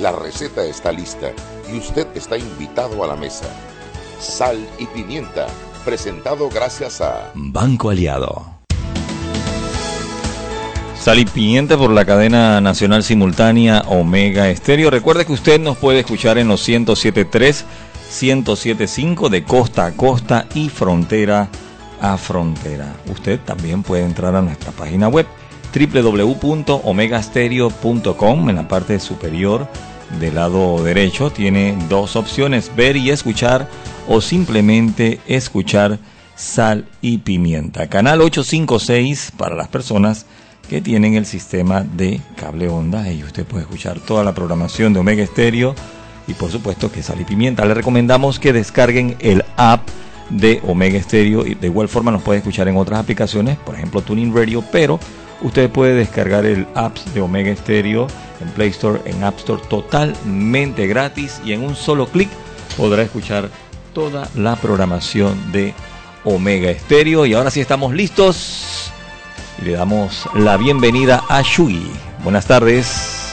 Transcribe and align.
La 0.00 0.12
receta 0.12 0.62
está 0.62 0.92
lista 0.92 1.32
y 1.72 1.78
usted 1.78 2.06
está 2.14 2.36
invitado 2.36 3.02
a 3.02 3.06
la 3.06 3.16
mesa. 3.16 3.46
Sal 4.20 4.58
y 4.78 4.84
pimienta, 4.86 5.46
presentado 5.86 6.50
gracias 6.50 7.00
a 7.00 7.30
Banco 7.34 7.88
Aliado. 7.88 8.44
Sal 11.00 11.18
y 11.18 11.24
pimienta 11.24 11.78
por 11.78 11.90
la 11.90 12.04
cadena 12.04 12.60
nacional 12.60 13.04
simultánea 13.04 13.84
Omega 13.88 14.50
Estéreo. 14.50 14.90
Recuerde 14.90 15.24
que 15.24 15.32
usted 15.32 15.58
nos 15.58 15.78
puede 15.78 16.00
escuchar 16.00 16.36
en 16.36 16.48
los 16.48 16.68
107.3, 16.68 17.64
107.5 18.10 19.30
de 19.30 19.44
costa 19.44 19.86
a 19.86 19.92
costa 19.92 20.46
y 20.54 20.68
frontera 20.68 21.48
a 22.02 22.18
frontera. 22.18 22.94
Usted 23.10 23.40
también 23.40 23.82
puede 23.82 24.04
entrar 24.04 24.34
a 24.34 24.42
nuestra 24.42 24.72
página 24.72 25.08
web 25.08 25.26
www.omegastereo.com 25.76 28.50
en 28.50 28.56
la 28.56 28.66
parte 28.66 28.98
superior 28.98 29.68
del 30.20 30.36
lado 30.36 30.82
derecho 30.82 31.30
tiene 31.30 31.76
dos 31.88 32.16
opciones, 32.16 32.72
ver 32.74 32.96
y 32.96 33.10
escuchar 33.10 33.68
o 34.08 34.20
simplemente 34.20 35.20
escuchar 35.26 35.98
sal 36.34 36.86
y 37.00 37.18
pimienta. 37.18 37.88
Canal 37.88 38.22
856 38.22 39.32
para 39.36 39.54
las 39.54 39.68
personas 39.68 40.26
que 40.68 40.80
tienen 40.80 41.14
el 41.14 41.26
sistema 41.26 41.82
de 41.82 42.20
cable 42.36 42.68
onda 42.68 43.12
y 43.12 43.22
usted 43.22 43.44
puede 43.44 43.62
escuchar 43.64 44.00
toda 44.00 44.24
la 44.24 44.34
programación 44.34 44.92
de 44.92 44.98
Omega 45.00 45.22
Estéreo 45.22 45.74
y 46.26 46.34
por 46.34 46.50
supuesto 46.50 46.90
que 46.90 47.02
sal 47.02 47.20
y 47.20 47.24
pimienta. 47.24 47.64
Le 47.64 47.74
recomendamos 47.74 48.40
que 48.40 48.52
descarguen 48.52 49.16
el 49.20 49.44
app 49.56 49.88
de 50.30 50.60
Omega 50.66 51.00
Stereo 51.00 51.46
y 51.46 51.54
de 51.54 51.68
igual 51.68 51.88
forma 51.88 52.10
nos 52.10 52.22
puede 52.22 52.38
escuchar 52.38 52.66
en 52.68 52.76
otras 52.76 53.00
aplicaciones, 53.00 53.56
por 53.58 53.76
ejemplo 53.76 54.02
Tuning 54.02 54.34
Radio, 54.34 54.64
pero 54.72 54.98
usted 55.42 55.70
puede 55.70 55.94
descargar 55.94 56.46
el 56.46 56.66
app 56.74 56.96
de 57.14 57.20
Omega 57.20 57.54
Stereo 57.54 58.06
en 58.40 58.48
Play 58.48 58.70
Store, 58.70 59.00
en 59.04 59.24
App 59.24 59.38
Store 59.38 59.62
totalmente 59.68 60.86
gratis 60.86 61.40
y 61.44 61.52
en 61.52 61.62
un 61.62 61.76
solo 61.76 62.06
clic 62.06 62.28
podrá 62.76 63.02
escuchar 63.02 63.48
toda 63.94 64.28
la 64.34 64.56
programación 64.56 65.52
de 65.52 65.74
Omega 66.24 66.72
Stereo 66.78 67.24
y 67.26 67.34
ahora 67.34 67.50
sí 67.50 67.60
estamos 67.60 67.94
listos 67.94 68.92
y 69.60 69.64
le 69.64 69.72
damos 69.72 70.28
la 70.34 70.56
bienvenida 70.56 71.24
a 71.28 71.42
Shugi. 71.42 71.90
Buenas 72.22 72.46
tardes. 72.46 73.26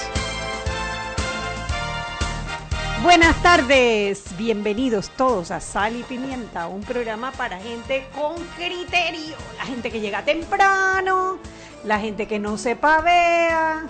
Buenas 3.03 3.35
tardes, 3.43 4.23
bienvenidos 4.37 5.09
todos 5.09 5.51
a 5.51 5.59
Sal 5.59 5.97
y 5.97 6.03
Pimienta, 6.03 6.67
un 6.67 6.81
programa 6.81 7.33
para 7.33 7.59
gente 7.59 8.07
con 8.15 8.35
criterio, 8.55 9.35
la 9.57 9.65
gente 9.65 9.91
que 9.91 9.99
llega 9.99 10.23
temprano, 10.23 11.37
la 11.85 11.99
gente 11.99 12.27
que 12.27 12.39
no 12.39 12.57
se 12.57 12.75
pavea, 12.75 13.83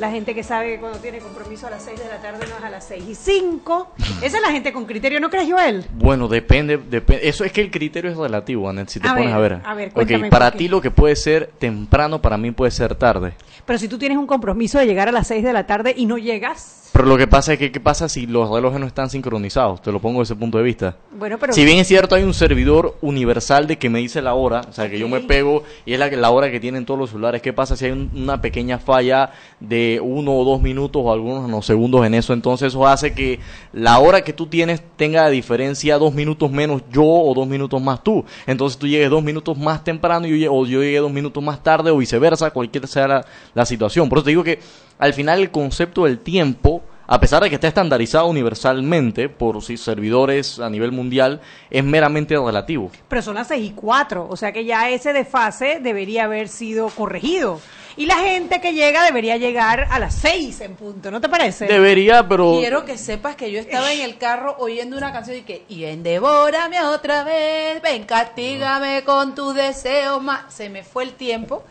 la 0.00 0.10
gente 0.10 0.34
que 0.34 0.42
sabe 0.42 0.74
que 0.74 0.80
cuando 0.80 0.98
tiene 0.98 1.18
compromiso 1.18 1.66
a 1.66 1.70
las 1.70 1.82
6 1.84 1.98
de 2.00 2.08
la 2.08 2.20
tarde 2.20 2.46
no 2.48 2.56
es 2.56 2.64
a 2.64 2.70
las 2.70 2.84
6 2.84 3.04
y 3.08 3.14
5. 3.14 3.92
Esa 4.22 4.36
es 4.38 4.42
la 4.42 4.50
gente 4.50 4.72
con 4.72 4.86
criterio, 4.86 5.20
¿no 5.20 5.30
crees, 5.30 5.50
Joel? 5.50 5.84
Bueno, 5.94 6.28
depende, 6.28 6.78
depende. 6.78 7.28
Eso 7.28 7.44
es 7.44 7.52
que 7.52 7.60
el 7.60 7.70
criterio 7.70 8.10
es 8.10 8.16
relativo, 8.16 8.68
Anet, 8.68 8.88
si 8.88 8.98
te 9.00 9.06
A 9.08 9.12
pones 9.14 9.26
ver, 9.26 9.34
a 9.34 9.38
ver. 9.38 9.60
a 9.64 9.74
ver, 9.74 9.92
cuéntame 9.92 10.30
para 10.30 10.46
por 10.46 10.52
qué. 10.52 10.58
ti 10.58 10.68
lo 10.68 10.80
que 10.80 10.90
puede 10.90 11.14
ser 11.14 11.50
temprano, 11.58 12.20
para 12.22 12.36
mí 12.38 12.50
puede 12.50 12.70
ser 12.70 12.94
tarde. 12.94 13.34
Pero 13.66 13.78
si 13.78 13.86
tú 13.86 13.98
tienes 13.98 14.18
un 14.18 14.26
compromiso 14.26 14.78
de 14.78 14.86
llegar 14.86 15.08
a 15.08 15.12
las 15.12 15.26
6 15.28 15.44
de 15.44 15.52
la 15.52 15.66
tarde 15.66 15.94
y 15.96 16.06
no 16.06 16.18
llegas, 16.18 16.81
Pero 16.92 17.06
lo 17.06 17.16
que 17.16 17.26
pasa 17.26 17.54
es 17.54 17.58
que, 17.58 17.72
¿qué 17.72 17.80
pasa 17.80 18.06
si 18.08 18.26
los 18.26 18.50
relojes 18.50 18.78
no 18.78 18.86
están 18.86 19.08
sincronizados? 19.08 19.80
Te 19.80 19.90
lo 19.90 19.98
pongo 20.00 20.20
desde 20.20 20.34
ese 20.34 20.38
punto 20.40 20.58
de 20.58 20.64
vista. 20.64 20.96
bueno, 21.10 21.38
pero... 21.38 21.54
Si 21.54 21.64
bien 21.64 21.78
es 21.78 21.88
cierto, 21.88 22.14
hay 22.14 22.22
un 22.22 22.34
servidor 22.34 22.98
universal 23.00 23.66
de 23.66 23.78
que 23.78 23.88
me 23.88 23.98
dice 23.98 24.20
la 24.20 24.34
hora, 24.34 24.60
o 24.68 24.72
sea, 24.74 24.90
que 24.90 24.98
yo 24.98 25.08
me 25.08 25.20
pego 25.20 25.62
y 25.86 25.94
es 25.94 25.98
la, 25.98 26.08
la 26.10 26.30
hora 26.30 26.50
que 26.50 26.60
tienen 26.60 26.84
todos 26.84 27.00
los 27.00 27.08
celulares. 27.10 27.40
¿Qué 27.40 27.54
pasa 27.54 27.76
si 27.76 27.86
hay 27.86 27.92
un- 27.92 28.10
una 28.14 28.42
pequeña 28.42 28.78
falla 28.78 29.30
de 29.58 30.00
uno 30.02 30.34
o 30.36 30.44
dos 30.44 30.60
minutos 30.60 31.00
o 31.02 31.10
algunos 31.12 31.48
no, 31.48 31.62
segundos 31.62 32.04
en 32.04 32.12
eso? 32.12 32.34
Entonces 32.34 32.68
eso 32.68 32.86
hace 32.86 33.14
que 33.14 33.40
la 33.72 33.98
hora 33.98 34.22
que 34.22 34.34
tú 34.34 34.46
tienes 34.46 34.82
tenga 34.96 35.24
de 35.24 35.30
diferencia 35.32 35.96
dos 35.96 36.12
minutos 36.12 36.50
menos 36.50 36.82
yo 36.92 37.04
o 37.04 37.32
dos 37.34 37.48
minutos 37.48 37.80
más 37.80 38.04
tú. 38.04 38.22
Entonces 38.46 38.78
tú 38.78 38.86
llegues 38.86 39.08
dos 39.08 39.22
minutos 39.22 39.56
más 39.56 39.82
temprano 39.82 40.26
y 40.26 40.40
yo, 40.40 40.52
o 40.52 40.66
yo 40.66 40.82
llegué 40.82 40.98
dos 40.98 41.10
minutos 41.12 41.42
más 41.42 41.62
tarde 41.62 41.90
o 41.90 41.96
viceversa, 41.96 42.50
cualquiera 42.50 42.86
sea 42.86 43.08
la, 43.08 43.24
la 43.54 43.64
situación. 43.64 44.10
Por 44.10 44.18
eso 44.18 44.24
te 44.24 44.30
digo 44.30 44.44
que 44.44 44.58
al 45.02 45.14
final 45.14 45.40
el 45.40 45.50
concepto 45.50 46.04
del 46.04 46.20
tiempo 46.20 46.80
a 47.08 47.20
pesar 47.20 47.42
de 47.42 47.50
que 47.50 47.56
está 47.56 47.68
estandarizado 47.68 48.26
universalmente 48.26 49.28
por 49.28 49.60
sí, 49.62 49.76
servidores 49.76 50.58
a 50.60 50.70
nivel 50.70 50.92
mundial, 50.92 51.42
es 51.68 51.84
meramente 51.84 52.38
relativo. 52.38 52.90
Pero 53.08 53.20
son 53.20 53.34
las 53.34 53.48
6 53.48 53.70
y 53.70 53.72
4, 53.72 54.28
o 54.30 54.36
sea 54.36 54.52
que 54.52 54.64
ya 54.64 54.88
ese 54.88 55.12
desfase 55.12 55.80
debería 55.82 56.24
haber 56.24 56.48
sido 56.48 56.88
corregido. 56.88 57.60
Y 57.96 58.06
la 58.06 58.14
gente 58.14 58.62
que 58.62 58.72
llega 58.72 59.04
debería 59.04 59.36
llegar 59.36 59.88
a 59.90 59.98
las 59.98 60.14
6 60.14 60.60
en 60.62 60.74
punto, 60.76 61.10
¿no 61.10 61.20
te 61.20 61.28
parece? 61.28 61.66
Debería, 61.66 62.26
pero... 62.26 62.56
Quiero 62.60 62.86
que 62.86 62.96
sepas 62.96 63.36
que 63.36 63.50
yo 63.50 63.58
estaba 63.60 63.92
en 63.92 64.00
el 64.00 64.16
carro 64.16 64.56
oyendo 64.58 64.96
una 64.96 65.12
canción 65.12 65.36
y 65.36 65.42
que, 65.42 65.64
y 65.68 65.82
ven, 65.82 66.02
devórame 66.02 66.80
otra 66.82 67.24
vez, 67.24 67.82
ven, 67.82 68.04
castígame 68.04 69.02
con 69.04 69.34
tus 69.34 69.54
deseos 69.54 70.22
más. 70.22 70.54
Se 70.54 70.70
me 70.70 70.82
fue 70.82 71.02
el 71.02 71.12
tiempo. 71.12 71.62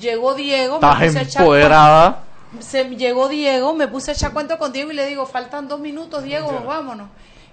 Llegó 0.00 0.34
Diego, 0.34 0.80
me 0.80 0.88
Estás 0.88 1.04
puse 1.04 1.18
a 1.18 1.22
echar 1.22 1.42
empoderada. 1.42 2.27
Se 2.60 2.84
llegó 2.84 3.28
Diego, 3.28 3.74
me 3.74 3.88
puse 3.88 4.10
a 4.10 4.14
echar 4.14 4.32
cuento 4.32 4.58
con 4.58 4.72
Diego 4.72 4.90
y 4.90 4.94
le 4.94 5.06
digo, 5.06 5.26
faltan 5.26 5.68
dos 5.68 5.80
minutos, 5.80 6.22
Diego, 6.24 6.62
vámonos. 6.66 7.08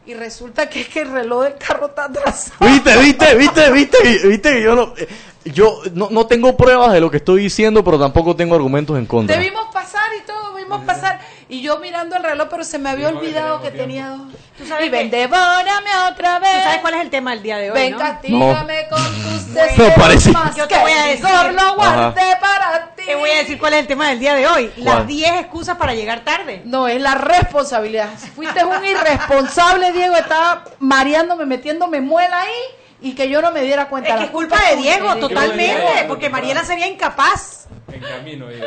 Y 0.05 0.13
resulta 0.13 0.69
que 0.69 0.81
es 0.81 0.87
que 0.87 1.01
el 1.01 1.11
reloj 1.11 1.43
del 1.43 1.55
carro 1.55 1.87
está 1.87 2.05
atrasado. 2.05 2.55
Viste, 2.59 2.97
viste, 2.97 3.35
viste, 3.35 3.71
viste, 3.71 4.27
viste 4.27 4.53
que 4.53 4.61
yo 4.61 4.75
no... 4.75 4.93
Yo 5.45 5.79
no, 5.93 6.09
no 6.09 6.25
tengo 6.25 6.57
pruebas 6.57 6.91
de 6.91 6.99
lo 6.99 7.11
que 7.11 7.17
estoy 7.17 7.43
diciendo, 7.43 7.83
pero 7.83 7.99
tampoco 7.99 8.35
tengo 8.35 8.55
argumentos 8.55 8.97
en 8.97 9.05
contra. 9.05 9.35
Te 9.37 9.41
vimos 9.41 9.67
pasar 9.71 10.01
y 10.21 10.25
todo, 10.25 10.55
vimos 10.55 10.81
pasar. 10.85 11.19
Y 11.47 11.61
yo 11.61 11.77
mirando 11.79 12.15
el 12.15 12.23
reloj, 12.23 12.47
pero 12.49 12.63
se 12.63 12.79
me 12.79 12.89
había 12.89 13.09
olvidado 13.09 13.61
que 13.61 13.69
tenía 13.69 14.07
dos. 14.09 14.21
Tú 14.57 14.65
sabes 14.65 14.87
y 14.87 14.89
ven, 14.89 15.11
que- 15.11 15.17
devórame 15.17 15.89
otra 16.11 16.39
vez. 16.39 16.49
¿Tú 16.51 16.59
sabes 16.63 16.77
cuál 16.81 16.93
es 16.95 17.01
el 17.01 17.09
tema 17.11 17.31
del 17.31 17.43
día 17.43 17.57
de 17.57 17.69
hoy, 17.69 17.77
Ven, 17.79 17.91
no? 17.91 17.97
castígame 17.99 18.87
con 18.89 19.03
tus 19.23 19.47
No 19.49 19.61
deseos 19.61 19.93
parece. 19.95 20.31
más 20.31 20.55
Yo 20.55 20.67
te 20.67 20.73
que 20.73 20.81
voy 20.81 20.91
a 20.91 21.11
el 21.11 21.21
decir. 21.21 21.53
lo 21.53 21.75
guardé 21.75 22.35
para 22.41 22.95
ti. 22.95 23.03
Te 23.05 23.15
voy 23.15 23.29
a 23.29 23.37
decir 23.37 23.59
cuál 23.59 23.73
es 23.73 23.79
el 23.81 23.87
tema 23.87 24.09
del 24.09 24.19
día 24.19 24.33
de 24.33 24.47
hoy. 24.47 24.71
Las 24.77 24.95
¿Cuál? 24.95 25.07
10 25.07 25.35
excusas 25.41 25.77
para 25.77 25.93
llegar 25.93 26.21
tarde. 26.25 26.63
No, 26.65 26.87
es 26.87 26.99
la 26.99 27.13
responsabilidad. 27.15 28.09
Fuiste 28.35 28.65
un 28.65 28.83
irresponsable, 28.83 29.91
Diego. 29.91 30.15
Estaba 30.15 30.63
mareándome, 30.79 31.45
metiéndome 31.45 32.01
muela 32.01 32.41
ahí 32.41 32.49
y 33.01 33.13
que 33.15 33.29
yo 33.29 33.41
no 33.41 33.51
me 33.51 33.61
diera 33.61 33.87
cuenta. 33.89 34.09
Es 34.09 34.13
que 34.15 34.19
La 34.21 34.25
es 34.25 34.31
culpa 34.31 34.57
de 34.69 34.77
Diego, 34.77 35.13
Diego. 35.13 35.27
totalmente, 35.27 35.63
Diego. 35.93 36.07
porque 36.07 36.29
Mariela 36.29 36.63
sería 36.63 36.87
incapaz. 36.87 37.67
En 37.91 38.01
camino, 38.01 38.51
iba. 38.51 38.65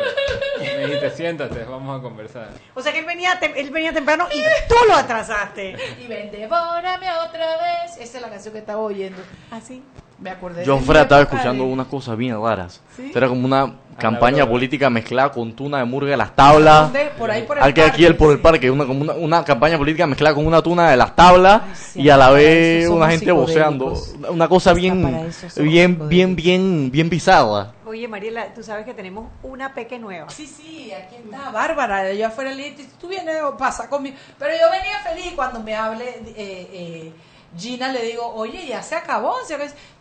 Me 0.59 0.85
dijiste, 0.85 1.11
siéntate, 1.11 1.63
vamos 1.65 1.99
a 1.99 2.01
conversar. 2.01 2.49
O 2.73 2.81
sea 2.81 2.91
que 2.93 2.99
él 2.99 3.05
venía, 3.05 3.39
tem- 3.39 3.53
él 3.55 3.69
venía 3.69 3.91
temprano 3.93 4.27
y 4.31 4.41
tú 4.67 4.75
lo 4.87 4.95
atrasaste. 4.95 5.75
Y 6.01 6.07
ven, 6.07 6.31
devórame 6.31 7.07
otra 7.27 7.57
vez. 7.57 7.97
Esa 7.99 8.17
es 8.17 8.21
la 8.21 8.29
canción 8.29 8.53
que 8.53 8.59
estaba 8.59 8.79
oyendo. 8.79 9.21
Así. 9.51 9.83
Me 10.21 10.29
acordé. 10.31 10.65
Yo 10.65 10.77
fuera 10.79 11.01
mi 11.01 11.03
estaba 11.03 11.21
escuchando 11.21 11.63
de- 11.63 11.71
unas 11.71 11.87
cosas 11.87 12.17
bien 12.17 12.41
raras. 12.41 12.81
¿Sí? 12.95 13.11
Era 13.15 13.27
como 13.27 13.45
una 13.45 13.73
campaña 13.97 14.47
política 14.47 14.89
mezclada 14.89 15.29
con 15.31 15.53
tuna 15.53 15.79
de 15.79 15.85
murga 15.85 16.11
de 16.11 16.17
las 16.17 16.33
tablas. 16.35 16.83
¿Dónde? 16.83 17.11
Por 17.17 17.29
ahí 17.29 17.43
por 17.43 17.57
el 17.57 17.63
Aquí, 17.63 17.81
aquí 17.81 18.05
el, 18.05 18.15
por 18.15 18.31
el 18.31 18.37
sí. 18.37 18.43
parque, 18.43 18.71
una, 18.71 18.85
como 18.85 19.01
una, 19.01 19.13
una 19.13 19.43
campaña 19.43 19.77
política 19.77 20.07
mezclada 20.07 20.35
con 20.35 20.45
una 20.47 20.61
tuna 20.61 20.89
de 20.89 20.95
las 20.97 21.15
tablas 21.15 21.61
Ay, 21.65 21.75
sí, 21.75 22.01
y 22.01 22.09
a 22.09 22.15
la 22.17 22.29
vez 22.31 22.85
eso 22.85 22.95
una 22.95 23.09
gente 23.09 23.31
voceando. 23.31 23.93
Una 24.29 24.47
cosa 24.47 24.73
bien, 24.73 25.29
bien, 25.57 26.07
bien, 26.09 26.35
bien, 26.35 26.91
bien 26.91 27.09
bizarra. 27.09 27.73
Oye, 27.85 28.07
Mariela, 28.07 28.53
tú 28.53 28.61
sabes 28.63 28.85
que 28.85 28.93
tenemos 28.93 29.27
una 29.43 29.73
peque 29.73 29.97
nueva. 29.99 30.29
Sí, 30.29 30.45
sí, 30.47 30.91
aquí 30.93 31.15
está 31.15 31.49
Bárbara, 31.49 31.97
allá 31.99 32.27
afuera 32.27 32.51
le 32.51 32.71
dije, 32.71 32.87
tú 33.01 33.07
vienes 33.07 33.41
o 33.41 33.57
pasa 33.57 33.89
conmigo. 33.89 34.15
Pero 34.37 34.51
yo 34.53 34.69
venía 34.71 34.99
feliz 34.99 35.33
cuando 35.35 35.59
me 35.61 35.75
hable 35.75 36.05
eh, 36.07 36.33
eh, 36.37 37.11
Gina, 37.57 37.91
le 37.91 38.03
digo, 38.03 38.25
oye, 38.35 38.65
ya 38.67 38.81
se 38.83 38.95
acabó. 38.95 39.33
Si 39.45 39.53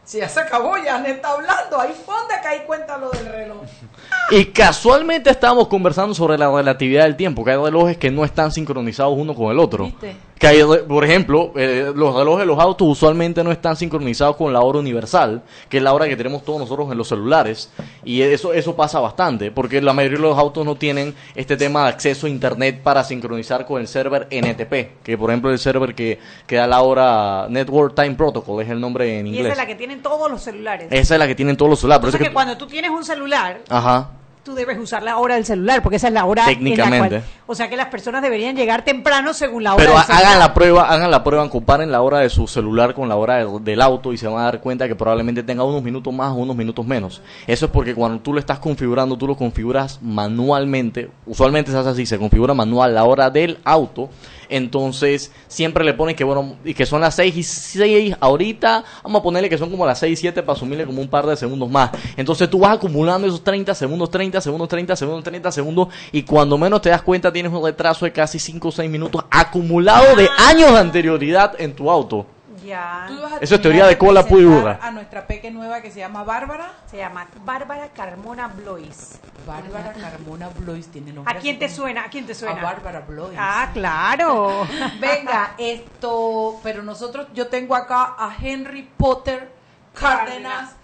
si 0.09 0.17
ya 0.17 0.29
se 0.29 0.41
acabó, 0.41 0.79
ya 0.79 0.99
me 0.99 1.11
está 1.11 1.33
hablando. 1.33 1.79
Ahí 1.79 1.95
fue 2.05 2.15
donde 2.17 2.35
caí 2.43 2.61
cuenta 2.61 2.97
lo 2.97 3.11
del 3.11 3.27
reloj. 3.27 3.59
Y 4.31 4.47
casualmente 4.47 5.31
estábamos 5.31 5.69
conversando 5.69 6.15
sobre 6.15 6.37
la 6.37 6.51
relatividad 6.51 7.05
del 7.05 7.17
tiempo, 7.17 7.45
que 7.45 7.53
hay 7.53 7.57
relojes 7.57 7.97
que 7.97 8.11
no 8.11 8.25
están 8.25 8.53
sincronizados 8.53 9.15
uno 9.17 9.35
con 9.35 9.51
el 9.51 9.59
otro. 9.59 9.87
¿Viste? 9.87 10.17
Que 10.39 10.47
hay, 10.47 10.63
por 10.87 11.05
ejemplo, 11.05 11.53
eh, 11.57 11.93
los 11.95 12.15
relojes 12.15 12.41
de 12.41 12.47
los 12.47 12.59
autos 12.61 12.87
usualmente 12.89 13.43
no 13.43 13.51
están 13.51 13.77
sincronizados 13.77 14.37
con 14.37 14.53
la 14.53 14.61
hora 14.61 14.79
universal, 14.79 15.43
que 15.69 15.79
es 15.79 15.83
la 15.83 15.93
hora 15.93 16.07
que 16.09 16.17
tenemos 16.17 16.45
todos 16.45 16.61
nosotros 16.61 16.91
en 16.93 16.97
los 16.99 17.09
celulares. 17.09 17.73
Y 18.05 18.23
eso, 18.23 18.53
eso 18.53 18.77
pasa 18.77 19.01
bastante, 19.01 19.51
porque 19.51 19.83
la 19.83 19.93
mayoría 19.93 20.19
de 20.19 20.23
los 20.23 20.39
autos 20.39 20.65
no 20.65 20.77
tienen 20.77 21.15
este 21.35 21.57
tema 21.57 21.83
de 21.85 21.89
acceso 21.89 22.27
a 22.27 22.31
internet 22.31 22.81
para 22.83 23.03
sincronizar 23.03 23.67
con 23.67 23.81
el 23.81 23.89
server 23.89 24.29
NTP, 24.31 25.03
que 25.03 25.19
por 25.19 25.31
ejemplo 25.31 25.51
el 25.51 25.59
server 25.59 25.95
que, 25.95 26.21
que 26.47 26.57
da 26.57 26.67
la 26.69 26.83
hora 26.83 27.47
Network 27.51 27.95
Time 27.97 28.15
Protocol, 28.15 28.63
es 28.63 28.71
el 28.71 28.81
nombre 28.81 29.19
en 29.19 29.27
Y 29.27 29.31
inglés. 29.31 29.47
esa 29.47 29.53
es 29.53 29.59
la 29.59 29.67
que 29.67 29.75
tienen 29.75 30.03
todos 30.03 30.31
los 30.31 30.41
celulares. 30.41 30.87
Esa 30.91 31.15
es 31.15 31.19
la 31.19 31.27
que 31.27 31.35
tienen 31.35 31.57
todos 31.57 31.71
los 31.71 31.81
celulares. 31.81 32.01
por 32.01 32.09
Entonces 32.11 32.21
eso 32.21 32.25
que 32.25 32.31
que- 32.31 32.35
cuando 32.35 32.57
tú 32.57 32.67
tienes 32.69 32.91
un 32.93 33.05
celular, 33.05 33.61
Ajá. 33.69 34.11
Tú 34.49 34.55
debes 34.55 34.79
usar 34.79 35.03
la 35.03 35.19
hora 35.19 35.35
del 35.35 35.45
celular, 35.45 35.83
porque 35.83 35.97
esa 35.97 36.09
es 36.09 36.15
la 36.15 36.25
hora 36.25 36.43
en 36.45 36.49
la 36.49 36.55
Técnicamente. 36.55 37.09
cual- 37.21 37.23
o 37.47 37.55
sea 37.55 37.69
que 37.69 37.77
las 37.77 37.89
personas 37.89 38.23
deberían 38.23 38.57
llegar 38.57 38.83
temprano 38.85 39.35
según 39.35 39.63
la 39.63 39.75
hora 39.75 39.83
Pero 39.85 39.93
del 39.93 40.01
hagan 40.03 40.17
celular. 40.19 40.39
la 40.39 40.55
prueba, 40.55 40.89
hagan 40.89 41.11
la 41.11 41.23
prueba, 41.25 41.51
comparen 41.51 41.93
la 41.93 42.01
hora 42.01 42.19
de 42.21 42.31
su 42.31 42.47
celular 42.47 42.95
con 42.95 43.09
la 43.09 43.17
hora 43.17 43.37
del, 43.37 43.63
del 43.63 43.83
auto 43.83 44.13
y 44.13 44.17
se 44.19 44.27
van 44.27 44.39
a 44.41 44.45
dar 44.45 44.61
cuenta 44.61 44.89
que 44.89 44.95
probablemente 44.95 45.43
tenga 45.43 45.65
unos 45.65 45.83
minutos 45.83 46.13
más 46.15 46.31
o 46.33 46.37
unos 46.37 46.57
minutos 46.57 46.87
menos. 46.87 47.21
Eso 47.47 47.67
es 47.67 47.71
porque 47.71 47.95
cuando 47.95 48.21
tú 48.21 48.33
lo 48.33 48.41
estás 48.41 48.59
configurando, 48.59 49.17
tú 49.19 49.27
lo 49.27 49.37
configuras 49.37 49.99
manualmente. 50.03 51.11
Usualmente 51.27 51.71
se 51.71 51.77
hace 51.79 51.91
así, 51.91 52.07
se 52.07 52.19
configura 52.19 52.55
manual 52.55 52.95
la 52.95 53.05
hora 53.05 53.31
del 53.31 53.59
auto. 53.65 54.09
Entonces, 54.49 55.33
siempre 55.47 55.85
le 55.85 55.95
pones 55.95 56.17
que 56.17 56.25
bueno, 56.25 56.57
y 56.65 56.75
que 56.75 56.87
son 56.87 57.01
las 57.01 57.15
6 57.17 57.37
y 57.37 57.43
6 57.43 58.17
ahorita, 58.21 58.85
vamos 59.03 59.21
a 59.21 59.23
ponerle 59.23 59.49
que 59.49 59.59
son 59.59 59.71
como 59.71 59.87
las 59.87 59.99
6 59.99 60.13
y 60.13 60.17
7 60.17 60.43
para 60.43 60.57
asumirle 60.57 60.87
como 60.87 61.01
un 61.01 61.09
par 61.09 61.27
de 61.27 61.37
segundos 61.37 61.71
más. 61.71 61.91
Entonces 62.17 62.49
tú 62.49 62.61
vas 62.61 62.77
acumulando 62.77 63.27
esos 63.27 63.45
30 63.45 63.75
segundos, 63.75 64.11
30 64.11 64.41
segundos, 64.41 64.69
30 64.69 64.97
segundos, 64.97 65.25
30 65.25 65.53
segundos 65.53 65.89
y 66.13 66.23
cuando 66.23 66.57
menos 66.59 66.81
te 66.83 66.91
das 66.91 67.03
cuenta 67.03 67.33
tienes 67.33 67.53
un 67.53 67.65
retraso 67.65 68.05
de 68.05 68.13
casi 68.13 68.39
5 68.39 68.69
o 68.69 68.73
6 68.73 68.91
minutos 68.91 69.25
acumulado 69.31 70.17
de 70.17 70.29
años 70.39 70.73
de 70.73 70.79
anterioridad 70.79 71.61
en 71.61 71.75
tu 71.75 71.91
auto. 71.91 72.27
Ya. 72.69 73.05
Tú 73.09 73.15
ibas 73.15 73.33
a 73.33 73.37
Eso 73.39 73.55
es 73.55 73.63
teoría 73.63 73.87
de 73.87 73.97
cola 73.97 74.23
pura 74.23 74.41
y 74.41 74.45
presentar 74.45 74.75
dura. 74.77 74.87
A 74.87 74.91
nuestra 74.91 75.27
peque 75.27 75.51
nueva 75.51 75.81
que 75.81 75.91
se 75.91 76.01
llama 76.01 76.23
Bárbara. 76.25 76.73
Se 76.91 76.99
llama 76.99 77.27
Bárbara 77.45 77.89
Carmona 77.89 78.49
Blois. 78.49 79.19
Bárbara 79.47 79.93
Carmona 79.95 80.49
Blois 80.51 80.87
tiene 80.89 81.13
nombre. 81.13 81.35
¿A 81.35 81.41
quién 81.41 81.59
te 81.59 81.69
suena? 81.69 82.05
¿A 82.05 82.11
quién 82.11 82.27
te 82.27 82.35
suena? 82.35 82.61
A 82.61 82.65
Bárbara 82.65 83.01
Blois. 83.01 83.39
Ah, 83.41 83.71
claro. 83.73 84.67
Venga, 85.01 85.55
esto, 85.57 86.61
pero 86.63 86.83
nosotros, 86.83 87.29
yo 87.35 87.49
tengo 87.49 87.75
acá 87.75 88.15
a 88.19 88.35
Henry 88.41 88.83
Potter 88.97 89.57
Cárdenas 89.99 90.77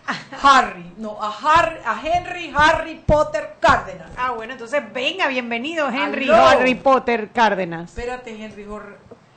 Harry, 0.42 0.92
no, 0.98 1.16
a, 1.20 1.30
Har- 1.30 1.80
a 1.84 2.00
Henry 2.02 2.52
Harry 2.54 2.96
Potter 3.06 3.56
Cárdenas. 3.60 4.10
Ah, 4.16 4.32
bueno, 4.32 4.52
entonces 4.52 4.82
venga, 4.92 5.28
bienvenido 5.28 5.88
Henry 5.88 6.24
Aló. 6.24 6.44
Harry 6.46 6.74
Potter 6.74 7.30
Cárdenas. 7.30 7.96
Espérate, 7.96 8.30
Henry, 8.42 8.66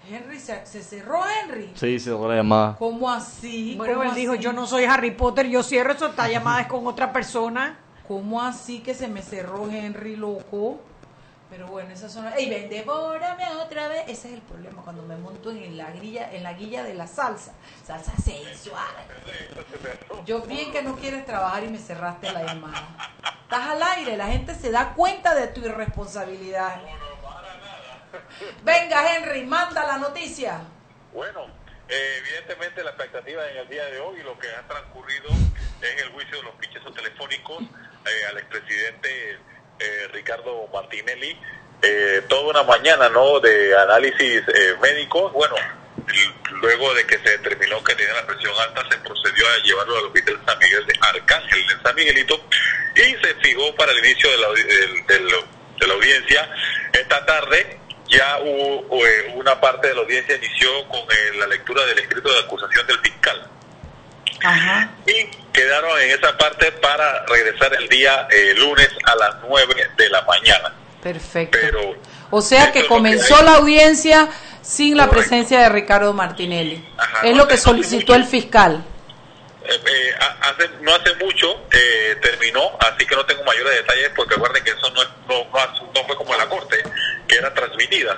Henry, 0.10 0.40
se, 0.40 0.66
se 0.66 0.82
cerró 0.82 1.22
Henry. 1.28 1.72
Sí, 1.76 2.00
se 2.00 2.12
la 2.12 2.36
llamada. 2.36 2.76
¿Cómo 2.78 3.10
así? 3.10 3.76
Bueno, 3.76 3.96
¿Cómo 3.96 4.10
él 4.10 4.16
dijo, 4.16 4.36
yo 4.36 4.54
no 4.54 4.66
soy 4.66 4.86
Harry 4.86 5.12
Potter, 5.12 5.48
yo 5.48 5.64
cierro 5.64 5.92
eso, 5.92 6.08
esta 6.08 6.28
llamada 6.30 6.62
es 6.62 6.68
con 6.68 6.88
otra 6.88 7.12
persona. 7.12 7.78
¿Cómo 8.08 8.42
así 8.42 8.80
que 8.80 8.94
se 8.94 9.10
me 9.10 9.22
cerró 9.22 9.70
Henry, 9.70 10.16
loco? 10.16 10.80
Pero 11.50 11.68
bueno, 11.68 11.92
esas 11.94 12.12
son... 12.12 12.26
¡Ey, 12.38 12.50
ven, 12.50 12.70
devórame 12.70 13.46
otra 13.64 13.88
vez! 13.88 14.04
Ese 14.08 14.30
es 14.30 14.34
el 14.36 14.42
problema 14.42 14.82
cuando 14.82 15.04
me 15.04 15.16
monto 15.18 15.52
en 15.52 15.78
la 15.78 15.92
grilla, 15.92 16.32
en 16.32 16.44
la 16.44 16.54
guilla 16.54 16.84
de 16.84 16.94
la 16.94 17.08
salsa. 17.08 17.54
Salsa 17.86 18.14
sensual. 18.18 18.84
Yo 20.26 20.42
bien 20.42 20.72
que 20.72 20.82
no 20.82 20.96
quieres 20.96 21.26
trabajar 21.26 21.64
y 21.64 21.70
me 21.70 21.80
cerraste 21.80 22.32
la 22.32 22.44
llamada. 22.44 22.88
Estás 23.44 23.68
al 23.70 23.82
aire, 23.82 24.18
la 24.18 24.28
gente 24.28 24.56
se 24.56 24.72
da 24.72 24.94
cuenta 24.94 25.36
de 25.36 25.48
tu 25.48 25.62
irresponsabilidad. 25.62 26.82
Venga, 28.64 29.16
Henry, 29.16 29.44
manda 29.44 29.86
la 29.86 29.98
noticia. 29.98 30.62
Bueno, 31.14 31.48
eh, 31.90 32.16
evidentemente 32.20 32.84
la 32.84 32.92
expectativa 32.92 33.50
en 33.50 33.58
el 33.58 33.70
día 33.70 33.86
de 33.86 34.00
hoy, 34.00 34.22
lo 34.24 34.38
que 34.38 34.50
ha 34.50 34.68
transcurrido 34.68 35.30
en 35.82 36.00
el 36.00 36.10
juicio 36.10 36.38
de 36.38 36.44
los 36.44 36.56
pinches 36.56 36.82
telefónicos 36.94 37.64
eh, 37.64 38.26
al 38.30 38.38
expresidente 38.38 39.40
eh, 39.80 40.08
Ricardo 40.12 40.68
Martinelli, 40.74 41.38
eh, 41.82 42.24
toda 42.28 42.50
una 42.50 42.64
mañana 42.64 43.10
no 43.10 43.40
de 43.40 43.78
análisis 43.78 44.42
médicos, 44.82 45.32
bueno, 45.34 45.56
luego 46.62 46.94
de 46.96 47.06
que 47.06 47.20
se 47.20 47.38
determinó 47.38 47.84
que 47.84 47.96
tenía 47.96 48.14
la 48.14 48.26
presión 48.26 48.54
alta, 48.60 48.84
se 48.90 48.98
procedió 48.98 49.46
a 49.48 49.64
llevarlo 49.64 49.98
al 49.98 50.06
hospital 50.06 50.42
San 50.46 50.58
Miguel 50.58 50.88
de 50.88 50.94
Arcángel 51.02 51.72
en 51.72 51.84
San 51.84 51.96
Miguelito 51.96 52.42
y 52.96 53.02
se 53.02 53.36
fijó 53.44 53.76
para 53.76 53.92
el 53.92 54.00
inicio 54.00 54.32
de 54.32 54.38
la, 54.38 54.48
de 54.50 55.88
la 55.88 55.94
audiencia 55.94 56.50
esta 56.94 57.26
tarde 57.26 57.80
ya 58.10 58.40
hubo 58.42 59.06
eh, 59.06 59.34
una 59.36 59.60
parte 59.60 59.88
de 59.88 59.96
la 59.96 60.02
audiencia 60.02 60.36
inició 60.36 60.70
con 60.88 61.00
eh, 61.00 61.38
la 61.38 61.48
lectura 61.48 61.86
del 61.86 62.00
escrito 62.00 62.32
de 62.32 62.40
acusación 62.40 62.88
del 62.88 63.00
fiscal 63.00 63.48
Ajá. 64.44 64.92
y 65.06 65.26
quedaron 65.52 66.00
en 66.02 66.12
esa 66.12 66.38
parte 66.38 66.72
para 66.74 67.26
regresar 67.26 67.74
el 67.74 67.88
día 67.90 68.28
eh, 68.30 68.54
lunes 68.56 68.90
a 69.06 69.16
las 69.16 69.36
9 69.48 69.90
de 69.98 70.10
la 70.10 70.22
mañana. 70.24 70.74
Perfecto. 71.02 71.58
Pero 71.62 71.96
O 72.30 72.42
sea 72.42 72.72
que 72.72 72.86
comenzó 72.86 73.42
la 73.44 73.56
audiencia 73.56 74.30
sin 74.62 74.98
la 74.98 75.10
presencia 75.10 75.62
de 75.62 75.70
Ricardo 75.70 76.14
Martinelli. 76.14 76.88
Ajá, 76.98 77.26
es 77.26 77.32
no 77.32 77.44
lo 77.44 77.48
que 77.48 77.58
solicitó 77.58 78.14
el 78.16 78.26
fiscal. 78.26 78.84
Eh, 79.70 79.82
eh, 79.86 80.14
ha- 80.20 80.50
hace, 80.50 80.70
no 80.82 80.96
hace 80.96 81.14
mucho 81.16 81.68
eh, 81.72 82.16
terminó, 82.22 82.78
así 82.80 83.06
que 83.06 83.16
no 83.16 83.26
tengo 83.26 83.44
mayores 83.44 83.76
detalles 83.76 84.12
porque 84.16 84.36
recuerden 84.36 84.64
que 84.64 84.72
eso 84.72 84.90
no, 84.92 85.02
es- 85.02 85.10
no, 85.28 85.44
no 85.52 85.60
ha- 85.60 85.74
no 85.94 86.04
fue 86.06 86.16
como 86.16 86.32
en 86.34 86.40
la 86.40 86.48
corte, 86.50 86.82
que 87.28 87.36
era 87.36 87.54
transmitida. 87.54 88.18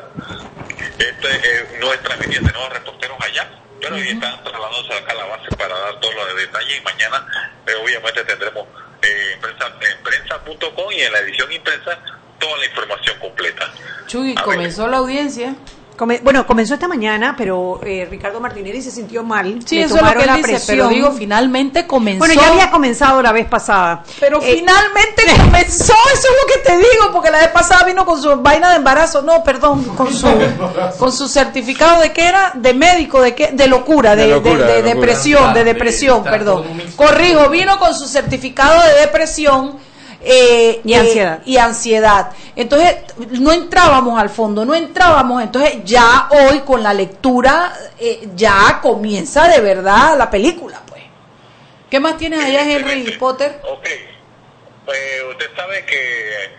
Este 0.98 1.28
eh, 1.28 1.78
no 1.80 1.92
es 1.94 2.02
transmitida, 2.04 2.42
tenemos 2.42 2.70
reporteros 2.70 3.18
allá, 3.22 3.50
pero 3.82 3.96
hoy 3.96 4.10
están 4.10 4.44
trasladándose 4.44 4.94
acá 4.94 5.12
a 5.12 5.16
la 5.16 5.26
base 5.26 5.56
para 5.58 5.78
dar 5.80 6.00
todos 6.00 6.14
los 6.16 6.36
detalles 6.36 6.78
y 6.78 6.82
mañana 6.84 7.28
eh, 7.66 7.74
obviamente 7.84 8.24
tendremos 8.26 8.68
eh, 9.02 9.32
en 9.34 9.42
prensa- 9.42 9.74
en 9.82 10.04
prensa.com 10.04 10.92
y 10.92 11.02
en 11.02 11.12
la 11.14 11.20
edición 11.20 11.52
impresa 11.52 11.98
toda 12.40 12.58
la 12.58 12.66
información 12.66 13.18
completa. 13.20 13.74
Chuy, 14.08 14.36
ver. 14.36 14.44
comenzó 14.44 14.88
la 14.88 14.98
audiencia. 14.98 15.56
Come- 16.00 16.22
bueno, 16.24 16.48
comenzó 16.48 16.76
esta 16.76 16.88
mañana, 16.88 17.36
pero 17.38 17.82
eh, 17.84 18.08
Ricardo 18.10 18.40
Martinelli 18.40 18.82
se 18.82 18.90
sintió 18.90 19.22
mal. 19.22 19.60
Sí, 19.66 19.76
le 19.76 19.82
eso 19.84 19.98
es 19.98 20.02
lo 20.02 20.12
que 20.14 20.20
él 20.22 20.26
la 20.28 20.36
dice, 20.38 20.48
presión. 20.48 20.78
pero 20.78 20.88
digo, 20.88 21.12
finalmente 21.12 21.86
comenzó. 21.86 22.20
Bueno, 22.20 22.36
ya 22.36 22.48
había 22.48 22.72
comenzado 22.72 23.22
la 23.22 23.34
vez 23.34 23.46
pasada. 23.48 24.04
Pero 24.18 24.40
Eh, 24.42 24.56
finalmente 24.60 25.24
comenzó, 25.44 25.92
eso 26.14 26.28
es 26.30 26.36
lo 26.42 26.54
que 26.54 26.70
te 26.70 26.78
digo, 26.78 27.12
porque 27.12 27.30
la 27.32 27.40
vez 27.40 27.50
pasada 27.50 27.84
vino 27.86 28.06
con 28.06 28.22
su 28.22 28.34
vaina 28.38 28.70
de 28.70 28.78
embarazo, 28.78 29.22
no, 29.24 29.44
perdón, 29.44 29.84
con 29.98 30.14
su 30.14 30.26
con 30.98 31.12
su 31.12 31.28
certificado 31.28 32.02
de 32.02 32.14
qué 32.14 32.28
era, 32.30 32.54
de 32.56 32.74
médico, 32.74 33.22
de 33.22 33.36
qué, 33.36 33.50
de 33.52 33.68
locura, 33.68 34.16
de, 34.16 34.22
De 34.22 34.28
de- 34.30 34.34
locura, 34.36 34.54
de 34.54 34.58
de 34.58 34.74
locura. 34.84 34.94
depresión, 34.96 35.54
de 35.54 35.60
Ah, 35.60 35.64
depresión, 35.66 36.24
perdón. 36.24 36.64
Corrijo, 36.96 37.50
vino 37.50 37.78
con 37.78 37.94
su 37.94 38.08
certificado 38.08 38.82
de 38.84 39.02
depresión. 39.02 39.89
Eh, 40.22 40.82
Y 40.84 40.94
eh, 40.94 40.98
ansiedad. 40.98 41.40
y 41.46 41.58
ansiedad. 41.58 42.32
Entonces, 42.56 42.96
no 43.40 43.52
entrábamos 43.52 44.20
al 44.20 44.30
fondo, 44.30 44.66
no 44.66 44.76
entrábamos. 44.76 45.42
Entonces, 45.42 45.78
ya 45.86 46.28
hoy 46.32 46.60
con 46.62 46.84
la 46.84 46.94
lectura, 46.94 47.74
eh, 47.98 48.28
ya 48.36 48.80
comienza 48.82 49.48
de 49.48 49.62
verdad 49.62 50.18
la 50.18 50.30
película, 50.30 50.82
pues. 50.88 51.04
¿Qué 51.90 52.00
más 52.00 52.18
tienes 52.18 52.44
allá, 52.44 52.62
Henry. 52.70 53.12
Potter? 53.18 53.62
Ok. 53.70 53.86
Eh, 53.86 55.22
usted 55.32 55.48
sabe 55.56 55.86
que 55.86 56.50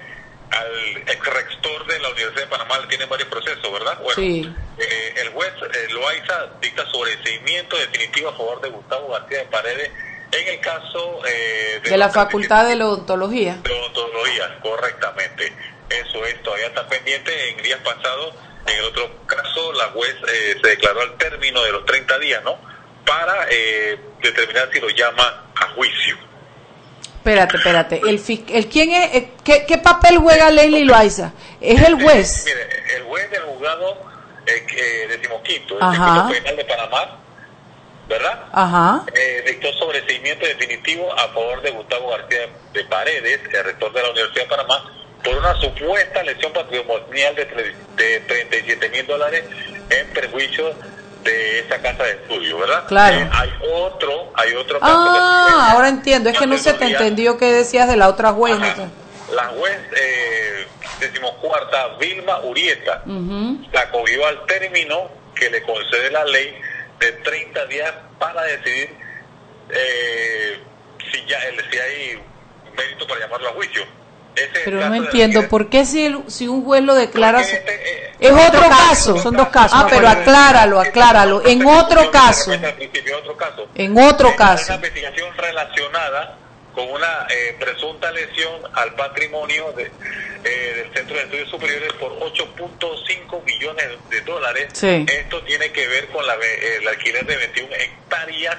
al 0.51 0.97
ex 1.09 1.27
rector 1.27 1.87
de 1.87 1.99
la 2.01 2.09
Universidad 2.11 2.43
de 2.43 2.47
Panamá 2.49 2.79
le 2.81 2.87
tienen 2.89 3.09
varios 3.09 3.29
procesos, 3.29 3.73
¿verdad? 3.73 3.99
Bueno, 4.03 4.15
Sí. 4.21 4.53
eh, 4.79 5.15
el 5.21 5.29
juez 5.31 5.53
eh, 5.62 5.93
Loaiza 5.93 6.47
dicta 6.61 6.85
sobreseimiento 6.91 7.77
definitivo 7.77 8.31
a 8.31 8.33
favor 8.37 8.61
de 8.61 8.69
Gustavo 8.71 9.09
García 9.11 9.39
de 9.39 9.45
Paredes 9.47 9.91
en 10.32 10.49
el 10.49 10.61
caso 10.61 11.21
eh, 11.27 11.81
De 11.85 11.97
la 11.97 12.09
Facultad 12.09 12.67
de 12.67 12.77
la 12.77 12.87
Odontología. 12.87 13.59
de 13.62 13.73
odontología, 13.73 14.59
correctamente. 14.62 15.53
Eso 15.88 16.25
es, 16.25 16.41
todavía 16.43 16.67
está 16.67 16.87
pendiente. 16.88 17.50
En 17.50 17.62
días 17.62 17.81
pasados, 17.85 18.35
en 18.67 18.79
el 18.79 18.85
otro 18.85 19.11
caso, 19.27 19.73
la 19.73 19.87
juez 19.88 20.14
eh, 20.33 20.57
se 20.62 20.69
declaró 20.69 21.00
al 21.00 21.16
término 21.19 21.62
de 21.62 21.73
los 21.73 21.85
30 21.85 22.19
días, 22.21 22.43
¿no? 22.45 22.57
Para 23.04 23.47
eh, 23.50 23.99
determinar 24.23 24.69
si 24.73 24.81
lo 24.81 24.88
llama 24.90 25.50
a 25.57 25.69
juicio. 25.75 26.16
Espérate, 27.16 27.57
espérate. 27.59 28.00
El, 28.07 28.23
el 28.49 28.69
quién 28.69 28.93
es, 28.93 29.14
eh, 29.14 29.33
qué, 29.45 29.66
qué 29.66 29.78
papel 29.78 30.19
juega 30.19 30.50
Leslie 30.50 30.85
Loaiza? 30.85 31.33
Es 31.61 31.83
el 31.83 32.00
juez. 32.00 32.47
Eh, 32.47 32.54
mire, 32.54 32.97
el 32.97 33.02
juez 33.02 33.31
del 33.31 33.43
juzgado 33.43 34.11
eh, 34.47 35.07
decimoquinto, 35.09 35.75
el 35.75 36.33
penal 36.43 36.57
de 36.57 36.64
Panamá, 36.64 37.19
¿verdad? 38.11 38.45
Ajá. 38.52 39.05
Eh, 39.14 39.45
dictó 39.47 39.73
sobreseimiento 39.79 40.45
definitivo 40.45 41.11
a 41.19 41.29
favor 41.29 41.62
de 41.62 41.71
Gustavo 41.71 42.11
García 42.11 42.49
de 42.75 42.85
Paredes, 42.85 43.40
el 43.52 43.64
rector 43.64 43.93
de 43.93 44.02
la 44.02 44.11
Universidad 44.11 44.43
de 44.45 44.50
Panamá, 44.50 44.85
por 45.25 45.37
una 45.37 45.55
supuesta 45.61 46.23
lesión 46.25 46.52
patrimonial 46.52 47.35
de, 47.37 47.75
de 47.97 48.21
37 48.21 48.88
mil 48.90 49.07
dólares 49.07 49.45
en 49.90 50.07
perjuicio 50.09 50.75
de 51.23 51.61
esa 51.61 51.79
casa 51.79 52.02
de 52.02 52.11
estudio, 52.12 52.59
¿verdad? 52.59 52.85
Claro. 52.88 53.17
Eh, 53.17 53.31
hay 53.33 53.50
otro, 53.73 54.33
hay 54.35 54.55
otro 54.55 54.81
caso 54.81 54.93
Ah, 54.97 55.47
que- 55.69 55.73
ahora 55.76 55.88
entiendo. 55.88 56.31
Es 56.31 56.38
que 56.38 56.47
no 56.47 56.59
se 56.59 56.73
te 56.75 56.87
entendió 56.87 57.38
qué 57.38 57.52
decías 57.52 57.88
de 57.88 57.97
la 57.97 58.09
otra 58.09 58.33
juez. 58.33 58.57
La 59.33 59.45
juez 59.49 59.79
eh, 59.97 60.67
decimocuarta, 60.99 61.97
Vilma 62.00 62.40
Urieta, 62.40 63.02
la 63.07 63.81
acogió 63.83 64.26
al 64.26 64.45
término 64.47 65.09
que 65.35 65.49
le 65.50 65.62
concede 65.62 66.11
la 66.11 66.25
ley 66.25 66.55
de 67.00 67.12
30 67.12 67.66
días 67.66 67.92
para 68.19 68.42
decidir 68.42 68.90
eh, 69.71 70.61
si 71.12 71.25
ya 71.26 71.38
si 71.71 71.78
hay 71.78 72.23
mérito 72.76 73.07
para 73.07 73.21
llamarlo 73.21 73.49
a 73.49 73.52
juicio. 73.52 73.83
Ese 74.37 74.61
Pero 74.64 74.88
no 74.88 74.95
entiendo. 74.95 75.49
¿Por 75.49 75.69
qué 75.69 75.85
si, 75.85 76.07
el- 76.07 76.23
si 76.30 76.47
un 76.47 76.64
juez 76.64 76.83
lo 76.85 76.95
declara... 76.95 77.40
este, 77.40 77.57
eh, 78.07 78.12
Es 78.21 78.30
otro 78.33 78.61
caso, 78.61 79.14
caso. 79.14 79.19
son 79.19 79.37
dos 79.37 79.49
casos, 79.49 79.78
Ah, 79.83 79.87
pero 79.90 80.09
acláralo, 80.09 80.78
acláralo. 80.80 81.45
En 81.45 81.66
otro 81.66 82.11
caso. 82.12 82.52
Otro. 82.52 83.69
En 83.75 83.99
otro 83.99 84.28
Eh, 84.30 84.37
caso. 84.37 84.73
Hay 84.73 84.78
una 84.78 84.87
investigación 84.87 85.37
relacionada 85.37 86.37
con 86.87 86.92
una 86.94 87.26
eh, 87.28 87.56
presunta 87.58 88.10
lesión 88.10 88.60
al 88.75 88.94
patrimonio 88.94 89.72
de, 89.72 89.90
eh, 90.44 90.75
del 90.76 90.94
Centro 90.94 91.16
de 91.16 91.22
Estudios 91.25 91.50
Superiores 91.50 91.92
por 91.94 92.12
8.5 92.20 93.44
millones 93.44 93.87
de 94.08 94.20
dólares. 94.22 94.68
Sí. 94.72 95.04
Esto 95.08 95.42
tiene 95.44 95.70
que 95.72 95.87
ver 95.88 96.08
con 96.08 96.26
la, 96.26 96.37
ve- 96.37 96.76
el 96.76 96.88
alquiler 96.88 97.26
de 97.26 97.37
21 97.37 97.75
hectáreas 97.75 98.56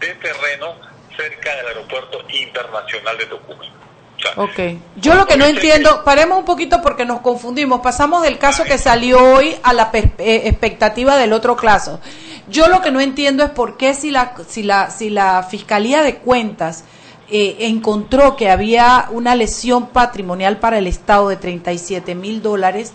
de 0.00 0.08
terreno 0.14 0.76
cerca 1.16 1.54
del 1.56 1.66
Aeropuerto 1.68 2.18
Internacional 2.28 3.16
de 3.18 3.26
Tucumán. 3.26 3.72
Ok. 4.36 4.58
Yo 4.96 5.14
lo 5.14 5.26
que 5.26 5.36
no 5.36 5.44
entiendo, 5.44 6.02
paremos 6.04 6.38
un 6.38 6.44
poquito 6.44 6.80
porque 6.82 7.04
nos 7.04 7.20
confundimos. 7.20 7.80
Pasamos 7.80 8.22
del 8.22 8.38
caso 8.38 8.64
que 8.64 8.78
salió 8.78 9.18
hoy 9.34 9.56
a 9.62 9.72
la 9.72 9.90
eh, 9.92 10.42
expectativa 10.46 11.16
del 11.16 11.32
otro 11.32 11.56
caso. 11.56 12.00
Yo 12.48 12.68
lo 12.68 12.80
que 12.80 12.90
no 12.90 13.00
entiendo 13.00 13.42
es 13.44 13.50
por 13.50 13.76
qué 13.76 13.94
si 13.94 14.10
la, 14.10 14.34
si 14.48 14.62
la, 14.62 14.90
si 14.90 15.10
la 15.10 15.42
Fiscalía 15.42 16.02
de 16.02 16.16
Cuentas 16.16 16.84
eh, 17.36 17.66
encontró 17.66 18.36
que 18.36 18.48
había 18.48 19.08
una 19.10 19.34
lesión 19.34 19.88
patrimonial 19.88 20.58
para 20.58 20.78
el 20.78 20.86
Estado 20.86 21.30
de 21.30 21.34
37 21.34 22.14
mil 22.14 22.40
dólares, 22.42 22.92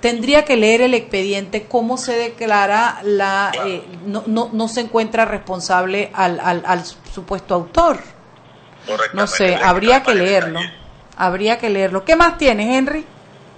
tendría 0.00 0.46
que 0.46 0.56
leer 0.56 0.80
el 0.80 0.94
expediente 0.94 1.66
cómo 1.66 1.98
se 1.98 2.16
declara 2.16 3.00
la, 3.02 3.52
eh, 3.66 3.84
no, 4.06 4.24
no, 4.26 4.48
no 4.54 4.68
se 4.68 4.80
encuentra 4.80 5.26
responsable 5.26 6.10
al, 6.14 6.40
al, 6.40 6.62
al 6.64 6.82
supuesto 7.12 7.54
autor. 7.54 7.98
No 9.12 9.26
sé, 9.26 9.54
habría 9.54 10.02
que 10.02 10.14
leerlo. 10.14 10.60
Habría 11.18 11.58
que 11.58 11.68
leerlo. 11.68 12.06
¿Qué 12.06 12.16
más 12.16 12.38
tienes, 12.38 12.66
Henry? 12.74 13.04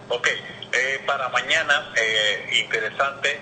Ok, 0.09 0.27
eh, 0.27 1.01
para 1.07 1.29
mañana, 1.29 1.93
eh, 1.95 2.65
interesante, 2.65 3.41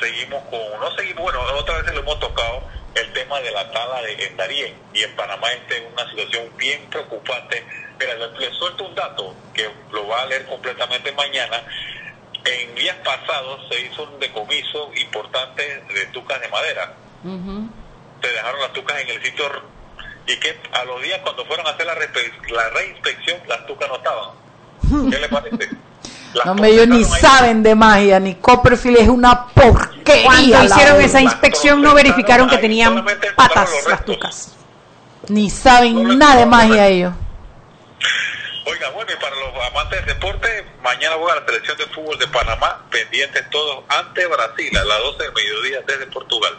seguimos 0.00 0.42
con, 0.44 0.80
no 0.80 0.94
seguimos, 0.96 1.22
bueno, 1.22 1.40
otra 1.54 1.80
vez 1.80 1.94
lo 1.94 2.00
hemos 2.00 2.18
tocado, 2.20 2.62
el 2.94 3.12
tema 3.12 3.40
de 3.40 3.50
la 3.50 3.70
tala 3.72 4.02
de, 4.02 4.26
en 4.26 4.36
Darién, 4.36 4.74
y 4.92 5.02
en 5.02 5.16
Panamá 5.16 5.52
está 5.52 5.76
en 5.76 5.92
una 5.92 6.08
situación 6.10 6.56
bien 6.56 6.80
preocupante. 6.90 7.64
Mira, 7.98 8.14
le, 8.14 8.38
le 8.38 8.52
suelto 8.54 8.84
un 8.84 8.94
dato 8.94 9.34
que 9.52 9.70
lo 9.92 10.06
va 10.06 10.22
a 10.22 10.26
leer 10.26 10.46
completamente 10.46 11.12
mañana. 11.12 11.62
En 12.44 12.74
días 12.74 12.96
pasados 13.04 13.66
se 13.70 13.80
hizo 13.80 14.02
un 14.04 14.20
decomiso 14.20 14.90
importante 14.96 15.82
de 15.94 16.06
tucas 16.06 16.40
de 16.40 16.48
madera. 16.48 16.94
Se 18.20 18.28
dejaron 18.28 18.60
las 18.60 18.72
tucas 18.72 19.00
en 19.00 19.08
el 19.08 19.22
sitio 19.22 19.46
y 20.26 20.36
que 20.36 20.58
a 20.72 20.84
los 20.84 21.02
días 21.02 21.20
cuando 21.22 21.44
fueron 21.46 21.66
a 21.66 21.70
hacer 21.70 21.86
la, 21.86 21.94
la 21.94 22.70
reinspección 22.70 23.40
las 23.46 23.66
tucas 23.66 23.88
no 23.88 23.96
estaban. 23.96 24.30
¿Qué 25.10 25.18
le 25.18 25.28
parece? 25.28 25.70
Las 26.34 26.46
No, 26.46 26.64
ellos 26.64 26.88
ni 26.88 27.04
saben 27.04 27.62
de 27.62 27.74
magia, 27.74 28.18
ni 28.18 28.34
Copperfield 28.34 28.98
es 28.98 29.08
una 29.08 29.46
porquería. 29.46 30.24
Cuando 30.24 30.64
hicieron 30.64 31.00
esa 31.00 31.20
inspección 31.20 31.80
no 31.80 31.94
verificaron 31.94 32.48
que 32.48 32.58
tenían 32.58 33.04
patas 33.36 33.70
las 33.88 34.04
tucas. 34.04 34.56
Ni 35.28 35.48
saben 35.48 36.02
No 36.02 36.14
nada 36.14 36.36
de 36.36 36.46
magia 36.46 36.86
ellos. 36.88 37.14
Oiga, 38.66 38.90
bueno, 38.90 39.10
y 39.12 39.20
para 39.20 39.36
los 39.36 39.66
amantes 39.70 39.98
del 39.98 40.14
deporte, 40.14 40.66
mañana 40.82 41.16
voy 41.16 41.30
a 41.30 41.36
la 41.36 41.46
selección 41.46 41.76
de 41.76 41.86
fútbol 41.86 42.18
de 42.18 42.26
Panamá, 42.28 42.82
pendientes 42.90 43.48
todos 43.50 43.84
ante 43.88 44.26
Brasil 44.26 44.76
a 44.76 44.84
las 44.84 44.98
12 44.98 45.22
del 45.22 45.32
mediodía 45.32 45.80
desde 45.86 46.06
Portugal. 46.06 46.56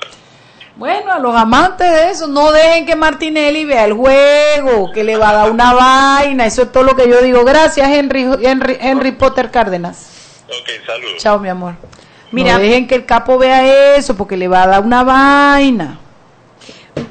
Bueno, 0.78 1.12
a 1.14 1.20
los 1.20 1.34
amantes 1.36 1.90
de 1.90 2.10
eso, 2.10 2.28
no 2.28 2.52
dejen 2.52 2.86
que 2.86 2.96
Martinelli 2.98 3.64
vea 3.64 3.86
el 3.86 3.94
juego, 3.94 4.92
que 4.92 5.06
le 5.06 5.16
va 5.16 5.30
a 5.30 5.34
dar 5.34 5.52
una 5.52 5.74
vaina. 5.74 6.46
Eso 6.46 6.64
es 6.64 6.72
todo 6.72 6.84
lo 6.84 6.96
que 6.98 7.08
yo 7.08 7.22
digo. 7.22 7.46
Gracias, 7.46 7.88
Henry, 7.90 8.28
Henry, 8.42 8.78
Henry 8.82 9.12
Potter 9.14 9.50
Cárdenas. 9.52 10.44
Ok, 10.48 10.86
saludos. 10.86 11.14
Chao, 11.18 11.40
mi 11.40 11.48
amor. 11.48 11.76
Mira- 12.32 12.54
no 12.56 12.60
dejen 12.60 12.88
que 12.88 12.96
el 12.96 13.06
capo 13.06 13.38
vea 13.38 13.96
eso, 13.96 14.18
porque 14.18 14.36
le 14.36 14.50
va 14.50 14.64
a 14.64 14.68
dar 14.68 14.84
una 14.84 15.04
vaina. 15.04 16.00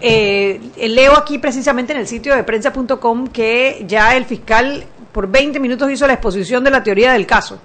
Eh, 0.00 0.60
leo 0.76 1.16
aquí 1.16 1.38
precisamente 1.38 1.92
en 1.94 2.00
el 2.00 2.06
sitio 2.06 2.34
de 2.34 2.44
prensa.com 2.44 3.28
que 3.28 3.84
ya 3.86 4.14
el 4.16 4.24
fiscal 4.26 4.84
por 5.12 5.26
20 5.28 5.58
minutos 5.60 5.90
hizo 5.90 6.06
la 6.06 6.14
exposición 6.14 6.64
de 6.64 6.70
la 6.70 6.82
teoría 6.82 7.12
del 7.12 7.26
caso 7.26 7.58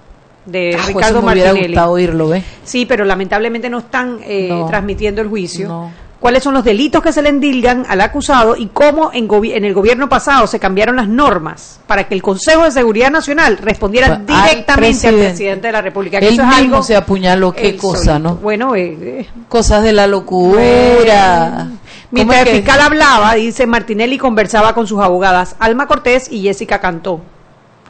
de 0.46 0.70
Ah, 0.74 0.76
pues 0.76 0.86
Ricardo 0.88 1.18
eso 1.18 1.26
me 1.26 1.32
hubiera 1.32 1.48
Martinelli. 1.50 1.74
gustado 1.74 1.92
oírlo, 1.92 2.28
¿ves? 2.28 2.44
Sí, 2.64 2.86
pero 2.86 3.04
lamentablemente 3.04 3.68
no 3.70 3.78
están 3.78 4.18
eh, 4.24 4.48
No. 4.50 4.66
transmitiendo 4.66 5.20
el 5.22 5.28
juicio. 5.28 5.68
No. 5.68 5.92
¿Cuáles 6.20 6.42
son 6.42 6.52
los 6.52 6.62
delitos 6.64 7.02
que 7.02 7.12
se 7.14 7.22
le 7.22 7.30
endilgan 7.30 7.86
al 7.88 7.98
acusado 8.02 8.54
y 8.54 8.66
cómo 8.66 9.10
en, 9.14 9.26
en 9.42 9.64
el 9.64 9.72
gobierno 9.72 10.06
pasado 10.10 10.46
se 10.46 10.58
cambiaron 10.58 10.96
las 10.96 11.08
normas 11.08 11.80
para 11.86 12.04
que 12.08 12.14
el 12.14 12.20
Consejo 12.20 12.64
de 12.64 12.70
Seguridad 12.70 13.10
Nacional 13.10 13.56
respondiera 13.56 14.08
Al 14.08 14.26
directamente 14.26 14.70
al 14.70 14.76
presidente, 14.76 15.24
presidente. 15.28 15.66
de 15.68 15.72
la 15.72 15.80
República? 15.80 16.20
que 16.20 16.28
Él 16.28 16.34
eso 16.34 16.42
es 16.42 16.48
mismo 16.48 16.74
algo 16.76 16.82
se 16.82 16.94
apuñaló, 16.96 17.52
qué 17.52 17.74
cosa, 17.74 18.18
¿no? 18.18 18.34
Bueno, 18.34 18.76
eh, 18.76 18.98
eh, 19.00 19.26
Cosas 19.48 19.82
de 19.82 19.94
la 19.94 20.06
locura. 20.06 21.68
Mientras 22.10 22.40
¿Cómo 22.40 22.50
el 22.50 22.56
fiscal 22.58 22.80
hablaba, 22.82 23.34
dice 23.34 23.66
Martinelli 23.66 24.18
conversaba 24.18 24.74
con 24.74 24.86
sus 24.86 25.00
abogadas 25.00 25.56
Alma 25.58 25.86
Cortés 25.86 26.30
y 26.30 26.42
Jessica 26.42 26.80
Cantó. 26.80 27.20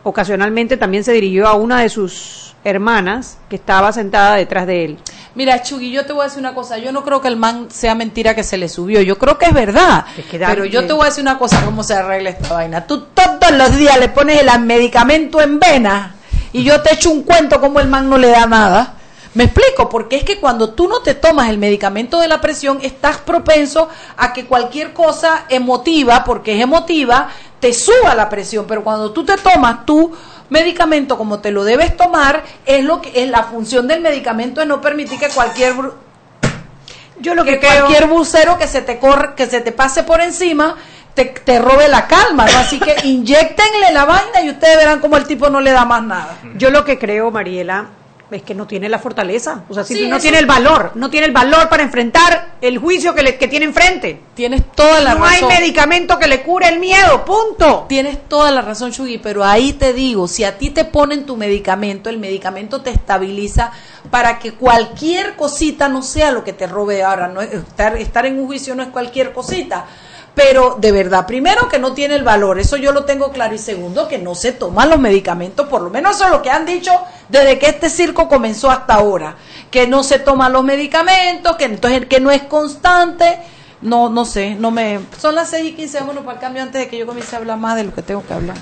Ocasionalmente 0.02 0.76
también 0.76 1.04
se 1.04 1.12
dirigió 1.12 1.46
a 1.46 1.54
una 1.54 1.80
de 1.82 1.88
sus 1.88 2.54
hermanas 2.64 3.38
que 3.48 3.56
estaba 3.56 3.92
sentada 3.92 4.36
detrás 4.36 4.66
de 4.66 4.84
él. 4.84 4.98
Mira, 5.34 5.62
Chugui, 5.62 5.90
yo 5.90 6.04
te 6.04 6.12
voy 6.12 6.22
a 6.22 6.24
decir 6.24 6.40
una 6.40 6.54
cosa. 6.54 6.78
Yo 6.78 6.92
no 6.92 7.04
creo 7.04 7.20
que 7.20 7.28
el 7.28 7.36
man 7.36 7.68
sea 7.70 7.94
mentira 7.94 8.34
que 8.34 8.42
se 8.42 8.56
le 8.56 8.68
subió. 8.68 9.00
Yo 9.00 9.16
creo 9.18 9.38
que 9.38 9.46
es 9.46 9.54
verdad. 9.54 10.04
Es 10.16 10.26
que 10.26 10.38
Pero 10.38 10.64
yo 10.64 10.86
te 10.86 10.92
voy 10.92 11.02
a 11.02 11.06
decir 11.06 11.22
una 11.22 11.38
cosa, 11.38 11.64
cómo 11.64 11.82
se 11.82 11.94
arregla 11.94 12.30
esta 12.30 12.54
vaina. 12.54 12.86
Tú 12.86 13.06
todos 13.14 13.52
los 13.52 13.76
días 13.76 13.98
le 13.98 14.08
pones 14.08 14.42
el 14.42 14.60
medicamento 14.60 15.40
en 15.40 15.58
vena 15.58 16.16
y 16.52 16.64
yo 16.64 16.82
te 16.82 16.94
echo 16.94 17.10
un 17.10 17.22
cuento 17.22 17.60
como 17.60 17.80
el 17.80 17.88
man 17.88 18.10
no 18.10 18.18
le 18.18 18.28
da 18.28 18.46
nada. 18.46 18.94
Me 19.32 19.44
explico, 19.44 19.88
porque 19.88 20.16
es 20.16 20.24
que 20.24 20.40
cuando 20.40 20.70
tú 20.70 20.88
no 20.88 21.02
te 21.02 21.14
tomas 21.14 21.50
el 21.50 21.58
medicamento 21.58 22.18
de 22.18 22.26
la 22.26 22.40
presión, 22.40 22.80
estás 22.82 23.18
propenso 23.18 23.88
a 24.16 24.32
que 24.32 24.46
cualquier 24.46 24.92
cosa 24.92 25.44
emotiva, 25.48 26.24
porque 26.24 26.56
es 26.56 26.60
emotiva, 26.60 27.28
te 27.60 27.72
suba 27.72 28.14
la 28.14 28.28
presión. 28.28 28.66
Pero 28.66 28.82
cuando 28.82 29.12
tú 29.12 29.24
te 29.24 29.36
tomas 29.36 29.86
tu 29.86 30.12
medicamento 30.48 31.16
como 31.16 31.38
te 31.40 31.50
lo 31.50 31.64
debes 31.64 31.96
tomar, 31.96 32.42
es 32.66 32.84
lo 32.84 33.00
que 33.00 33.22
es 33.22 33.30
la 33.30 33.44
función 33.44 33.86
del 33.86 34.00
medicamento 34.00 34.60
es 34.60 34.66
no 34.66 34.80
permitir 34.80 35.18
que 35.18 35.28
cualquier 35.28 35.74
Yo 37.20 37.34
lo 37.34 37.44
que 37.44 37.52
que 37.52 37.66
creo, 37.66 37.84
cualquier 37.86 38.08
bucero 38.08 38.58
que 38.58 38.66
se 38.66 38.82
te 38.82 38.98
corre, 38.98 39.34
que 39.36 39.46
se 39.46 39.60
te 39.60 39.72
pase 39.72 40.02
por 40.02 40.20
encima, 40.20 40.76
te, 41.14 41.26
te 41.26 41.58
robe 41.60 41.88
la 41.88 42.06
calma, 42.06 42.46
¿no? 42.46 42.58
Así 42.58 42.80
que 42.80 42.96
inyectenle 43.04 43.92
la 43.92 44.04
vaina 44.04 44.42
y 44.42 44.50
ustedes 44.50 44.76
verán 44.76 45.00
como 45.00 45.16
el 45.16 45.26
tipo 45.26 45.48
no 45.50 45.60
le 45.60 45.70
da 45.70 45.84
más 45.84 46.02
nada. 46.02 46.38
yo 46.56 46.70
lo 46.70 46.84
que 46.84 46.98
creo, 46.98 47.30
Mariela, 47.30 47.90
es 48.30 48.42
que 48.42 48.54
no 48.54 48.66
tiene 48.66 48.88
la 48.88 48.98
fortaleza. 48.98 49.64
O 49.68 49.74
sea, 49.74 49.84
si 49.84 49.94
Sí, 49.94 50.08
no 50.08 50.18
tiene 50.18 50.38
el 50.38 50.46
valor, 50.46 50.92
no 50.94 51.10
tiene 51.10 51.26
el 51.26 51.32
valor 51.32 51.68
para 51.68 51.82
enfrentar 51.82 52.56
el 52.60 52.78
juicio 52.78 53.14
que, 53.14 53.22
le, 53.22 53.36
que 53.36 53.48
tiene 53.48 53.66
enfrente. 53.66 54.20
Tienes 54.34 54.62
toda 54.72 55.00
la 55.00 55.14
no 55.14 55.24
hay 55.24 55.40
razón. 55.40 55.48
medicamento 55.48 56.18
que 56.18 56.26
le 56.28 56.42
cure 56.42 56.68
el 56.68 56.78
miedo, 56.78 57.24
punto. 57.24 57.86
Tienes 57.88 58.28
toda 58.28 58.50
la 58.50 58.62
razón, 58.62 58.90
Shugi, 58.90 59.18
pero 59.18 59.44
ahí 59.44 59.72
te 59.74 59.92
digo, 59.92 60.28
si 60.28 60.44
a 60.44 60.58
ti 60.58 60.70
te 60.70 60.84
ponen 60.84 61.26
tu 61.26 61.36
medicamento, 61.36 62.08
el 62.10 62.18
medicamento 62.18 62.80
te 62.82 62.90
estabiliza 62.90 63.72
para 64.10 64.38
que 64.38 64.52
cualquier 64.52 65.36
cosita 65.36 65.88
no 65.88 66.02
sea 66.02 66.30
lo 66.32 66.44
que 66.44 66.52
te 66.52 66.66
robe 66.66 67.02
ahora. 67.02 67.28
No 67.28 67.40
es- 67.40 67.52
estar, 67.52 67.96
estar 67.96 68.26
en 68.26 68.38
un 68.38 68.46
juicio 68.46 68.74
no 68.74 68.82
es 68.82 68.88
cualquier 68.90 69.32
cosita. 69.32 69.86
Pero 70.34 70.76
de 70.80 70.92
verdad, 70.92 71.26
primero 71.26 71.68
que 71.68 71.78
no 71.78 71.92
tiene 71.92 72.14
el 72.14 72.22
valor, 72.22 72.58
eso 72.58 72.76
yo 72.76 72.92
lo 72.92 73.04
tengo 73.04 73.32
claro, 73.32 73.54
y 73.54 73.58
segundo 73.58 74.08
que 74.08 74.18
no 74.18 74.34
se 74.34 74.52
toman 74.52 74.88
los 74.88 74.98
medicamentos, 74.98 75.68
por 75.68 75.82
lo 75.82 75.90
menos 75.90 76.16
eso 76.16 76.26
es 76.26 76.30
lo 76.30 76.42
que 76.42 76.50
han 76.50 76.66
dicho 76.66 76.92
desde 77.28 77.58
que 77.58 77.66
este 77.66 77.90
circo 77.90 78.28
comenzó 78.28 78.70
hasta 78.70 78.94
ahora, 78.94 79.36
que 79.70 79.86
no 79.86 80.02
se 80.02 80.18
toman 80.18 80.52
los 80.52 80.64
medicamentos, 80.64 81.56
que 81.56 81.64
entonces 81.64 82.06
que 82.06 82.20
no 82.20 82.30
es 82.30 82.42
constante, 82.42 83.40
no, 83.82 84.08
no 84.08 84.24
sé, 84.24 84.54
no 84.54 84.70
me... 84.70 85.00
Son 85.18 85.34
las 85.34 85.50
6 85.50 85.70
y 85.70 85.72
15, 85.72 86.00
vámonos 86.00 86.24
para 86.24 86.36
el 86.36 86.40
cambio 86.40 86.62
antes 86.62 86.80
de 86.80 86.88
que 86.88 86.98
yo 86.98 87.06
comience 87.06 87.34
a 87.34 87.38
hablar 87.38 87.58
más 87.58 87.76
de 87.76 87.84
lo 87.84 87.94
que 87.94 88.02
tengo 88.02 88.24
que 88.24 88.34
hablar. 88.34 88.56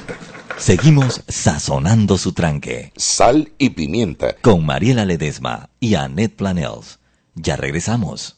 Seguimos 0.57 1.23
sazonando 1.29 2.19
su 2.19 2.33
tranque 2.33 2.93
Sal 2.97 3.53
y 3.59 3.71
pimienta. 3.71 4.35
con 4.43 4.67
Mariela 4.67 5.05
Ledesma 5.05 5.71
y 5.79 5.95
Annette 5.95 6.35
Planels. 6.35 6.99
Ya 7.35 7.57
regresamos. 7.57 8.38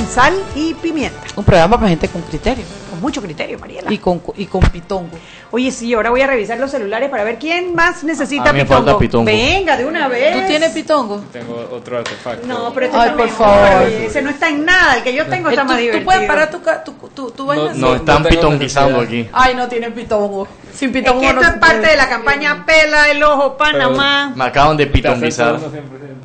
en 0.00 0.06
Sal 0.08 0.34
y 0.54 0.74
Pimienta. 0.74 1.20
Un 1.36 1.44
programa 1.44 1.76
para 1.76 1.88
gente 1.90 2.08
con 2.08 2.22
criterio. 2.22 2.64
Con 2.90 3.00
mucho 3.00 3.20
criterio, 3.22 3.58
Mariela. 3.58 3.92
Y 3.92 3.98
con, 3.98 4.20
y 4.36 4.46
con 4.46 4.60
pitongo. 4.62 5.16
Oye, 5.52 5.70
sí, 5.70 5.92
ahora 5.94 6.10
voy 6.10 6.22
a 6.22 6.26
revisar 6.26 6.58
los 6.58 6.70
celulares 6.70 7.08
para 7.10 7.24
ver 7.24 7.38
quién 7.38 7.74
más 7.74 8.02
necesita 8.04 8.50
A 8.50 8.52
mí 8.52 8.60
me 8.60 8.64
pitongo. 8.64 8.84
falta 8.84 8.98
pitongo. 8.98 9.24
Venga, 9.26 9.76
de 9.76 9.84
una 9.84 10.08
vez. 10.08 10.40
¿Tú 10.40 10.46
tienes 10.46 10.70
pitongo? 10.72 11.22
Tengo 11.32 11.68
otro 11.72 11.98
artefacto. 11.98 12.46
No, 12.46 12.72
pero 12.72 12.86
este 12.86 12.98
Ay, 12.98 13.04
está 13.08 13.16
por 13.16 13.26
mejor, 13.26 13.46
favor. 13.46 13.82
oye, 13.86 14.06
Ese 14.06 14.22
no 14.22 14.30
está 14.30 14.48
en 14.48 14.64
nada. 14.64 14.96
El 14.96 15.02
que 15.02 15.14
yo 15.14 15.26
tengo 15.26 15.48
Eh, 15.48 15.52
está 15.52 15.62
¿Tú, 15.62 15.68
más 15.68 15.76
tú 15.76 15.82
divertido. 15.82 16.04
puedes 16.04 16.26
parar 16.28 16.50
tu, 16.50 16.58
tu, 16.58 17.08
tu, 17.08 17.30
tu 17.30 17.46
No? 17.46 17.74
Nos 17.74 17.96
están 17.96 18.16
tengo 18.22 18.28
pitonguizando 18.28 19.00
aquí. 19.00 19.28
Ay, 19.32 19.54
no 19.54 19.68
tiene 19.68 19.90
pitongo. 19.90 20.48
Sin 20.74 20.88
Es 20.90 20.94
pitongo 20.94 21.20
que 21.20 21.28
esto 21.28 21.40
no 21.42 21.48
es 21.48 21.54
parte 21.56 21.86
de 21.86 21.96
la 21.96 22.08
campaña 22.08 22.64
Pela 22.64 23.10
el 23.10 23.22
Ojo 23.22 23.56
Panamá. 23.56 24.32
Me 24.34 24.44
acaban 24.44 24.76
de 24.76 24.86
pitonguizar. 24.86 25.54
uno 25.56 25.70
siempre, 25.70 25.98
siempre. 25.98 26.19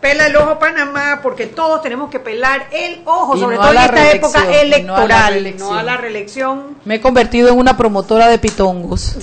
Pela 0.00 0.26
el 0.26 0.36
Ojo 0.36 0.58
Panamá, 0.58 1.20
porque 1.22 1.46
todos 1.46 1.82
tenemos 1.82 2.10
que 2.10 2.18
pelar 2.18 2.68
el 2.72 3.02
ojo, 3.04 3.36
Y 3.36 3.40
sobre 3.40 3.56
no 3.56 3.62
todo 3.62 3.72
en 3.72 3.78
esta 3.78 4.12
época 4.12 4.38
y 4.38 4.42
no 4.42 4.48
a 4.48 5.06
la 5.06 5.28
electoral. 5.28 5.56
No 5.58 5.74
a 5.74 5.82
la 5.82 5.96
reelección. 5.98 6.76
Me 6.86 6.94
he 6.94 7.00
convertido 7.02 7.50
en 7.50 7.58
una 7.58 7.76
promotora 7.76 8.28
de 8.28 8.38
pitongos. 8.38 9.16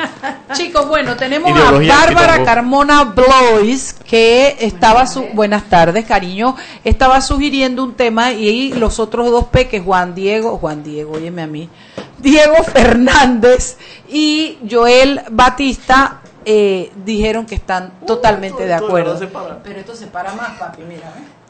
Chicos, 0.54 0.88
bueno, 0.88 1.16
tenemos 1.16 1.50
Ideología 1.50 1.94
a 1.94 2.06
Bárbara. 2.06 2.44
Carmona 2.44 3.04
Blois, 3.04 3.94
que 4.06 4.56
estaba 4.60 5.06
su 5.06 5.22
buenas 5.34 5.64
tardes, 5.64 6.06
cariño, 6.06 6.56
estaba 6.82 7.20
sugiriendo 7.20 7.84
un 7.84 7.94
tema 7.94 8.32
y 8.32 8.72
los 8.72 9.00
otros 9.00 9.30
dos 9.30 9.46
peques, 9.46 9.82
Juan 9.82 10.14
Diego, 10.14 10.56
Juan 10.56 10.82
Diego, 10.82 11.12
óyeme 11.12 11.42
a 11.42 11.46
mí, 11.46 11.68
Diego 12.18 12.62
Fernández 12.64 13.76
y 14.08 14.58
Joel 14.70 15.20
Batista 15.30 16.21
eh, 16.44 16.90
dijeron 17.04 17.46
que 17.46 17.54
están 17.54 17.92
totalmente 18.06 18.64
de 18.66 18.74
acuerdo. 18.74 19.18
Pero 19.64 19.80
esto 19.80 19.94
se 19.94 20.06
para 20.06 20.32
más, 20.34 20.58
papi, 20.58 20.82
mira, 20.82 21.08
¿eh? 21.08 21.42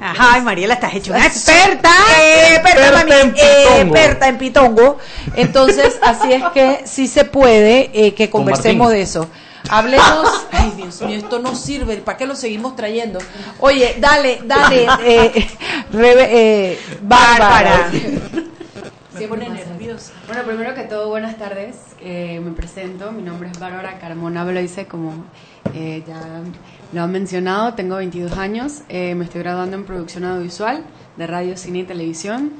Ajá, 0.00 0.34
ay, 0.34 0.42
Mariela, 0.42 0.74
estás 0.74 0.94
hecho 0.94 1.12
una 1.12 1.26
experta. 1.26 1.90
experta, 1.90 2.70
Experta 2.70 2.98
mami, 2.98 3.12
en 3.12 3.28
eh, 3.28 3.32
pitongo. 3.34 3.96
experta 3.96 4.28
en 4.28 4.38
pitongo. 4.38 4.98
Entonces, 5.34 5.98
así 6.02 6.32
es 6.32 6.42
que 6.54 6.82
sí 6.84 7.06
se 7.06 7.24
puede 7.24 7.90
eh, 7.92 8.14
que 8.14 8.30
Con 8.30 8.42
conversemos 8.42 8.90
de 8.90 9.02
eso. 9.02 9.28
Hablemos, 9.68 10.46
ay 10.52 10.72
Dios 10.76 11.00
mío, 11.02 11.16
esto 11.18 11.38
no 11.38 11.54
sirve, 11.54 11.98
¿para 11.98 12.16
qué 12.18 12.26
lo 12.26 12.34
seguimos 12.34 12.74
trayendo? 12.76 13.18
Oye, 13.60 13.96
dale, 14.00 14.40
dale, 14.44 14.86
eh, 15.04 15.48
Rebe- 15.92 16.28
eh, 16.30 16.80
Bárbara. 17.02 17.90
Se 19.16 19.28
pone 19.28 19.48
nerviosa. 19.48 20.12
Bueno, 20.26 20.42
primero 20.44 20.74
que 20.74 20.82
todo, 20.84 21.08
buenas 21.08 21.36
tardes. 21.36 21.76
Eh, 22.02 22.40
me 22.42 22.52
presento. 22.52 23.12
Mi 23.12 23.22
nombre 23.22 23.50
es 23.50 23.58
Bárbara 23.58 23.98
Carmona 23.98 24.42
Bloise, 24.44 24.86
como 24.86 25.12
eh, 25.74 26.02
ya 26.06 26.42
lo 26.92 27.02
han 27.02 27.12
mencionado. 27.12 27.74
Tengo 27.74 27.96
22 27.96 28.32
años. 28.38 28.82
Eh, 28.88 29.14
me 29.14 29.24
estoy 29.24 29.42
graduando 29.42 29.76
en 29.76 29.84
producción 29.84 30.24
audiovisual 30.24 30.82
de 31.16 31.26
radio, 31.26 31.56
cine 31.58 31.80
y 31.80 31.84
televisión. 31.84 32.52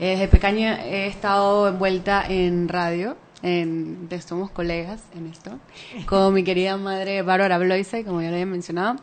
Eh, 0.00 0.10
desde 0.10 0.28
pequeña 0.28 0.84
he 0.84 1.06
estado 1.06 1.68
envuelta 1.68 2.24
en 2.28 2.68
radio. 2.68 3.16
En, 3.42 4.08
somos 4.26 4.50
colegas 4.50 5.00
en 5.16 5.28
esto. 5.28 5.60
Con 6.06 6.34
mi 6.34 6.42
querida 6.42 6.76
madre 6.76 7.22
Bárbara 7.22 7.58
Bloise, 7.58 8.04
como 8.04 8.20
ya 8.20 8.28
lo 8.28 8.34
había 8.34 8.46
mencionado. 8.46 8.96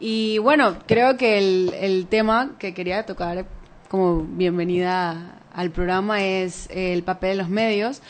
Y 0.00 0.38
bueno, 0.38 0.76
creo 0.86 1.16
que 1.16 1.38
el, 1.38 1.72
el 1.74 2.06
tema 2.08 2.56
que 2.58 2.74
quería 2.74 3.06
tocar 3.06 3.46
como 3.88 4.22
bienvenida 4.22 5.40
al 5.54 5.70
programa 5.70 6.22
es 6.22 6.68
el 6.70 7.04
papel 7.04 7.30
de 7.30 7.36
los 7.36 7.48
medios. 7.48 8.02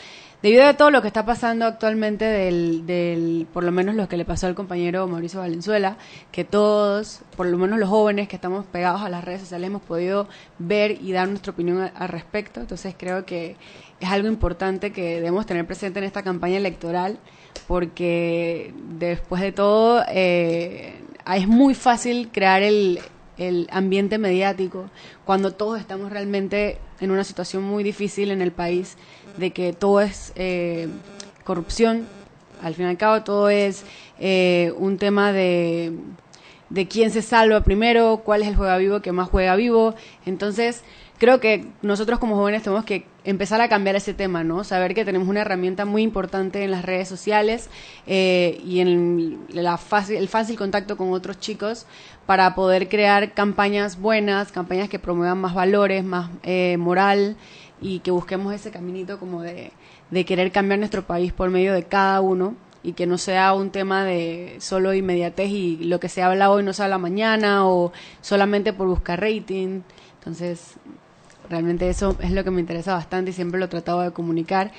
Debido 0.43 0.65
a 0.65 0.75
todo 0.75 0.91
lo 0.91 1.01
que 1.01 1.07
está 1.07 1.25
pasando 1.25 1.65
actualmente, 1.65 2.23
del, 2.23 2.85
del, 2.85 3.47
por 3.51 3.63
lo 3.63 3.71
menos 3.71 3.95
lo 3.95 4.07
que 4.07 4.17
le 4.17 4.23
pasó 4.23 4.45
al 4.45 4.53
compañero 4.53 5.07
Mauricio 5.07 5.39
Valenzuela, 5.39 5.97
que 6.31 6.43
todos, 6.43 7.21
por 7.35 7.47
lo 7.47 7.57
menos 7.57 7.79
los 7.79 7.89
jóvenes 7.89 8.27
que 8.27 8.35
estamos 8.35 8.63
pegados 8.67 9.01
a 9.01 9.09
las 9.09 9.23
redes 9.23 9.41
sociales, 9.41 9.67
hemos 9.67 9.81
podido 9.81 10.27
ver 10.59 10.91
y 11.01 11.11
dar 11.11 11.27
nuestra 11.27 11.53
opinión 11.53 11.89
al 11.91 12.09
respecto. 12.09 12.59
Entonces 12.59 12.93
creo 12.95 13.25
que 13.25 13.55
es 13.99 14.09
algo 14.09 14.27
importante 14.27 14.91
que 14.91 15.15
debemos 15.15 15.47
tener 15.47 15.65
presente 15.65 15.97
en 15.97 16.05
esta 16.05 16.21
campaña 16.21 16.57
electoral, 16.57 17.17
porque 17.67 18.75
después 18.99 19.41
de 19.41 19.51
todo 19.51 20.03
eh, 20.07 21.01
es 21.35 21.47
muy 21.47 21.73
fácil 21.73 22.29
crear 22.31 22.61
el, 22.61 22.99
el 23.37 23.67
ambiente 23.71 24.19
mediático 24.19 24.89
cuando 25.25 25.53
todos 25.53 25.79
estamos 25.79 26.11
realmente 26.11 26.77
en 26.99 27.11
una 27.11 27.23
situación 27.23 27.63
muy 27.63 27.83
difícil 27.83 28.31
en 28.31 28.41
el 28.41 28.51
país 28.51 28.97
de 29.37 29.51
que 29.51 29.73
todo 29.73 30.01
es 30.01 30.33
eh, 30.35 30.87
corrupción 31.43 32.07
al 32.61 32.73
fin 32.75 32.85
y 32.85 32.89
al 32.89 32.97
cabo 32.97 33.23
todo 33.23 33.49
es 33.49 33.83
eh, 34.19 34.73
un 34.77 34.97
tema 34.97 35.31
de 35.31 35.93
de 36.69 36.87
quién 36.87 37.11
se 37.11 37.21
salva 37.21 37.61
primero 37.61 38.21
cuál 38.25 38.41
es 38.41 38.47
el 38.47 38.55
juega 38.55 38.77
vivo 38.77 39.01
que 39.01 39.11
más 39.11 39.29
juega 39.29 39.55
vivo 39.55 39.95
entonces 40.25 40.83
creo 41.17 41.39
que 41.39 41.65
nosotros 41.81 42.19
como 42.19 42.35
jóvenes 42.35 42.63
tenemos 42.63 42.85
que 42.85 43.05
empezar 43.23 43.59
a 43.59 43.67
cambiar 43.67 43.95
ese 43.95 44.13
tema, 44.13 44.43
¿no? 44.43 44.63
Saber 44.63 44.93
que 44.93 45.03
tenemos 45.03 45.27
una 45.27 45.41
herramienta 45.41 45.85
muy 45.85 46.01
importante 46.01 46.63
en 46.63 46.71
las 46.71 46.85
redes 46.85 47.09
sociales 47.09 47.69
eh, 48.05 48.61
y 48.65 48.79
en 48.79 49.39
la 49.49 49.77
fácil, 49.77 50.17
el 50.17 50.29
fácil 50.29 50.57
contacto 50.57 50.95
con 50.95 51.11
otros 51.11 51.39
chicos 51.39 51.85
para 52.25 52.55
poder 52.55 52.87
crear 52.87 53.33
campañas 53.33 53.99
buenas, 53.99 54.51
campañas 54.51 54.89
que 54.89 54.99
promuevan 54.99 55.39
más 55.39 55.53
valores, 55.53 56.03
más 56.03 56.29
eh, 56.43 56.77
moral 56.77 57.35
y 57.81 57.99
que 57.99 58.11
busquemos 58.11 58.53
ese 58.53 58.71
caminito 58.71 59.19
como 59.19 59.41
de, 59.41 59.71
de 60.11 60.25
querer 60.25 60.51
cambiar 60.51 60.79
nuestro 60.79 61.05
país 61.05 61.33
por 61.33 61.49
medio 61.49 61.73
de 61.73 61.83
cada 61.83 62.21
uno 62.21 62.55
y 62.83 62.93
que 62.93 63.05
no 63.05 63.17
sea 63.17 63.53
un 63.53 63.69
tema 63.71 64.05
de 64.05 64.55
solo 64.59 64.93
inmediatez 64.93 65.49
y 65.49 65.77
lo 65.83 65.99
que 65.99 66.09
se 66.09 66.21
habla 66.21 66.49
hoy 66.51 66.63
no 66.63 66.73
se 66.73 66.83
habla 66.83 66.97
mañana 66.97 67.67
o 67.67 67.91
solamente 68.21 68.73
por 68.73 68.87
buscar 68.87 69.19
rating. 69.19 69.81
Entonces, 70.19 70.75
realmente 71.49 71.89
eso 71.89 72.15
es 72.21 72.31
lo 72.31 72.43
que 72.43 72.51
me 72.51 72.61
interesa 72.61 72.93
bastante 72.93 73.31
y 73.31 73.33
siempre 73.33 73.59
lo 73.59 73.65
he 73.65 73.69
tratado 73.69 74.01
de 74.01 74.11
comunicar, 74.11 74.71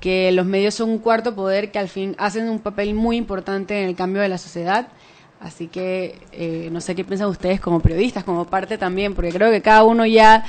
que 0.00 0.30
los 0.32 0.46
medios 0.46 0.74
son 0.74 0.90
un 0.90 0.98
cuarto 0.98 1.34
poder 1.34 1.70
que 1.70 1.78
al 1.78 1.88
fin 1.88 2.14
hacen 2.18 2.48
un 2.48 2.60
papel 2.60 2.94
muy 2.94 3.16
importante 3.16 3.82
en 3.82 3.88
el 3.88 3.96
cambio 3.96 4.22
de 4.22 4.28
la 4.28 4.38
sociedad. 4.38 4.88
Así 5.40 5.68
que 5.68 6.18
eh, 6.32 6.68
no 6.72 6.80
sé 6.80 6.94
qué 6.94 7.04
piensan 7.04 7.28
ustedes 7.28 7.60
como 7.60 7.80
periodistas, 7.80 8.24
como 8.24 8.46
parte 8.46 8.78
también, 8.78 9.14
porque 9.14 9.30
creo 9.30 9.50
que 9.50 9.60
cada 9.60 9.84
uno 9.84 10.06
ya 10.06 10.44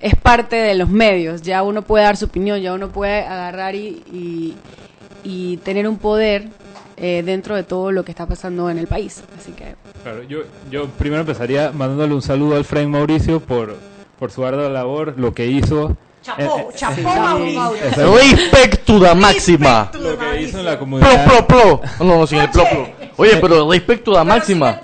es 0.00 0.16
parte 0.16 0.56
de 0.56 0.74
los 0.74 0.88
medios, 0.88 1.42
ya 1.42 1.62
uno 1.62 1.82
puede 1.82 2.04
dar 2.04 2.16
su 2.16 2.24
opinión, 2.24 2.60
ya 2.60 2.74
uno 2.74 2.88
puede 2.88 3.24
agarrar 3.24 3.74
y, 3.74 4.02
y, 4.12 4.54
y 5.22 5.58
tener 5.58 5.86
un 5.86 5.96
poder 5.96 6.48
eh, 6.96 7.22
dentro 7.24 7.54
de 7.54 7.62
todo 7.62 7.92
lo 7.92 8.04
que 8.04 8.10
está 8.10 8.26
pasando 8.26 8.68
en 8.68 8.78
el 8.78 8.88
país. 8.88 9.22
Así 9.38 9.52
que 9.52 9.76
Claro, 10.02 10.22
yo, 10.24 10.40
yo 10.70 10.88
primero 10.88 11.20
empezaría 11.20 11.70
mandándole 11.70 12.14
un 12.14 12.22
saludo 12.22 12.56
al 12.56 12.64
Frank 12.64 12.88
Mauricio 12.88 13.40
por, 13.40 13.76
por 14.18 14.30
su 14.32 14.44
ardua 14.44 14.68
labor, 14.68 15.14
lo 15.16 15.32
que 15.32 15.46
hizo. 15.46 15.96
Chapó, 16.22 16.42
Eh, 16.42 16.66
eh, 16.70 16.72
chapó, 16.76 17.02
Mauricio. 17.02 17.74
exacto. 17.76 18.14
Respectuda 18.16 19.14
máxima. 19.14 19.90
Lo 19.94 20.18
que 20.18 20.42
hizo 20.42 20.58
en 20.60 20.64
la 20.64 20.70
Plo, 20.72 20.78
comunidad. 20.80 21.24
plo, 21.26 21.46
plo. 21.46 21.80
No, 21.98 22.04
no, 22.20 22.26
sin 22.26 22.38
el 22.38 22.50
plo, 22.50 22.64
plo. 22.70 22.88
Oye, 23.16 23.36
pero 23.40 23.70
respecto 23.70 24.16
a 24.16 24.24
máxima. 24.24 24.80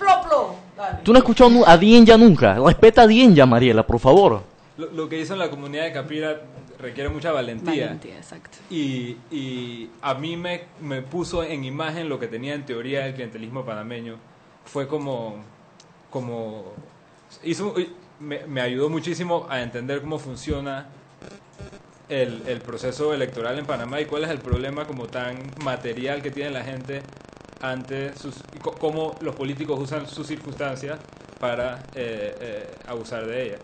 Tú 1.05 1.13
no 1.13 1.19
has 1.19 1.23
escuchado 1.23 1.69
a 1.69 1.77
Dienja 1.77 2.17
nunca. 2.17 2.55
Respeta 2.59 3.03
a 3.03 3.07
Dienja, 3.07 3.47
Mariela, 3.47 3.87
por 3.87 3.99
favor. 4.01 4.43
Lo, 4.77 4.87
lo 4.93 5.09
que 5.09 5.21
hizo 5.21 5.35
en 5.35 5.39
la 5.41 5.51
comunidad 5.51 5.85
de 5.85 5.93
Capira 5.93 6.41
requiere 6.79 7.09
mucha 7.09 7.31
valentía. 7.33 7.87
Valentía, 7.87 8.17
exacto. 8.17 8.59
Y, 8.71 9.17
y 9.31 9.91
a 10.03 10.15
mí 10.15 10.37
me, 10.37 10.63
me 10.81 11.03
puso 11.03 11.43
en 11.43 11.65
imagen 11.65 12.09
lo 12.09 12.19
que 12.19 12.27
tenía 12.29 12.55
en 12.55 12.65
teoría 12.65 13.07
el 13.07 13.15
clientelismo 13.15 13.65
panameño. 13.65 14.17
Fue 14.65 14.87
como, 14.89 15.37
como 16.11 16.73
hizo, 17.45 17.75
me, 18.21 18.47
me 18.47 18.61
ayudó 18.61 18.89
muchísimo 18.89 19.47
a 19.51 19.61
entender 19.61 20.01
cómo 20.01 20.19
funciona 20.19 20.87
el, 22.09 22.43
el 22.47 22.61
proceso 22.61 23.13
electoral 23.13 23.59
en 23.59 23.67
Panamá 23.67 24.01
y 24.01 24.07
cuál 24.07 24.25
es 24.25 24.31
el 24.31 24.39
problema 24.39 24.87
como 24.87 25.07
tan 25.07 25.39
material 25.63 26.23
que 26.23 26.31
tiene 26.31 26.51
la 26.51 26.65
gente 26.65 27.03
ante 27.61 28.17
sus, 28.17 28.37
cómo 28.79 29.17
los 29.21 29.35
políticos 29.35 29.79
usan 29.81 30.07
sus 30.07 30.27
circunstancias 30.27 30.99
para 31.39 31.79
eh, 31.95 32.35
eh, 32.41 32.75
abusar 32.87 33.27
de 33.27 33.47
ellas. 33.47 33.61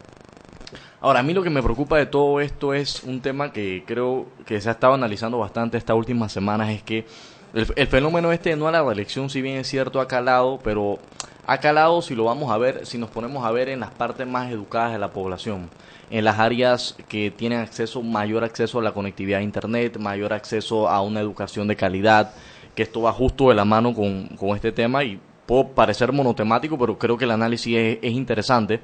Ahora, 1.01 1.21
a 1.21 1.23
mí 1.23 1.35
lo 1.35 1.43
que 1.43 1.51
me 1.51 1.63
preocupa 1.63 1.99
de 1.99 2.07
todo 2.07 2.41
esto 2.41 2.73
es 2.75 3.05
un 3.05 3.21
tema 3.21 3.53
que 3.53 3.85
creo 3.87 4.27
que 4.47 4.61
se 4.61 4.69
ha 4.69 4.73
estado 4.73 4.95
analizando 4.95 5.39
bastante 5.39 5.77
estas 5.77 5.97
últimas 5.97 6.33
semanas, 6.33 6.71
es 6.71 6.83
que 6.83 7.07
el, 7.53 7.67
el 7.77 7.87
fenómeno 7.87 8.33
este 8.33 8.51
de 8.51 8.57
no 8.57 8.69
a 8.69 8.73
la 8.73 8.83
reelección, 8.83 9.31
si 9.31 9.43
bien 9.43 9.59
es 9.59 9.69
cierto, 9.69 10.01
ha 10.01 10.09
calado, 10.09 10.59
pero 10.65 10.99
ha 11.47 11.59
calado 11.59 12.03
si 12.03 12.15
lo 12.15 12.25
vamos 12.25 12.51
a 12.51 12.59
ver, 12.59 12.87
si 12.87 12.99
nos 12.99 13.11
ponemos 13.11 13.45
a 13.45 13.51
ver 13.51 13.69
en 13.69 13.81
las 13.81 13.91
partes 13.91 14.27
más 14.27 14.51
educadas 14.51 14.93
de 14.93 14.99
la 14.99 15.11
población, 15.11 15.71
en 16.11 16.25
las 16.25 16.39
áreas 16.39 16.97
que 17.09 17.31
tienen 17.31 17.61
acceso, 17.61 18.03
mayor 18.03 18.45
acceso 18.45 18.79
a 18.79 18.83
la 18.83 18.93
conectividad 18.93 19.41
a 19.41 19.43
Internet, 19.43 19.99
mayor 19.99 20.33
acceso 20.33 20.89
a 20.89 21.03
una 21.03 21.21
educación 21.21 21.69
de 21.69 21.77
calidad, 21.77 22.33
que 22.75 22.83
esto 22.83 23.03
va 23.03 23.13
justo 23.13 23.49
de 23.49 23.55
la 23.55 23.65
mano 23.65 23.95
con, 23.95 24.29
con 24.37 24.57
este 24.57 24.73
tema 24.73 25.05
y 25.05 25.21
puedo 25.47 25.69
parecer 25.69 26.13
monotemático, 26.13 26.79
pero 26.79 26.99
creo 26.99 27.17
que 27.17 27.25
el 27.25 27.31
análisis 27.31 27.77
es, 27.77 27.99
es 28.03 28.13
interesante. 28.13 28.81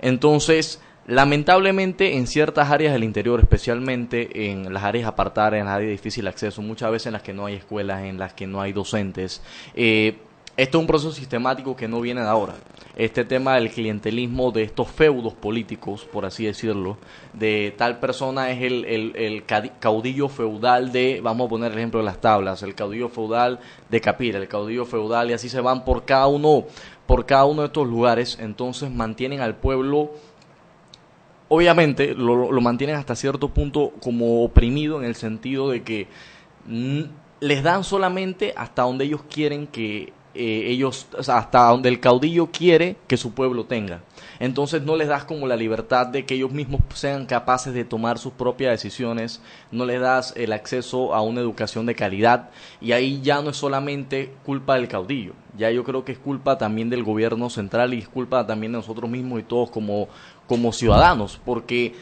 Entonces, 0.00 0.80
lamentablemente 1.06 2.16
en 2.16 2.26
ciertas 2.26 2.70
áreas 2.70 2.92
del 2.92 3.04
interior, 3.04 3.40
especialmente 3.40 4.50
en 4.50 4.72
las 4.72 4.82
áreas 4.84 5.08
apartadas, 5.08 5.54
en 5.54 5.66
las 5.66 5.74
áreas 5.74 5.88
de 5.88 5.92
difícil 5.92 6.26
acceso, 6.26 6.62
muchas 6.62 6.90
veces 6.90 7.06
en 7.06 7.12
las 7.14 7.22
que 7.22 7.32
no 7.32 7.46
hay 7.46 7.54
escuelas, 7.54 8.02
en 8.02 8.18
las 8.18 8.34
que 8.34 8.46
no 8.46 8.60
hay 8.60 8.72
docentes, 8.72 9.42
eh, 9.74 10.18
esto 10.56 10.78
es 10.78 10.80
un 10.82 10.86
proceso 10.86 11.12
sistemático 11.12 11.74
que 11.74 11.88
no 11.88 12.00
viene 12.00 12.20
de 12.20 12.28
ahora. 12.28 12.54
Este 12.94 13.24
tema 13.24 13.54
del 13.54 13.70
clientelismo 13.70 14.52
de 14.52 14.64
estos 14.64 14.88
feudos 14.88 15.32
políticos, 15.32 16.06
por 16.12 16.26
así 16.26 16.44
decirlo, 16.44 16.98
de 17.32 17.74
tal 17.78 17.98
persona 17.98 18.50
es 18.50 18.62
el, 18.62 18.84
el- 18.84 19.44
caudillo 19.80 20.28
feudal 20.28 20.92
de, 20.92 21.20
vamos 21.22 21.46
a 21.46 21.50
poner 21.50 21.72
el 21.72 21.78
ejemplo 21.78 22.00
de 22.00 22.04
las 22.06 22.20
tablas, 22.20 22.62
el 22.62 22.74
caudillo 22.74 23.08
feudal 23.08 23.60
de 23.88 24.00
Capira, 24.02 24.38
el 24.38 24.46
caudillo 24.48 24.84
feudal, 24.84 25.30
y 25.30 25.32
así 25.32 25.48
se 25.48 25.62
van 25.62 25.86
por 25.86 26.04
cada 26.04 26.26
uno, 26.26 26.64
por 27.06 27.24
cada 27.24 27.46
uno 27.46 27.62
de 27.62 27.68
estos 27.68 27.88
lugares, 27.88 28.38
entonces 28.38 28.90
mantienen 28.90 29.40
al 29.40 29.56
pueblo 29.56 30.10
obviamente 31.48 32.14
lo, 32.14 32.50
lo 32.50 32.60
mantienen 32.62 32.96
hasta 32.96 33.14
cierto 33.14 33.48
punto 33.48 33.92
como 34.02 34.42
oprimido 34.42 34.98
en 34.98 35.04
el 35.06 35.14
sentido 35.16 35.68
de 35.68 35.82
que 35.82 36.06
les 37.40 37.62
dan 37.62 37.84
solamente 37.84 38.54
hasta 38.56 38.82
donde 38.82 39.04
ellos 39.04 39.20
quieren 39.28 39.66
que 39.66 40.14
eh, 40.34 40.64
ellos, 40.68 41.06
hasta 41.28 41.68
donde 41.68 41.88
el 41.88 42.00
caudillo 42.00 42.48
quiere 42.50 42.96
que 43.06 43.16
su 43.16 43.34
pueblo 43.34 43.64
tenga. 43.64 44.00
Entonces 44.40 44.82
no 44.82 44.96
les 44.96 45.08
das 45.08 45.24
como 45.24 45.46
la 45.46 45.56
libertad 45.56 46.06
de 46.06 46.24
que 46.24 46.34
ellos 46.34 46.52
mismos 46.52 46.80
sean 46.94 47.26
capaces 47.26 47.74
de 47.74 47.84
tomar 47.84 48.18
sus 48.18 48.32
propias 48.32 48.72
decisiones, 48.72 49.40
no 49.70 49.84
les 49.84 50.00
das 50.00 50.32
el 50.36 50.52
acceso 50.52 51.14
a 51.14 51.22
una 51.22 51.40
educación 51.40 51.86
de 51.86 51.94
calidad 51.94 52.50
y 52.80 52.92
ahí 52.92 53.20
ya 53.22 53.42
no 53.42 53.50
es 53.50 53.56
solamente 53.56 54.32
culpa 54.44 54.76
del 54.76 54.88
caudillo, 54.88 55.34
ya 55.56 55.70
yo 55.70 55.84
creo 55.84 56.04
que 56.04 56.12
es 56.12 56.18
culpa 56.18 56.58
también 56.58 56.90
del 56.90 57.04
gobierno 57.04 57.50
central 57.50 57.94
y 57.94 57.98
es 57.98 58.08
culpa 58.08 58.46
también 58.46 58.72
de 58.72 58.78
nosotros 58.78 59.10
mismos 59.10 59.40
y 59.40 59.44
todos 59.44 59.70
como, 59.70 60.08
como 60.48 60.72
ciudadanos, 60.72 61.40
porque 61.44 61.94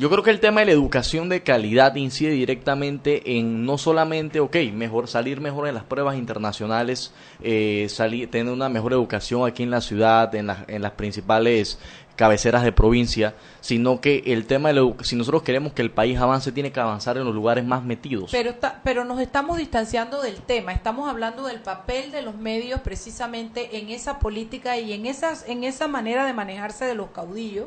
yo 0.00 0.08
creo 0.08 0.22
que 0.22 0.30
el 0.30 0.40
tema 0.40 0.60
de 0.60 0.66
la 0.66 0.72
educación 0.72 1.28
de 1.28 1.42
calidad 1.42 1.94
incide 1.94 2.30
directamente 2.30 3.36
en 3.36 3.66
no 3.66 3.76
solamente, 3.76 4.40
ok, 4.40 4.56
mejor 4.72 5.08
salir 5.08 5.42
mejor 5.42 5.68
en 5.68 5.74
las 5.74 5.84
pruebas 5.84 6.16
internacionales, 6.16 7.12
eh, 7.42 7.86
salir, 7.90 8.30
tener 8.30 8.50
una 8.50 8.70
mejor 8.70 8.94
educación 8.94 9.46
aquí 9.46 9.62
en 9.62 9.70
la 9.70 9.82
ciudad, 9.82 10.34
en, 10.34 10.46
las 10.46 10.92
principales 10.92 11.78
cabeceras 12.16 12.64
de 12.64 12.72
provincia, 12.72 13.34
sino 13.60 14.00
que 14.00 14.22
el 14.24 14.46
tema 14.46 14.70
de 14.70 14.76
la 14.76 14.90
si 15.02 15.16
nosotros 15.16 15.42
queremos 15.42 15.74
que 15.74 15.82
el 15.82 15.90
país 15.90 16.18
avance, 16.18 16.50
tiene 16.50 16.72
que 16.72 16.80
avanzar 16.80 17.18
en 17.18 17.24
los 17.24 17.34
lugares 17.34 17.66
más 17.66 17.84
metidos. 17.84 18.30
Pero, 18.30 18.50
está- 18.50 18.80
pero 18.82 19.04
nos 19.04 19.20
estamos 19.20 19.58
distanciando 19.58 20.22
del 20.22 20.36
tema, 20.36 20.72
estamos 20.72 21.10
hablando 21.10 21.46
del 21.46 21.60
papel 21.60 22.10
de 22.10 22.22
los 22.22 22.36
medios 22.36 22.80
precisamente 22.80 23.76
en 23.76 23.90
esa 23.90 24.18
política 24.18 24.78
y 24.78 24.94
en, 24.94 25.04
esas, 25.04 25.46
en 25.46 25.62
esa 25.62 25.88
manera 25.88 26.24
de 26.24 26.32
manejarse 26.32 26.86
de 26.86 26.94
los 26.94 27.10
caudillos. 27.10 27.66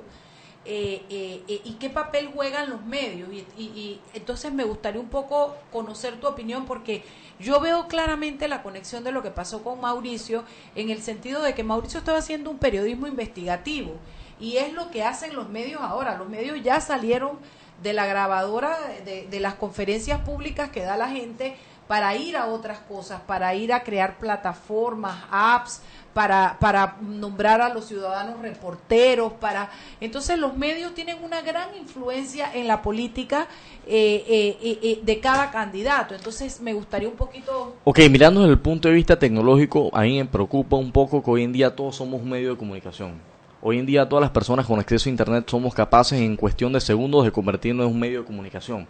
Eh, 0.66 1.06
eh, 1.10 1.44
eh, 1.48 1.62
y 1.64 1.74
qué 1.74 1.90
papel 1.90 2.30
juegan 2.34 2.70
los 2.70 2.84
medios. 2.86 3.30
Y, 3.32 3.46
y- 3.58 3.64
y 3.64 4.02
entonces 4.14 4.52
me 4.54 4.64
gustaría 4.64 5.02
un 5.02 5.10
poco 5.10 5.56
conocer 5.72 6.20
tu 6.20 6.28
opinión 6.28 6.66
porque 6.66 7.04
yo 7.40 7.60
veo 7.60 7.88
claramente 7.88 8.48
la 8.48 8.64
conexión 8.64 9.04
de 9.04 9.12
lo 9.12 9.22
que 9.24 9.32
pasó 9.32 9.64
con 9.64 9.82
Mauricio 9.82 10.44
en 10.76 10.90
el 10.90 11.02
sentido 11.02 11.42
de 11.42 11.54
que 11.54 11.64
Mauricio 11.64 12.00
estaba 12.00 12.20
haciendo 12.20 12.50
un 12.50 12.58
periodismo 12.60 13.08
investigativo 13.08 13.96
y 14.40 14.58
es 14.58 14.74
lo 14.74 14.90
que 14.92 15.04
hacen 15.04 15.36
los 15.36 15.50
medios 15.50 15.82
ahora. 15.82 16.18
Los 16.18 16.30
medios 16.30 16.62
ya 16.64 16.80
salieron 16.82 17.38
de 17.82 17.94
la 17.94 18.06
grabadora 18.06 18.78
de, 19.04 19.28
de 19.28 19.40
las 19.40 19.56
conferencias 19.56 20.22
públicas 20.22 20.70
que 20.70 20.82
da 20.84 20.96
la 20.96 21.10
gente 21.10 21.56
para 21.88 22.16
ir 22.16 22.38
a 22.38 22.46
otras 22.48 22.80
cosas, 22.80 23.20
para 23.22 23.54
ir 23.56 23.74
a 23.74 23.84
crear 23.84 24.18
plataformas, 24.18 25.18
apps, 25.30 25.82
para, 26.14 26.58
para 26.60 26.98
nombrar 27.02 27.62
a 27.62 27.74
los 27.74 27.86
ciudadanos 27.86 28.40
reporteros, 28.42 29.34
para 29.34 29.70
entonces 30.00 30.38
los 30.38 30.56
medios 30.56 30.94
tienen 30.94 31.18
una 31.24 31.42
gran 31.42 31.76
influencia 31.76 32.54
en 32.54 32.68
la 32.68 32.82
política 32.82 33.48
eh, 33.88 34.24
eh, 34.28 34.58
eh, 34.62 34.80
eh, 34.82 35.00
de 35.04 35.20
cada 35.20 35.52
candidato. 35.52 36.16
Entonces 36.16 36.62
me 36.62 36.74
gustaría 36.74 37.10
un 37.10 37.16
poquito 37.16 37.76
Ok, 37.84 38.00
mirando 38.10 38.42
desde 38.42 38.54
el 38.54 38.60
punto 38.60 38.88
de 38.88 38.96
vista 38.96 39.18
tecnológico, 39.18 39.90
a 39.94 40.02
mí 40.02 40.18
me 40.18 40.26
preocupa 40.26 40.76
un 40.76 40.92
poco 40.92 41.24
que 41.24 41.32
hoy 41.32 41.44
en 41.44 41.52
día 41.52 41.76
todos 41.76 41.96
somos 41.96 42.22
un 42.22 42.30
medio 42.30 42.52
de 42.52 42.58
comunicación. 42.58 43.34
Hoy 43.66 43.80
en 43.80 43.86
día 43.86 44.10
todas 44.10 44.22
las 44.22 44.32
personas 44.32 44.66
con 44.66 44.78
acceso 44.78 45.08
a 45.08 45.12
Internet 45.12 45.46
somos 45.50 45.74
capaces 45.74 46.20
en 46.20 46.36
cuestión 46.36 46.74
de 46.74 46.82
segundos 46.82 47.24
de 47.24 47.32
convertirnos 47.32 47.86
en 47.86 47.94
un 47.94 48.00
medio 48.00 48.20
de 48.20 48.26
comunicación. 48.26 48.88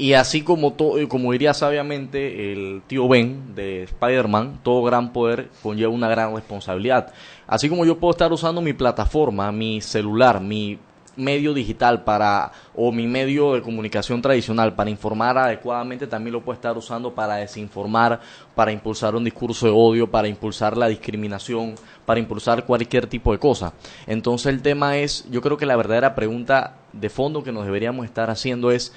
Y 0.00 0.14
así 0.14 0.40
como, 0.40 0.74
eh, 0.96 1.08
como 1.08 1.30
diría 1.30 1.52
sabiamente 1.52 2.52
el 2.54 2.80
tío 2.86 3.06
Ben 3.06 3.54
de 3.54 3.82
Spider-Man, 3.82 4.60
todo 4.62 4.82
gran 4.82 5.12
poder 5.12 5.50
conlleva 5.62 5.92
una 5.92 6.08
gran 6.08 6.34
responsabilidad. 6.34 7.12
Así 7.46 7.68
como 7.68 7.84
yo 7.84 7.98
puedo 7.98 8.12
estar 8.12 8.32
usando 8.32 8.62
mi 8.62 8.72
plataforma, 8.72 9.52
mi 9.52 9.82
celular, 9.82 10.40
mi 10.40 10.78
medio 11.16 11.52
digital 11.52 12.02
para 12.02 12.50
o 12.74 12.90
mi 12.92 13.06
medio 13.06 13.52
de 13.52 13.60
comunicación 13.60 14.22
tradicional 14.22 14.74
para 14.74 14.88
informar 14.88 15.36
adecuadamente 15.36 16.06
también 16.06 16.32
lo 16.32 16.40
puede 16.40 16.56
estar 16.56 16.78
usando 16.78 17.14
para 17.14 17.34
desinformar, 17.34 18.20
para 18.54 18.72
impulsar 18.72 19.14
un 19.14 19.24
discurso 19.24 19.66
de 19.66 19.72
odio, 19.72 20.10
para 20.10 20.28
impulsar 20.28 20.78
la 20.78 20.88
discriminación, 20.88 21.74
para 22.06 22.20
impulsar 22.20 22.64
cualquier 22.64 23.06
tipo 23.06 23.32
de 23.32 23.38
cosa. 23.38 23.74
Entonces 24.06 24.46
el 24.46 24.62
tema 24.62 24.96
es, 24.96 25.26
yo 25.30 25.42
creo 25.42 25.58
que 25.58 25.66
la 25.66 25.76
verdadera 25.76 26.14
pregunta 26.14 26.76
de 26.94 27.10
fondo 27.10 27.44
que 27.44 27.52
nos 27.52 27.66
deberíamos 27.66 28.06
estar 28.06 28.30
haciendo 28.30 28.70
es 28.70 28.94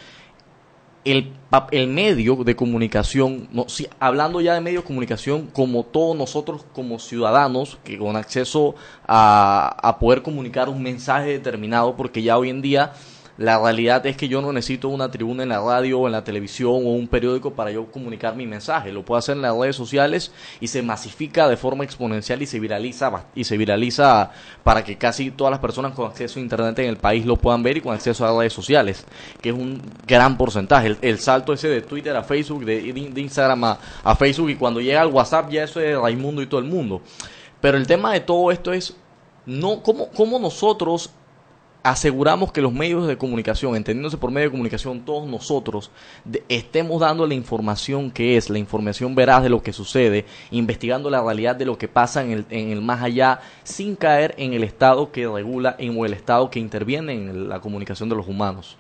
el, 1.06 1.32
el 1.72 1.88
medio 1.88 2.36
de 2.44 2.56
comunicación, 2.56 3.48
no, 3.52 3.66
si- 3.68 3.88
hablando 4.00 4.40
ya 4.42 4.54
de 4.54 4.62
medio 4.62 4.82
de 4.82 4.86
comunicación, 4.88 5.48
como 5.54 5.84
todos 5.84 6.16
nosotros 6.16 6.66
como 6.74 7.00
ciudadanos, 7.00 7.78
que 7.84 7.98
con 7.98 8.16
acceso 8.16 8.76
a, 9.08 9.76
a 9.82 10.00
poder 10.00 10.22
comunicar 10.22 10.70
un 10.70 10.82
mensaje 10.82 11.30
determinado, 11.32 11.96
porque 11.96 12.22
ya 12.22 12.38
hoy 12.38 12.50
en 12.50 12.62
día 12.62 12.94
la 13.38 13.60
realidad 13.60 14.06
es 14.06 14.16
que 14.16 14.28
yo 14.28 14.42
no 14.42 14.54
necesito 14.54 14.90
una 14.90 15.10
tribuna 15.10 15.42
en 15.42 15.50
la 15.50 15.60
radio 15.60 16.02
o 16.02 16.06
en 16.06 16.12
la 16.12 16.24
televisión 16.24 16.70
o 16.70 16.92
un 16.92 17.08
periódico 17.08 17.54
para 17.54 17.72
yo 17.72 17.92
comunicar 17.92 18.36
mi 18.36 18.46
mensaje. 18.46 18.92
Lo 18.92 19.04
puedo 19.04 19.18
hacer 19.18 19.36
en 19.36 19.42
las 19.42 19.58
redes 19.58 19.76
sociales 19.76 20.32
y 20.60 20.68
se 20.68 20.84
masifica 20.84 21.48
de 21.48 21.58
forma 21.58 21.84
exponencial 21.84 22.44
y 22.44 22.46
se 22.46 22.60
viraliza 22.60 23.26
y 23.34 23.44
se 23.44 23.58
viraliza 23.58 24.32
para 24.64 24.84
que 24.84 24.98
casi 24.98 25.32
todas 25.32 25.50
las 25.50 25.60
personas 25.60 25.94
con 25.94 26.08
acceso 26.08 26.40
a 26.40 26.44
internet 26.44 26.78
en 26.80 26.90
el 26.90 26.98
país 26.98 27.26
lo 27.26 27.36
puedan 27.36 27.64
ver 27.64 27.78
y 27.78 27.82
con 27.82 27.96
acceso 27.96 28.24
a 28.24 28.40
redes 28.40 28.54
sociales, 28.54 29.06
que 29.42 29.50
es 29.50 29.56
un 29.56 29.82
gran 30.06 30.38
porcentaje. 30.38 30.96
El, 31.02 31.20
salto 31.20 31.54
ese 31.54 31.70
de 31.70 31.82
Twitter 31.82 32.16
a 32.16 32.24
Facebook, 32.24 32.66
de, 32.66 32.94
de 32.94 33.22
Instagram 33.22 33.64
a, 33.64 33.80
a 34.04 34.16
Facebook 34.16 34.52
y 34.52 34.56
cuando 34.56 34.80
llega 34.80 35.02
al 35.02 35.08
WhatsApp 35.08 35.50
ya 35.50 35.64
eso 35.64 35.80
es 35.80 35.98
Raimundo 35.98 36.42
y 36.42 36.46
todo 36.46 36.60
el 36.60 36.68
mundo. 36.68 37.02
Pero 37.60 37.78
el 37.78 37.88
tema 37.88 38.14
de 38.14 38.20
todo 38.20 38.52
esto 38.52 38.74
es 38.74 38.96
no 39.46 39.82
cómo, 39.82 40.10
cómo 40.10 40.38
nosotros 40.38 41.10
aseguramos 41.84 42.52
que 42.52 42.62
los 42.62 42.74
medios 42.74 43.08
de 43.08 43.18
comunicación, 43.18 43.76
entendiéndose 43.76 44.18
por 44.18 44.32
medio 44.32 44.48
de 44.48 44.52
comunicación 44.52 45.02
todos 45.02 45.28
nosotros, 45.28 45.92
estemos 46.48 47.02
dando 47.02 47.28
la 47.28 47.34
información 47.34 48.10
que 48.10 48.38
es, 48.38 48.50
la 48.50 48.58
información 48.58 49.14
veraz 49.14 49.44
de 49.44 49.50
lo 49.50 49.62
que 49.62 49.74
sucede, 49.74 50.26
investigando 50.52 51.10
la 51.10 51.22
realidad 51.22 51.56
de 51.56 51.66
lo 51.66 51.78
que 51.78 51.90
pasa 51.90 52.24
en 52.24 52.32
el, 52.32 52.46
en 52.50 52.70
el 52.70 52.82
más 52.82 53.04
allá, 53.04 53.42
sin 53.64 53.96
caer 53.96 54.34
en 54.38 54.54
el 54.54 54.64
Estado 54.64 55.12
que 55.12 55.28
regula 55.28 55.76
en, 55.78 56.00
o 56.00 56.06
el 56.06 56.14
Estado 56.14 56.50
que 56.50 56.60
interviene 56.60 57.14
en 57.14 57.50
la 57.50 57.60
comunicación 57.60 58.08
de 58.08 58.16
los 58.16 58.28
humanos. 58.28 58.78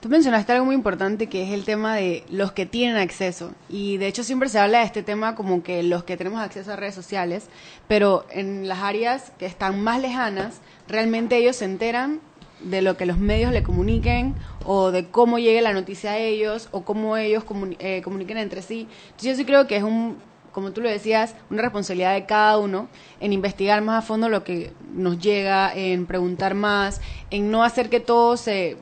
Tú 0.00 0.08
mencionaste 0.08 0.50
algo 0.52 0.64
muy 0.64 0.74
importante 0.74 1.28
que 1.28 1.44
es 1.44 1.52
el 1.52 1.64
tema 1.64 1.94
de 1.94 2.24
los 2.28 2.50
que 2.50 2.66
tienen 2.66 2.96
acceso. 2.96 3.52
Y 3.68 3.98
de 3.98 4.08
hecho 4.08 4.24
siempre 4.24 4.48
se 4.48 4.58
habla 4.58 4.80
de 4.80 4.86
este 4.86 5.04
tema 5.04 5.36
como 5.36 5.62
que 5.62 5.84
los 5.84 6.02
que 6.02 6.16
tenemos 6.16 6.40
acceso 6.40 6.72
a 6.72 6.76
redes 6.76 6.96
sociales, 6.96 7.46
pero 7.86 8.26
en 8.30 8.66
las 8.66 8.80
áreas 8.80 9.30
que 9.38 9.46
están 9.46 9.80
más 9.80 10.00
lejanas, 10.00 10.60
realmente 10.88 11.36
ellos 11.36 11.54
se 11.54 11.66
enteran 11.66 12.18
de 12.64 12.82
lo 12.82 12.96
que 12.96 13.06
los 13.06 13.18
medios 13.18 13.52
le 13.52 13.62
comuniquen 13.62 14.34
o 14.64 14.90
de 14.90 15.08
cómo 15.08 15.38
llegue 15.38 15.60
la 15.62 15.72
noticia 15.72 16.12
a 16.12 16.18
ellos 16.18 16.68
o 16.72 16.82
cómo 16.82 17.16
ellos 17.16 17.44
eh, 17.78 18.02
comuniquen 18.02 18.38
entre 18.38 18.62
sí. 18.62 18.88
Entonces 19.06 19.30
yo 19.30 19.34
sí 19.36 19.44
creo 19.44 19.66
que 19.66 19.76
es 19.76 19.82
un, 19.82 20.16
como 20.52 20.72
tú 20.72 20.80
lo 20.80 20.88
decías, 20.88 21.34
una 21.50 21.62
responsabilidad 21.62 22.14
de 22.14 22.26
cada 22.26 22.58
uno 22.58 22.88
en 23.20 23.32
investigar 23.32 23.82
más 23.82 24.04
a 24.04 24.06
fondo 24.06 24.28
lo 24.28 24.44
que 24.44 24.72
nos 24.92 25.18
llega, 25.18 25.74
en 25.74 26.06
preguntar 26.06 26.54
más, 26.54 27.00
en 27.30 27.50
no 27.50 27.64
hacer 27.64 27.90
que 27.90 28.00
todo 28.00 28.36
se, 28.36 28.76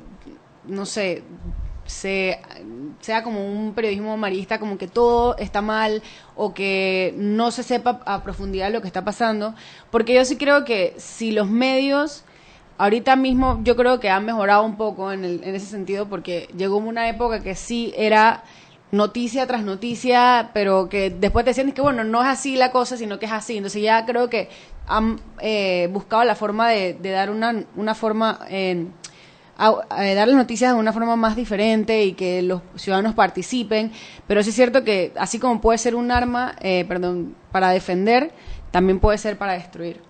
no 0.67 0.85
sé, 0.85 1.23
se, 1.87 2.41
sea 3.01 3.23
como 3.23 3.45
un 3.47 3.75
periodismo 3.75 4.17
marista, 4.17 4.59
como 4.61 4.79
que 4.79 4.87
todo 4.87 5.37
está 5.39 5.61
mal 5.63 6.03
o 6.37 6.55
que 6.55 7.15
no 7.17 7.51
se 7.51 7.63
sepa 7.63 8.01
a 8.05 8.23
profundidad 8.23 8.73
lo 8.73 8.81
que 8.81 8.87
está 8.87 9.05
pasando, 9.05 9.55
porque 9.91 10.15
yo 10.15 10.25
sí 10.25 10.37
creo 10.37 10.65
que 10.65 10.95
si 10.99 11.33
los 11.33 11.49
medios 11.49 12.25
Ahorita 12.81 13.15
mismo 13.15 13.61
yo 13.63 13.77
creo 13.77 14.01
que 14.01 14.09
han 14.09 14.25
mejorado 14.25 14.65
un 14.65 14.79
poco 14.79 15.13
en, 15.13 15.23
el, 15.23 15.45
en 15.45 15.55
ese 15.55 15.67
sentido 15.67 16.09
porque 16.09 16.49
llegó 16.57 16.79
una 16.79 17.11
época 17.11 17.41
que 17.41 17.55
sí 17.55 17.93
era 17.95 18.43
noticia 18.91 19.47
tras 19.47 19.63
noticia, 19.63 20.51
pero 20.55 20.89
que 20.89 21.11
después 21.11 21.45
te 21.45 21.51
decían 21.51 21.73
que 21.73 21.83
bueno, 21.83 22.05
no 22.05 22.23
es 22.23 22.29
así 22.29 22.57
la 22.57 22.73
cosa, 22.73 22.97
sino 22.97 23.19
que 23.19 23.27
es 23.27 23.33
así. 23.33 23.59
Entonces 23.59 23.83
ya 23.83 24.07
creo 24.07 24.31
que 24.31 24.49
han 24.87 25.21
eh, 25.43 25.91
buscado 25.93 26.25
la 26.25 26.35
forma 26.35 26.71
de, 26.71 26.95
dar 26.95 27.29
una, 27.29 27.67
una 27.77 27.95
forma, 27.95 28.41
en 28.49 28.95
dar 29.59 30.27
las 30.27 30.37
noticias 30.37 30.73
de 30.73 30.81
una 30.81 30.95
forma 30.95 31.17
más 31.17 31.37
diferente 31.37 32.03
y 32.03 32.15
que 32.15 32.41
los 32.41 32.63
ciudadanos 32.77 33.15
participen. 33.15 33.93
Pero 34.27 34.43
sí 34.43 34.49
es 34.49 34.57
cierto 34.57 34.85
que 34.85 35.13
así 35.17 35.39
como 35.39 35.61
puede 35.61 35.77
ser 35.77 35.95
un 35.95 36.11
arma, 36.11 36.57
eh, 36.63 36.87
perdón, 36.89 37.37
para 37.53 37.73
defender, 37.73 38.33
también 38.71 39.01
puede 39.01 39.19
ser 39.19 39.37
para 39.37 39.53
destruir. 39.53 40.01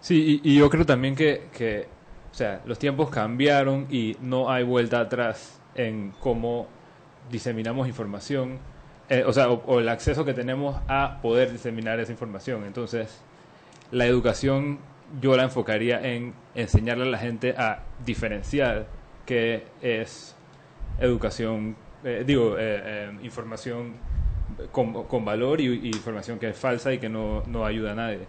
Sí, 0.00 0.40
y, 0.42 0.54
yo 0.56 0.70
creo 0.70 0.86
también 0.86 1.14
que 1.14 1.97
sea, 2.38 2.60
los 2.66 2.78
tiempos 2.78 3.10
cambiaron 3.10 3.86
y 3.90 4.16
no 4.20 4.50
hay 4.50 4.62
vuelta 4.64 5.00
atrás 5.00 5.60
en 5.74 6.12
cómo 6.20 6.68
diseminamos 7.30 7.88
información, 7.88 8.58
eh, 9.08 9.24
o 9.26 9.32
sea, 9.32 9.50
o, 9.50 9.80
el 9.80 9.88
acceso 9.88 10.24
que 10.24 10.34
tenemos 10.34 10.80
a 10.86 11.18
poder 11.20 11.50
diseminar 11.50 11.98
esa 12.00 12.12
información. 12.12 12.64
Entonces, 12.64 13.20
la 13.90 14.06
educación 14.06 14.78
yo 15.20 15.36
la 15.36 15.44
enfocaría 15.44 16.00
en 16.00 16.34
enseñarle 16.54 17.04
a 17.04 17.08
la 17.08 17.18
gente 17.18 17.54
a 17.56 17.82
diferenciar 18.04 18.86
qué 19.26 19.64
es 19.82 20.36
educación, 21.00 21.76
eh, 22.04 22.24
digo, 22.26 22.56
eh, 22.58 23.10
información 23.22 23.94
con, 24.72 25.24
valor 25.24 25.60
y, 25.60 25.88
información 25.88 26.38
que 26.38 26.50
es 26.50 26.56
falsa 26.56 26.92
y 26.92 26.98
que 26.98 27.08
no, 27.08 27.42
no 27.46 27.64
ayuda 27.64 27.92
a 27.92 27.94
nadie. 27.94 28.26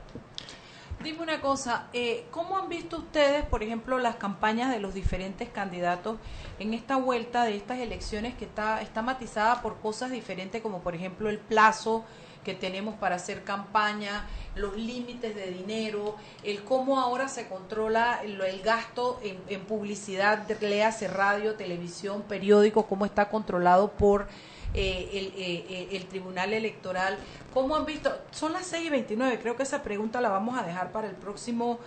Dime 1.04 1.22
una 1.22 1.40
cosa, 1.40 1.88
eh, 1.94 2.26
¿cómo 2.30 2.58
han 2.58 2.68
visto 2.68 2.98
ustedes, 2.98 3.46
por 3.46 3.64
ejemplo, 3.64 4.00
las 4.00 4.18
campañas 4.18 4.70
de 4.70 4.82
los 4.82 4.94
diferentes 4.94 5.48
candidatos 5.48 6.18
en 6.60 6.74
esta 6.74 6.98
vuelta 6.98 7.46
de 7.46 7.56
estas 7.56 7.80
elecciones 7.80 8.36
que 8.36 8.44
está, 8.44 8.82
está 8.82 9.02
matizada 9.02 9.62
por 9.62 9.78
cosas 9.80 10.12
diferentes, 10.12 10.62
como 10.62 10.82
por 10.82 10.96
ejemplo 10.96 11.30
el 11.30 11.40
plazo 11.40 12.04
que 12.44 12.54
tenemos 12.54 12.96
para 12.96 13.16
hacer 13.16 13.46
campaña, 13.46 14.28
los 14.56 14.76
límites 14.76 15.36
de 15.36 15.52
dinero, 15.52 16.18
el 16.44 16.66
cómo 16.66 17.00
ahora 17.00 17.30
se 17.30 17.48
controla 17.48 18.20
el, 18.22 18.62
gasto 18.62 19.22
en, 19.24 19.40
en 19.48 19.62
publicidad, 19.62 20.46
léase 20.60 21.08
radio, 21.08 21.56
televisión, 21.56 22.24
periódico, 22.24 22.88
cómo 22.88 23.06
está 23.06 23.30
controlado 23.30 23.92
por 23.92 24.28
eh, 24.74 25.10
el, 25.14 25.28
eh, 25.42 25.66
eh, 25.70 25.88
el, 25.94 26.06
Tribunal 26.06 26.54
Electoral. 26.54 27.18
¿Cómo 27.54 27.76
han 27.76 27.86
visto? 27.86 28.16
Son 28.32 28.54
las 28.54 28.68
6 28.68 28.86
y 28.86 28.90
29, 28.90 29.40
creo 29.40 29.56
que 29.56 29.64
esa 29.64 29.82
pregunta 29.82 30.22
la 30.22 30.30
vamos 30.30 30.58
a 30.58 30.64
dejar 30.64 30.92
para 30.92 31.08
el 31.08 31.16
próximo 31.16 31.80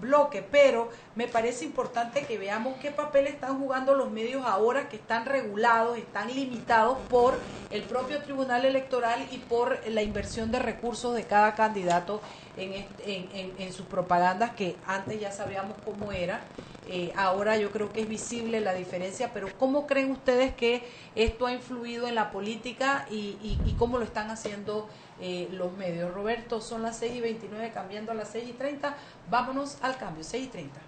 bloque, 0.00 0.42
pero 0.42 0.90
me 1.18 1.26
parece 1.26 1.64
importante 1.64 2.26
que 2.26 2.38
veamos 2.38 2.76
qué 2.80 2.92
papel 2.92 3.26
están 3.26 3.58
jugando 3.58 3.92
los 3.96 4.08
medios 4.08 4.46
ahora 4.46 4.88
que 4.88 4.94
están 4.94 5.26
regulados, 5.26 5.98
están 5.98 6.32
limitados 6.32 6.96
por 7.08 7.36
el 7.70 7.82
propio 7.82 8.22
Tribunal 8.22 8.64
Electoral 8.64 9.26
y 9.32 9.38
por 9.38 9.80
la 9.88 10.02
inversión 10.02 10.52
de 10.52 10.60
recursos 10.60 11.16
de 11.16 11.24
cada 11.24 11.56
candidato 11.56 12.20
en, 12.56 13.72
sus 13.72 13.84
propagandas 13.86 14.52
que 14.52 14.76
antes 14.86 15.20
ya 15.20 15.32
sabíamos 15.32 15.76
cómo 15.84 16.12
era 16.12 16.40
eh, 16.86 17.12
ahora 17.16 17.56
yo 17.56 17.72
creo 17.72 17.92
que 17.92 18.02
es 18.02 18.08
visible 18.08 18.60
la 18.60 18.72
diferencia, 18.72 19.32
pero 19.34 19.48
¿cómo 19.58 19.88
creen 19.88 20.12
ustedes 20.12 20.54
que 20.54 20.84
esto 21.16 21.46
ha 21.46 21.52
influido 21.52 22.06
en 22.06 22.14
la 22.14 22.30
política 22.30 23.06
y, 23.10 23.58
cómo 23.76 23.98
lo 23.98 24.04
están 24.04 24.30
haciendo 24.30 24.88
eh, 25.20 25.48
los 25.50 25.72
medios? 25.72 26.14
Roberto, 26.14 26.60
son 26.60 26.82
las 26.82 26.96
6 26.98 27.16
y 27.16 27.20
29 27.20 27.72
cambiando 27.72 28.12
a 28.12 28.14
las 28.14 28.28
6 28.28 28.50
y 28.50 28.52
30. 28.52 28.96
Vámonos 29.28 29.78
al 29.82 29.98
cambio, 29.98 30.22
6 30.22 30.44
y 30.44 30.48
30. 30.48 30.87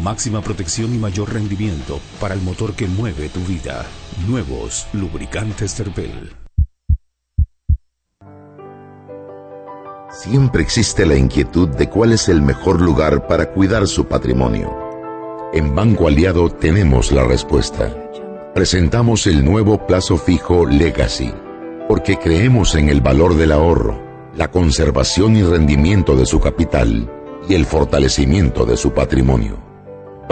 Máxima 0.00 0.40
protección 0.40 0.94
y 0.94 0.98
mayor 0.98 1.34
rendimiento 1.34 2.00
para 2.18 2.34
el 2.34 2.40
motor 2.40 2.74
que 2.74 2.86
mueve 2.86 3.28
tu 3.28 3.40
vida. 3.40 3.84
Nuevos 4.26 4.86
lubricantes 4.94 5.74
Terpel. 5.74 6.32
Siempre 10.10 10.62
existe 10.62 11.04
la 11.04 11.16
inquietud 11.16 11.68
de 11.68 11.90
cuál 11.90 12.12
es 12.12 12.28
el 12.28 12.40
mejor 12.40 12.80
lugar 12.80 13.26
para 13.26 13.52
cuidar 13.52 13.86
su 13.86 14.06
patrimonio. 14.06 14.74
En 15.52 15.74
Banco 15.74 16.08
Aliado 16.08 16.48
tenemos 16.48 17.12
la 17.12 17.24
respuesta. 17.24 17.94
Presentamos 18.54 19.26
el 19.26 19.44
nuevo 19.44 19.86
plazo 19.86 20.16
fijo 20.16 20.64
Legacy, 20.66 21.32
porque 21.86 22.16
creemos 22.16 22.74
en 22.74 22.88
el 22.88 23.02
valor 23.02 23.34
del 23.34 23.52
ahorro, 23.52 24.00
la 24.36 24.50
conservación 24.50 25.36
y 25.36 25.42
rendimiento 25.42 26.16
de 26.16 26.24
su 26.24 26.40
capital 26.40 27.10
y 27.48 27.54
el 27.54 27.66
fortalecimiento 27.66 28.64
de 28.64 28.76
su 28.78 28.92
patrimonio. 28.92 29.71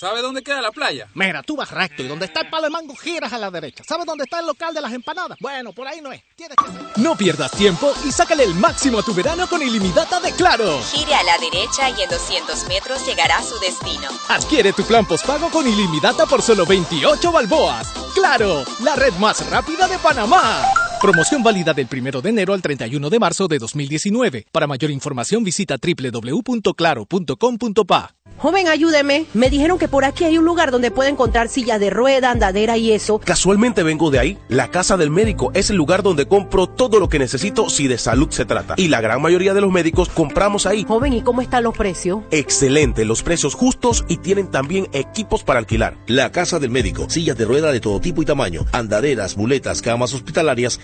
¿sabe 0.00 0.22
dónde 0.22 0.42
queda 0.42 0.62
la 0.62 0.70
playa? 0.70 1.08
Mira, 1.14 1.42
tú 1.42 1.56
vas 1.56 1.70
recto 1.70 2.02
y 2.02 2.08
donde 2.08 2.24
está 2.24 2.40
el 2.40 2.48
palo 2.48 2.64
de 2.64 2.70
mango 2.70 2.96
giras 2.96 3.32
a 3.34 3.38
la 3.38 3.50
derecha. 3.50 3.84
¿Sabes 3.86 4.06
dónde 4.06 4.24
está 4.24 4.40
el 4.40 4.46
local 4.46 4.72
de 4.72 4.80
las 4.80 4.92
empanadas? 4.94 5.36
Bueno, 5.40 5.74
por 5.74 5.86
ahí 5.86 6.00
no 6.00 6.10
es. 6.10 6.22
Tienes 6.34 6.56
que... 6.56 7.00
No 7.00 7.16
pierdas 7.16 7.50
tiempo 7.52 7.92
y 8.04 8.10
sácale 8.10 8.44
el 8.44 8.54
máximo 8.54 8.98
a 8.98 9.02
tu 9.02 9.12
verano 9.12 9.46
con 9.46 9.60
ilimitada 9.60 10.18
de 10.20 10.32
Claro. 10.32 10.80
Gire 10.90 11.14
a 11.14 11.22
la 11.22 11.36
derecha 11.36 11.90
y 11.90 12.02
en 12.02 12.08
200 12.08 12.68
metros 12.68 13.04
llegará 13.04 13.38
a 13.38 13.42
su 13.42 13.58
destino. 13.58 14.08
Adquiere 14.28 14.72
tu 14.72 14.84
plan 14.84 15.04
postpago 15.04 15.50
con 15.50 15.68
ilimitada 15.68 16.24
por 16.24 16.40
solo 16.40 16.64
28 16.64 17.30
balboas. 17.30 17.92
Claro, 18.14 18.64
la 18.82 18.96
red 18.96 19.12
más 19.14 19.46
rápida 19.50 19.86
de 19.86 19.98
Panamá. 19.98 20.89
Promoción 21.00 21.42
válida 21.42 21.72
del 21.72 21.88
1 21.90 22.20
de 22.20 22.28
enero 22.28 22.52
al 22.52 22.60
31 22.60 23.08
de 23.08 23.18
marzo 23.18 23.48
de 23.48 23.58
2019. 23.58 24.44
Para 24.52 24.66
mayor 24.66 24.90
información 24.90 25.42
visita 25.42 25.78
www.claro.com.pa. 25.78 28.14
Joven, 28.36 28.68
ayúdeme. 28.68 29.24
Me 29.34 29.50
dijeron 29.50 29.78
que 29.78 29.86
por 29.86 30.06
aquí 30.06 30.24
hay 30.24 30.38
un 30.38 30.46
lugar 30.46 30.70
donde 30.70 30.90
puede 30.90 31.10
encontrar 31.10 31.48
sillas 31.48 31.78
de 31.78 31.90
rueda, 31.90 32.30
andadera 32.30 32.78
y 32.78 32.92
eso. 32.92 33.18
Casualmente 33.18 33.82
vengo 33.82 34.10
de 34.10 34.18
ahí. 34.18 34.38
La 34.48 34.70
casa 34.70 34.96
del 34.96 35.10
médico 35.10 35.50
es 35.52 35.68
el 35.68 35.76
lugar 35.76 36.02
donde 36.02 36.26
compro 36.26 36.66
todo 36.66 36.98
lo 37.00 37.10
que 37.10 37.18
necesito 37.18 37.68
si 37.68 37.86
de 37.86 37.98
salud 37.98 38.30
se 38.30 38.46
trata. 38.46 38.76
Y 38.78 38.88
la 38.88 39.02
gran 39.02 39.20
mayoría 39.20 39.52
de 39.52 39.60
los 39.60 39.70
médicos 39.70 40.08
compramos 40.08 40.64
ahí. 40.64 40.86
Joven, 40.88 41.12
¿y 41.12 41.20
cómo 41.20 41.42
están 41.42 41.64
los 41.64 41.76
precios? 41.76 42.22
Excelente, 42.30 43.04
los 43.04 43.22
precios 43.22 43.54
justos 43.54 44.06
y 44.08 44.16
tienen 44.18 44.50
también 44.50 44.88
equipos 44.92 45.44
para 45.44 45.58
alquilar. 45.58 45.98
La 46.06 46.32
Casa 46.32 46.58
del 46.58 46.70
Médico, 46.70 47.10
sillas 47.10 47.36
de 47.36 47.44
rueda 47.44 47.72
de 47.72 47.80
todo 47.80 48.00
tipo 48.00 48.22
y 48.22 48.24
tamaño, 48.24 48.64
andaderas, 48.72 49.36
muletas, 49.36 49.82
camas 49.82 50.14
hospitalarias 50.14 50.80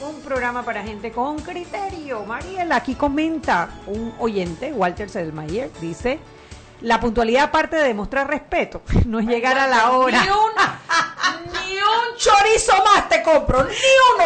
Un 0.00 0.20
programa 0.22 0.62
para 0.64 0.82
gente 0.82 1.12
con 1.12 1.38
criterio. 1.40 2.24
Mariela 2.24 2.76
aquí 2.76 2.94
comenta 2.94 3.68
un 3.86 4.14
oyente, 4.18 4.72
Walter 4.72 5.08
Selmayer, 5.10 5.70
dice, 5.80 6.18
la 6.80 6.98
puntualidad 6.98 7.44
aparte 7.44 7.76
de 7.76 7.84
demostrar 7.84 8.26
respeto, 8.28 8.82
no 9.06 9.20
es 9.20 9.26
llegar 9.26 9.58
a 9.58 9.66
la 9.68 9.90
hora. 9.92 10.22
Ni 10.22 10.28
un, 10.30 11.52
ni 11.52 11.76
un 11.76 12.16
chorizo 12.16 12.72
más 12.82 13.08
te 13.08 13.22
compro, 13.22 13.62
ni 13.64 13.70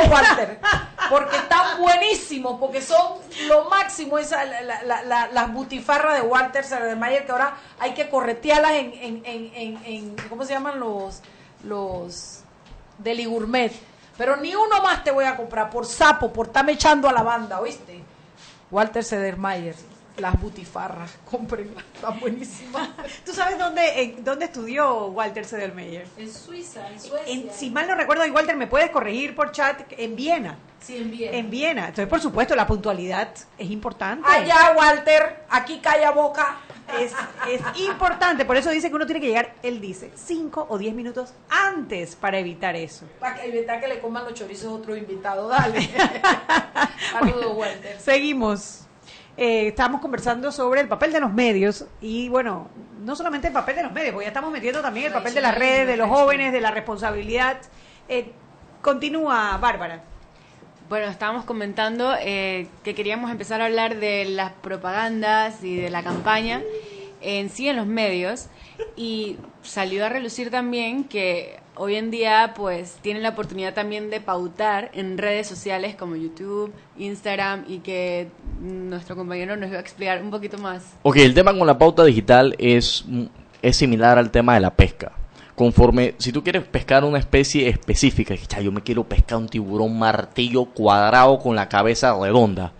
uno, 0.05 0.13
Walter. 0.15 0.61
Porque 1.11 1.37
están 1.37 1.79
buenísimos, 1.81 2.59
porque 2.59 2.81
son 2.81 3.19
lo 3.49 3.69
máximo 3.69 4.19
esa, 4.19 4.45
la- 4.45 4.63
la- 4.63 4.83
la- 4.85 5.03
la- 5.03 5.27
las 5.29 5.53
butifarras 5.53 6.15
de 6.15 6.23
Walter 6.23 6.65
Mayer 6.97 7.27
que 7.27 7.33
ahora 7.33 7.57
hay 7.81 7.93
que 7.95 8.09
corretearlas 8.09 8.73
en, 8.73 8.93
en, 8.95 9.23
en, 9.25 9.53
en, 9.55 9.85
en- 9.85 10.17
¿cómo 10.29 10.45
se 10.45 10.53
llaman 10.55 10.79
los, 10.81 11.21
los 11.65 12.41
deli 12.99 13.25
gourmet? 13.27 13.73
Pero 14.17 14.37
ni 14.37 14.55
uno 14.55 14.81
más 14.83 15.05
te 15.05 15.11
voy 15.11 15.25
a 15.25 15.37
comprar 15.37 15.71
por 15.71 15.85
sapo, 15.87 16.33
por 16.33 16.47
estarme 16.47 16.73
echando 16.73 17.09
a 17.09 17.13
la 17.13 17.23
banda, 17.23 17.61
¿oíste? 17.61 18.03
Walter 18.71 19.05
Sedermayer, 19.05 19.75
las 20.19 20.41
butifarras, 20.41 21.17
cómprenlas, 21.31 21.85
están 21.95 22.19
buenísimas. 22.21 22.89
¿Tú 23.25 23.33
sabes 23.33 23.59
dónde, 23.59 24.03
en- 24.03 24.25
dónde 24.25 24.47
estudió 24.47 25.07
Walter 25.09 25.45
Sedermeyer? 25.45 26.07
En 26.17 26.33
Suiza, 26.33 26.91
en 26.91 27.01
Suecia. 27.01 27.33
En- 27.33 27.51
si 27.53 27.71
mal 27.71 27.87
no 27.87 27.95
recuerdo, 27.95 28.25
y 28.27 28.31
Walter, 28.31 28.57
¿me 28.57 28.67
puedes 28.67 28.91
corregir 28.91 29.35
por 29.35 29.53
chat? 29.53 29.83
En 29.97 30.17
Viena. 30.17 30.57
Sí, 30.81 30.97
en 30.99 31.11
Viena. 31.11 31.37
En 31.37 31.51
Viena. 31.51 31.81
Entonces, 31.89 32.07
por 32.09 32.21
supuesto, 32.21 32.55
la 32.55 32.67
puntualidad 32.67 33.29
es 33.59 33.71
importante. 33.71 34.29
Allá, 34.29 34.73
Walter, 34.77 35.45
aquí 35.51 35.81
calla 35.81 36.11
boca. 36.13 36.59
Es, 37.01 37.13
es 37.51 37.61
importante, 37.81 38.45
por 38.45 38.57
eso 38.57 38.71
dice 38.71 38.89
que 38.89 38.95
uno 38.95 39.07
tiene 39.07 39.21
que 39.21 39.27
llegar, 39.27 39.55
él 39.65 39.81
dice, 39.81 40.13
5 40.15 40.69
o 40.71 40.79
10 40.79 40.95
minutos 40.95 41.35
antes 41.51 42.15
para 42.15 42.39
evitar 42.39 42.77
eso. 42.77 43.07
Para 43.19 43.45
evitar 43.45 43.81
que 43.81 43.89
le 43.89 43.99
coman 43.99 44.23
los 44.25 44.35
chorizos 44.35 44.67
a 44.67 44.71
otro 44.77 44.95
invitado. 44.97 45.49
Dale. 45.49 45.81
Saludos, 47.13 47.57
Walter. 47.57 48.01
Seguimos. 48.01 48.86
Eh, 49.37 49.69
estamos 49.69 50.01
conversando 50.01 50.51
sobre 50.51 50.81
el 50.81 50.89
papel 50.89 51.13
de 51.13 51.21
los 51.21 51.31
medios 51.31 51.85
y 52.01 52.31
bueno, 52.31 52.69
no 53.05 53.15
solamente 53.15 53.49
el 53.49 53.53
papel 53.53 53.77
de 53.77 53.83
los 53.83 53.93
medios, 53.93 54.13
porque 54.13 54.25
ya 54.25 54.31
estamos 54.31 54.51
metiendo 54.51 54.81
también 54.81 55.07
el 55.07 55.13
papel 55.13 55.35
de 55.35 55.41
las 55.43 55.55
redes, 55.55 55.87
de 55.87 55.97
los 55.99 56.09
jóvenes, 56.09 56.53
de 56.53 56.61
la 56.61 56.71
responsabilidad. 56.71 57.59
Eh, 58.09 58.33
continúa, 58.81 59.59
Bárbara. 59.59 60.03
Bueno, 60.89 61.07
estábamos 61.09 61.45
comentando 61.45 62.15
eh, 62.19 62.69
que 62.83 62.95
queríamos 62.95 63.31
empezar 63.31 63.61
a 63.61 63.67
hablar 63.67 63.97
de 63.97 64.25
las 64.25 64.53
propagandas 64.53 65.63
y 65.63 65.77
de 65.77 65.91
la 65.91 66.03
campaña 66.03 66.63
en 67.21 67.51
sí 67.51 67.69
en 67.69 67.77
los 67.77 67.87
medios 67.87 68.47
y 68.95 69.37
salió 69.63 70.07
a 70.07 70.09
relucir 70.09 70.51
también 70.51 71.05
que 71.05 71.59
hoy 71.77 71.97
en 71.97 72.11
día 72.11 72.53
pues 72.57 72.97
tienen 73.03 73.23
la 73.23 73.31
oportunidad 73.31 73.75
también 73.75 74.11
de 74.11 74.21
pautar 74.21 74.91
en 74.95 75.19
redes 75.19 75.47
sociales 75.47 75.95
como 75.95 76.17
YouTube, 76.17 76.73
Instagram 76.99 77.65
y 77.69 77.79
que 77.79 78.29
nuestro 78.61 79.17
compañero 79.17 79.57
nos 79.57 79.71
va 79.71 79.77
a 79.77 79.81
explicar 79.81 80.23
un 80.23 80.31
poquito 80.31 80.59
más. 80.59 80.95
Ok, 81.03 81.17
el 81.19 81.35
tema 81.35 81.57
con 81.57 81.67
la 81.67 81.79
pauta 81.79 82.05
digital 82.05 82.55
es, 82.59 83.05
es 83.63 83.77
similar 83.77 84.19
al 84.19 84.31
tema 84.31 84.55
de 84.55 84.61
la 84.61 84.75
pesca. 84.75 85.13
Conforme, 85.55 86.15
si 86.19 86.33
tú 86.33 86.43
quieres 86.43 86.65
pescar 86.65 87.03
una 87.05 87.19
especie 87.19 87.69
específica, 87.69 88.37
que, 88.37 88.47
"Cha, 88.47 88.61
yo 88.61 88.71
me 88.71 88.83
quiero 88.83 89.05
pescar 89.05 89.39
un 89.39 89.49
tiburón 89.49 89.99
martillo 89.99 90.67
cuadrado 90.67 91.39
con 91.39 91.57
la 91.57 91.69
cabeza 91.69 92.15
redonda. 92.21 92.73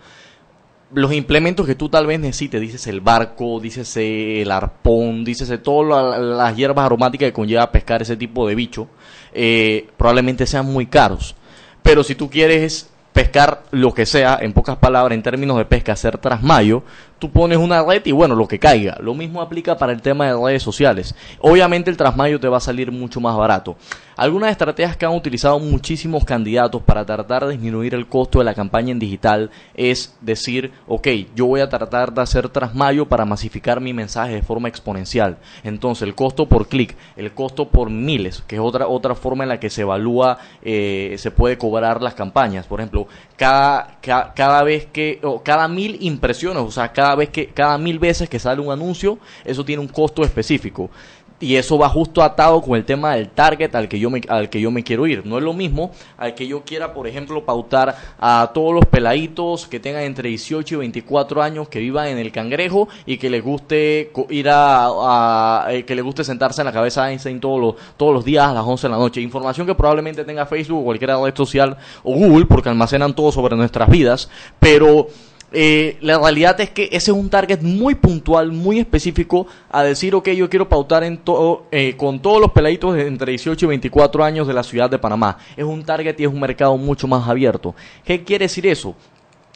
Los 0.93 1.11
implementos 1.11 1.65
que 1.65 1.75
tú 1.75 1.89
tal 1.89 2.07
vez 2.07 2.19
necesites, 2.19 2.61
dices 2.61 2.87
el 2.87 3.01
barco, 3.01 3.59
dices 3.59 3.95
el 3.97 4.49
arpón, 4.51 5.25
dices 5.25 5.61
todas 5.61 6.19
las 6.19 6.55
hierbas 6.55 6.85
aromáticas 6.85 7.27
que 7.27 7.33
conlleva 7.33 7.71
pescar 7.71 8.01
ese 8.01 8.15
tipo 8.15 8.47
de 8.47 8.55
bicho, 8.55 8.87
eh, 9.33 9.87
probablemente 9.97 10.45
sean 10.45 10.65
muy 10.65 10.85
caros. 10.85 11.35
Pero 11.83 12.03
si 12.03 12.15
tú 12.15 12.29
quieres 12.29 12.89
pescar 13.17 13.63
lo 13.71 13.93
que 13.93 14.05
sea, 14.05 14.37
en 14.41 14.53
pocas 14.53 14.77
palabras, 14.77 15.15
en 15.15 15.23
términos 15.23 15.57
de 15.57 15.65
pesca, 15.65 15.93
hacer 15.93 16.19
trasmayo, 16.19 16.83
tú 17.19 17.31
pones 17.31 17.57
una 17.57 17.83
red 17.83 18.05
y 18.05 18.11
bueno, 18.11 18.35
lo 18.35 18.47
que 18.47 18.59
caiga. 18.59 18.97
Lo 19.01 19.13
mismo 19.13 19.41
aplica 19.41 19.77
para 19.77 19.91
el 19.91 20.01
tema 20.01 20.25
de 20.25 20.33
redes 20.33 20.63
sociales. 20.63 21.15
Obviamente 21.39 21.89
el 21.89 21.97
trasmayo 21.97 22.39
te 22.39 22.47
va 22.47 22.57
a 22.57 22.61
salir 22.61 22.91
mucho 22.91 23.19
más 23.19 23.35
barato. 23.35 23.75
Algunas 24.15 24.49
estrategias 24.49 24.97
que 24.97 25.05
han 25.05 25.13
utilizado 25.13 25.59
muchísimos 25.59 26.25
candidatos 26.25 26.81
para 26.81 27.05
tratar 27.05 27.45
de 27.45 27.51
disminuir 27.51 27.93
el 27.93 28.07
costo 28.07 28.39
de 28.39 28.45
la 28.45 28.55
campaña 28.55 28.91
en 28.91 28.97
digital 28.97 29.51
es 29.75 30.15
decir, 30.21 30.71
ok, 30.87 31.07
yo 31.35 31.45
voy 31.45 31.61
a 31.61 31.69
tratar 31.69 32.11
de 32.11 32.21
hacer 32.21 32.49
trasmayo 32.49 33.07
para 33.07 33.25
masificar 33.25 33.79
mi 33.79 33.93
mensaje 33.93 34.33
de 34.33 34.41
forma 34.41 34.69
exponencial. 34.69 35.37
Entonces 35.63 36.01
el 36.07 36.15
costo 36.15 36.47
por 36.47 36.67
clic, 36.67 36.95
el 37.15 37.31
costo 37.33 37.69
por 37.69 37.91
miles, 37.91 38.43
que 38.47 38.55
es 38.55 38.61
otra, 38.61 38.87
otra 38.87 39.13
forma 39.13 39.43
en 39.43 39.49
la 39.49 39.59
que 39.59 39.69
se 39.69 39.81
evalúa, 39.81 40.39
eh, 40.63 41.15
se 41.19 41.29
puede 41.29 41.59
cobrar 41.59 42.01
las 42.01 42.15
campañas. 42.15 42.65
Por 42.65 42.79
ejemplo, 42.79 43.07
cada, 43.37 43.97
ca- 44.01 44.33
cada 44.35 44.63
vez 44.63 44.85
que, 44.87 45.19
o 45.23 45.41
cada 45.43 45.67
mil 45.67 45.97
impresiones, 46.01 46.63
o 46.63 46.71
sea, 46.71 46.91
cada 46.91 47.15
vez 47.15 47.29
que, 47.29 47.47
cada 47.47 47.77
mil 47.77 47.99
veces 47.99 48.27
que 48.29 48.39
sale 48.39 48.61
un 48.61 48.71
anuncio, 48.71 49.19
eso 49.45 49.63
tiene 49.63 49.81
un 49.81 49.87
costo 49.87 50.23
específico. 50.23 50.89
Y 51.39 51.55
eso 51.55 51.77
va 51.77 51.87
justo 51.87 52.23
atado 52.23 52.59
con 52.63 52.75
el 52.75 52.83
tema 52.83 53.13
del 53.13 53.29
target 53.29 53.75
al 53.75 53.87
que 53.87 53.99
yo 53.99 54.09
me, 54.09 54.21
al 54.27 54.49
que 54.49 54.59
yo 54.59 54.71
me 54.71 54.83
quiero 54.83 55.05
ir. 55.05 55.23
No 55.23 55.37
es 55.37 55.43
lo 55.43 55.53
mismo 55.53 55.91
al 56.17 56.33
que 56.33 56.47
yo 56.47 56.63
quiera, 56.63 56.93
por 56.95 57.05
ejemplo, 57.07 57.45
pautar 57.45 57.95
a 58.19 58.49
todos 58.55 58.73
los 58.73 58.85
peladitos 58.85 59.67
que 59.67 59.79
tengan 59.79 60.01
entre 60.01 60.29
18 60.29 60.73
y 60.73 60.77
24 60.79 61.43
años, 61.43 61.69
que 61.69 61.77
vivan 61.79 62.07
en 62.07 62.17
el 62.17 62.31
cangrejo 62.31 62.87
y 63.05 63.17
que 63.17 63.29
les 63.29 63.43
guste 63.43 64.11
ir 64.29 64.49
a, 64.49 64.87
a- 64.87 65.67
eh, 65.73 65.85
que 65.85 65.93
les 65.93 66.03
guste 66.03 66.23
sentarse 66.23 66.61
en 66.61 66.65
la 66.65 66.73
cabeza 66.73 67.03
de 67.05 67.11
Einstein 67.11 67.39
todos 67.39 67.59
los, 67.61 67.75
todos 67.97 68.13
los 68.15 68.25
días 68.25 68.47
a 68.47 68.53
las 68.53 68.63
11 68.65 68.87
de 68.87 68.91
la 68.93 68.97
noche. 68.97 69.21
Información 69.21 69.67
que 69.67 69.75
probablemente 69.75 70.23
tenga 70.25 70.47
Facebook 70.47 70.81
o 70.81 70.85
cualquier 70.85 71.11
red 71.11 71.35
social 71.35 71.77
o 72.03 72.15
Google, 72.15 72.47
porque 72.47 72.69
almacenan 72.69 73.13
todo 73.13 73.31
sobre 73.31 73.55
nuestras 73.55 73.89
vidas, 73.89 74.27
pero 74.59 75.07
eh, 75.53 75.97
la 76.01 76.19
realidad 76.19 76.59
es 76.59 76.71
que 76.71 76.83
ese 76.85 77.11
es 77.11 77.17
un 77.17 77.29
target 77.29 77.61
muy 77.61 77.95
puntual, 77.95 78.51
muy 78.51 78.79
específico, 78.79 79.47
a 79.69 79.83
decir, 79.83 80.13
ok, 80.13 80.29
yo 80.29 80.49
quiero 80.49 80.67
pautar 80.67 81.03
en 81.03 81.17
todo, 81.17 81.65
eh, 81.71 81.95
con 81.95 82.21
todos 82.21 82.41
los 82.41 82.51
peladitos 82.51 82.95
de 82.95 83.07
entre 83.07 83.31
18 83.31 83.65
y 83.65 83.69
24 83.69 84.23
años 84.23 84.47
de 84.47 84.53
la 84.53 84.63
ciudad 84.63 84.89
de 84.89 84.99
Panamá. 84.99 85.37
Es 85.55 85.63
un 85.63 85.83
target 85.83 86.19
y 86.19 86.23
es 86.23 86.29
un 86.29 86.39
mercado 86.39 86.75
mucho 86.77 87.07
más 87.07 87.27
abierto. 87.27 87.75
¿Qué 88.03 88.23
quiere 88.23 88.45
decir 88.45 88.67
eso? 88.67 88.95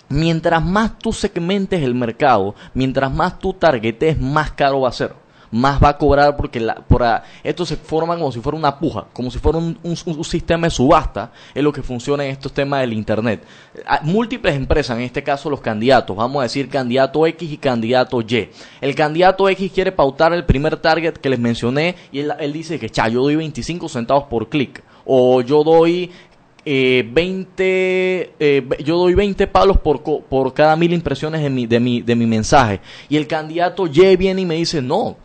Mientras 0.08 0.64
más 0.64 0.98
tú 1.00 1.14
segmentes 1.14 1.82
el 1.82 1.96
mercado, 1.96 2.56
mientras 2.74 3.12
más 3.14 3.40
tú 3.40 3.54
targetes, 3.54 4.20
más 4.20 4.52
caro 4.52 4.82
va 4.82 4.90
a 4.90 4.94
ser 4.94 5.21
más 5.52 5.82
va 5.84 5.90
a 5.90 5.98
cobrar 5.98 6.38
porque 6.38 6.60
la, 6.60 6.76
por, 6.76 7.04
esto 7.44 7.66
se 7.66 7.76
forma 7.76 8.16
como 8.18 8.32
si 8.32 8.40
fuera 8.40 8.58
una 8.58 8.80
puja, 8.80 9.06
como 9.14 9.30
si 9.30 9.38
fuera 9.38 9.58
un, 9.58 9.78
un- 9.84 10.24
sistema 10.24 10.68
de 10.68 10.72
subasta, 10.72 11.32
es 11.54 11.62
lo 11.64 11.74
que 11.74 11.84
funciona 11.84 12.24
en 12.24 12.32
estos 12.32 12.54
temas 12.54 12.82
del 12.82 12.94
Internet. 12.94 13.44
Ah, 13.86 14.00
Múltiples 14.04 14.56
empresas, 14.56 14.98
en 14.98 15.04
este 15.04 15.24
caso 15.24 15.50
los 15.50 15.60
candidatos, 15.62 16.16
vamos 16.16 16.40
a 16.40 16.44
decir 16.44 16.70
candidato 16.70 17.26
X 17.28 17.52
y 17.52 17.58
candidato 17.58 18.22
Y. 18.22 18.50
El 18.80 18.96
candidato 18.96 19.50
X 19.50 19.72
quiere 19.74 19.92
pautar 19.92 20.34
el 20.34 20.46
primer 20.46 20.78
target 20.78 21.14
que 21.14 21.30
les 21.30 21.40
mencioné 21.40 21.96
y 22.12 22.20
él, 22.20 22.34
él 22.40 22.54
dice 22.54 22.80
que, 22.80 22.90
cha, 22.90 23.08
yo 23.10 23.22
doy 23.24 23.36
25 23.36 23.90
centavos 23.90 24.26
por 24.26 24.48
clic, 24.50 24.82
o 25.06 25.42
yo 25.42 25.64
doy 25.64 26.12
eh, 26.64 27.10
20 27.12 28.36
eh, 28.40 28.70
yo 28.86 28.98
doy 28.98 29.16
20 29.16 29.48
palos 29.48 29.78
por, 29.80 30.04
por 30.04 30.54
cada 30.54 30.76
mil 30.76 30.94
impresiones 30.94 31.42
de 31.42 31.50
mi, 31.50 31.66
de, 31.66 31.80
mi, 31.80 32.02
de 32.04 32.16
mi 32.16 32.28
mensaje 32.28 32.80
y 33.10 33.18
el 33.18 33.26
candidato 33.26 33.88
Y 33.88 34.16
viene 34.16 34.42
y 34.42 34.46
me 34.46 34.56
dice 34.56 34.80
no 34.80 35.18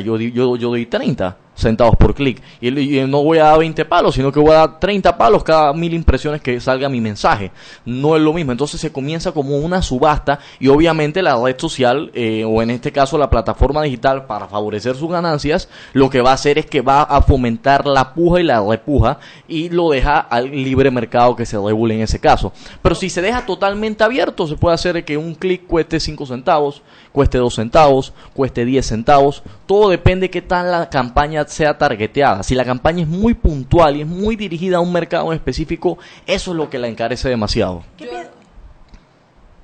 yo, 0.00 0.18
yo, 0.18 0.56
yo 0.56 0.70
doy 0.70 0.86
30 0.86 1.36
centavos 1.54 1.96
por 1.96 2.14
clic. 2.14 2.42
Y, 2.60 2.68
y 2.68 3.06
no 3.06 3.22
voy 3.22 3.38
a 3.38 3.44
dar 3.44 3.58
20 3.58 3.84
palos 3.84 4.14
sino 4.14 4.32
que 4.32 4.40
voy 4.40 4.52
a 4.52 4.66
dar 4.66 4.80
30 4.80 5.16
palos 5.16 5.44
cada 5.44 5.72
mil 5.72 5.94
impresiones 5.94 6.40
que 6.40 6.60
salga 6.60 6.88
mi 6.88 7.00
mensaje. 7.00 7.50
No 7.84 8.16
es 8.16 8.22
lo 8.22 8.32
mismo. 8.32 8.52
Entonces 8.52 8.80
se 8.80 8.92
comienza 8.92 9.32
como 9.32 9.56
una 9.56 9.82
subasta 9.82 10.38
y 10.58 10.68
obviamente 10.68 11.22
la 11.22 11.36
red 11.36 11.56
social 11.58 12.10
eh, 12.14 12.44
o 12.44 12.62
en 12.62 12.70
este 12.70 12.92
caso 12.92 13.18
la 13.18 13.30
plataforma 13.30 13.82
digital 13.82 14.26
para 14.26 14.48
favorecer 14.48 14.96
sus 14.96 15.10
ganancias 15.10 15.68
lo 15.92 16.10
que 16.10 16.20
va 16.20 16.30
a 16.30 16.34
hacer 16.34 16.58
es 16.58 16.66
que 16.66 16.80
va 16.80 17.02
a 17.02 17.22
fomentar 17.22 17.86
la 17.86 18.14
puja 18.14 18.40
y 18.40 18.44
la 18.44 18.62
repuja 18.66 19.18
y 19.48 19.68
lo 19.68 19.90
deja 19.90 20.18
al 20.18 20.50
libre 20.50 20.90
mercado 20.90 21.36
que 21.36 21.46
se 21.46 21.58
regule 21.58 21.94
en 21.94 22.02
ese 22.02 22.18
caso. 22.18 22.52
Pero 22.80 22.94
si 22.94 23.10
se 23.10 23.22
deja 23.22 23.46
totalmente 23.46 24.04
abierto 24.04 24.46
se 24.46 24.56
puede 24.56 24.74
hacer 24.74 25.04
que 25.04 25.16
un 25.16 25.34
clic 25.34 25.66
cueste 25.66 26.00
5 26.00 26.26
centavos 26.26 26.82
cueste 27.12 27.38
2 27.38 27.54
centavos 27.54 28.12
cueste 28.34 28.64
10 28.64 28.84
centavos. 28.86 29.42
Todo 29.66 29.90
depende 29.90 30.30
qué 30.30 30.42
tan 30.42 30.70
la 30.70 30.90
campaña 30.90 31.41
sea 31.48 31.76
targeteada 31.78 32.42
si 32.42 32.54
la 32.54 32.64
campaña 32.64 33.02
es 33.02 33.08
muy 33.08 33.34
puntual 33.34 33.96
y 33.96 34.02
es 34.02 34.06
muy 34.06 34.36
dirigida 34.36 34.76
a 34.78 34.80
un 34.80 34.92
mercado 34.92 35.32
en 35.32 35.36
específico 35.36 35.98
eso 36.26 36.50
es 36.52 36.56
lo 36.56 36.68
que 36.70 36.78
la 36.78 36.88
encarece 36.88 37.28
demasiado 37.28 37.82
¿Qué, 37.96 38.06
pi- 38.06 38.16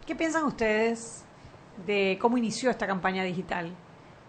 qué 0.06 0.14
piensan 0.14 0.44
ustedes 0.44 1.22
de 1.86 2.18
cómo 2.20 2.36
inició 2.38 2.70
esta 2.70 2.86
campaña 2.86 3.22
digital? 3.22 3.70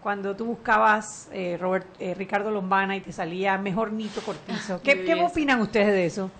Cuando 0.02 0.34
tú 0.34 0.46
buscabas 0.46 1.28
eh, 1.32 1.58
Robert, 1.60 1.86
eh, 1.98 2.14
Ricardo 2.14 2.50
Lombana 2.50 2.96
y 2.96 3.00
te 3.02 3.12
salía 3.12 3.58
mejor 3.58 3.92
Nito 3.92 4.22
Cortizo. 4.22 4.80
¿Qué, 4.84 5.14
opinan 5.22 5.60
ustedes 5.60 5.88
de 5.88 6.06
eso? 6.06 6.30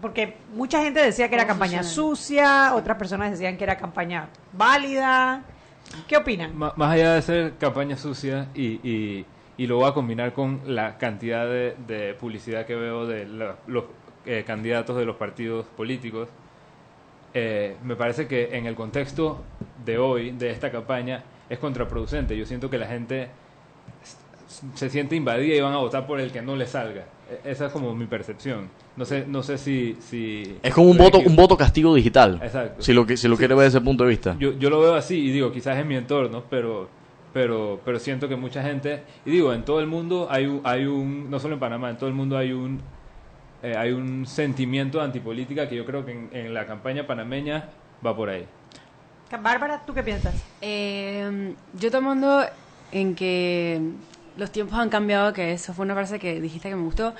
Porque 0.00 0.38
mucha 0.54 0.82
gente 0.82 1.00
decía 1.00 1.28
que 1.28 1.34
era 1.34 1.44
¿Cómo 1.44 1.60
campaña 1.60 1.82
sucia, 1.82 2.74
otras 2.74 2.96
personas 2.96 3.30
decían 3.32 3.56
que 3.58 3.64
era 3.64 3.76
campaña 3.76 4.28
válida. 4.52 5.42
¿Qué 6.06 6.16
opinan? 6.16 6.56
Más 6.56 6.72
allá 6.78 7.14
de 7.14 7.22
ser 7.22 7.56
campaña 7.58 7.96
sucia 7.96 8.48
y, 8.54 8.80
y, 8.88 9.26
y 9.56 9.66
lo 9.66 9.76
voy 9.76 9.88
a 9.88 9.92
combinar 9.92 10.32
con 10.32 10.60
la 10.66 10.98
cantidad 10.98 11.46
de, 11.46 11.74
de 11.86 12.14
publicidad 12.14 12.66
que 12.66 12.74
veo 12.74 13.06
de 13.06 13.26
los 13.26 13.84
eh, 14.26 14.44
candidatos 14.46 14.96
de 14.96 15.04
los 15.04 15.16
partidos 15.16 15.66
políticos, 15.76 16.28
eh, 17.32 17.76
me 17.82 17.96
parece 17.96 18.26
que 18.26 18.56
en 18.56 18.66
el 18.66 18.74
contexto 18.74 19.42
de 19.84 19.98
hoy, 19.98 20.32
de 20.32 20.50
esta 20.50 20.70
campaña, 20.70 21.24
es 21.48 21.58
contraproducente. 21.58 22.36
Yo 22.36 22.44
siento 22.44 22.68
que 22.68 22.78
la 22.78 22.86
gente 22.86 23.28
se 24.74 24.90
siente 24.90 25.16
invadida 25.16 25.54
y 25.54 25.60
van 25.60 25.72
a 25.72 25.78
votar 25.78 26.06
por 26.06 26.20
el 26.20 26.32
que 26.32 26.42
no 26.42 26.56
le 26.56 26.66
salga. 26.66 27.04
E- 27.30 27.50
Esa 27.50 27.66
es 27.66 27.72
como 27.72 27.94
mi 27.94 28.06
percepción. 28.06 28.68
No 28.96 29.04
sé, 29.04 29.24
no 29.26 29.42
sé 29.42 29.56
si... 29.58 29.96
si 30.00 30.58
es 30.62 30.74
como 30.74 30.90
un 30.90 30.98
voto 30.98 31.18
un 31.20 31.36
voto 31.36 31.56
castigo 31.56 31.94
digital 31.94 32.40
Exacto. 32.42 32.82
si 32.82 32.92
lo 32.92 33.06
que 33.06 33.16
si 33.16 33.28
lo 33.28 33.36
Sí. 33.36 33.38
quiere 33.40 33.54
ver 33.54 33.64
desde 33.64 33.78
ese 33.78 33.84
punto 33.84 34.04
de 34.04 34.10
vista 34.10 34.36
Yo, 34.38 34.52
yo 34.58 34.68
lo 34.68 34.80
veo 34.80 34.94
así 34.94 35.16
y 35.16 35.30
digo, 35.30 35.52
quizás 35.52 35.78
en 35.78 35.88
mi 35.88 35.96
entorno, 35.96 36.44
pero 36.50 36.88
pero 37.32 37.80
pero 37.84 37.98
siento 38.00 38.28
que 38.28 38.34
mucha 38.36 38.62
gente 38.62 39.04
y 39.24 39.30
digo, 39.30 39.52
en 39.54 39.64
todo 39.64 39.78
el 39.80 39.86
mundo 39.86 40.26
hay 40.30 40.46
un, 40.46 40.60
hay 40.64 40.84
un 40.86 41.30
no 41.30 41.38
solo 41.38 41.54
en 41.54 41.60
Panamá, 41.60 41.88
en 41.90 41.96
todo 41.96 42.08
el 42.08 42.14
mundo 42.14 42.36
hay 42.36 42.52
un 42.52 42.80
eh, 43.62 43.74
hay 43.76 43.92
un 43.92 44.26
sentimiento 44.26 44.98
de 44.98 45.04
antipolítica 45.04 45.68
que 45.68 45.76
yo 45.76 45.84
creo 45.86 46.04
que 46.04 46.12
en, 46.12 46.28
en 46.32 46.52
la 46.54 46.66
campaña 46.66 47.06
panameña 47.06 47.68
va 48.04 48.16
por 48.16 48.28
ahí. 48.30 48.44
Bárbara, 49.42 49.82
¿tú 49.86 49.94
qué 49.94 50.02
piensas? 50.02 50.34
Eh, 50.60 51.54
yo 51.78 51.90
tomando 51.90 52.42
en 52.90 53.14
que 53.14 53.80
los 54.40 54.50
tiempos 54.50 54.78
han 54.78 54.88
cambiado, 54.88 55.34
que 55.34 55.52
eso 55.52 55.74
fue 55.74 55.84
una 55.84 55.94
frase 55.94 56.18
que 56.18 56.40
dijiste 56.40 56.70
que 56.70 56.74
me 56.74 56.82
gustó, 56.82 57.14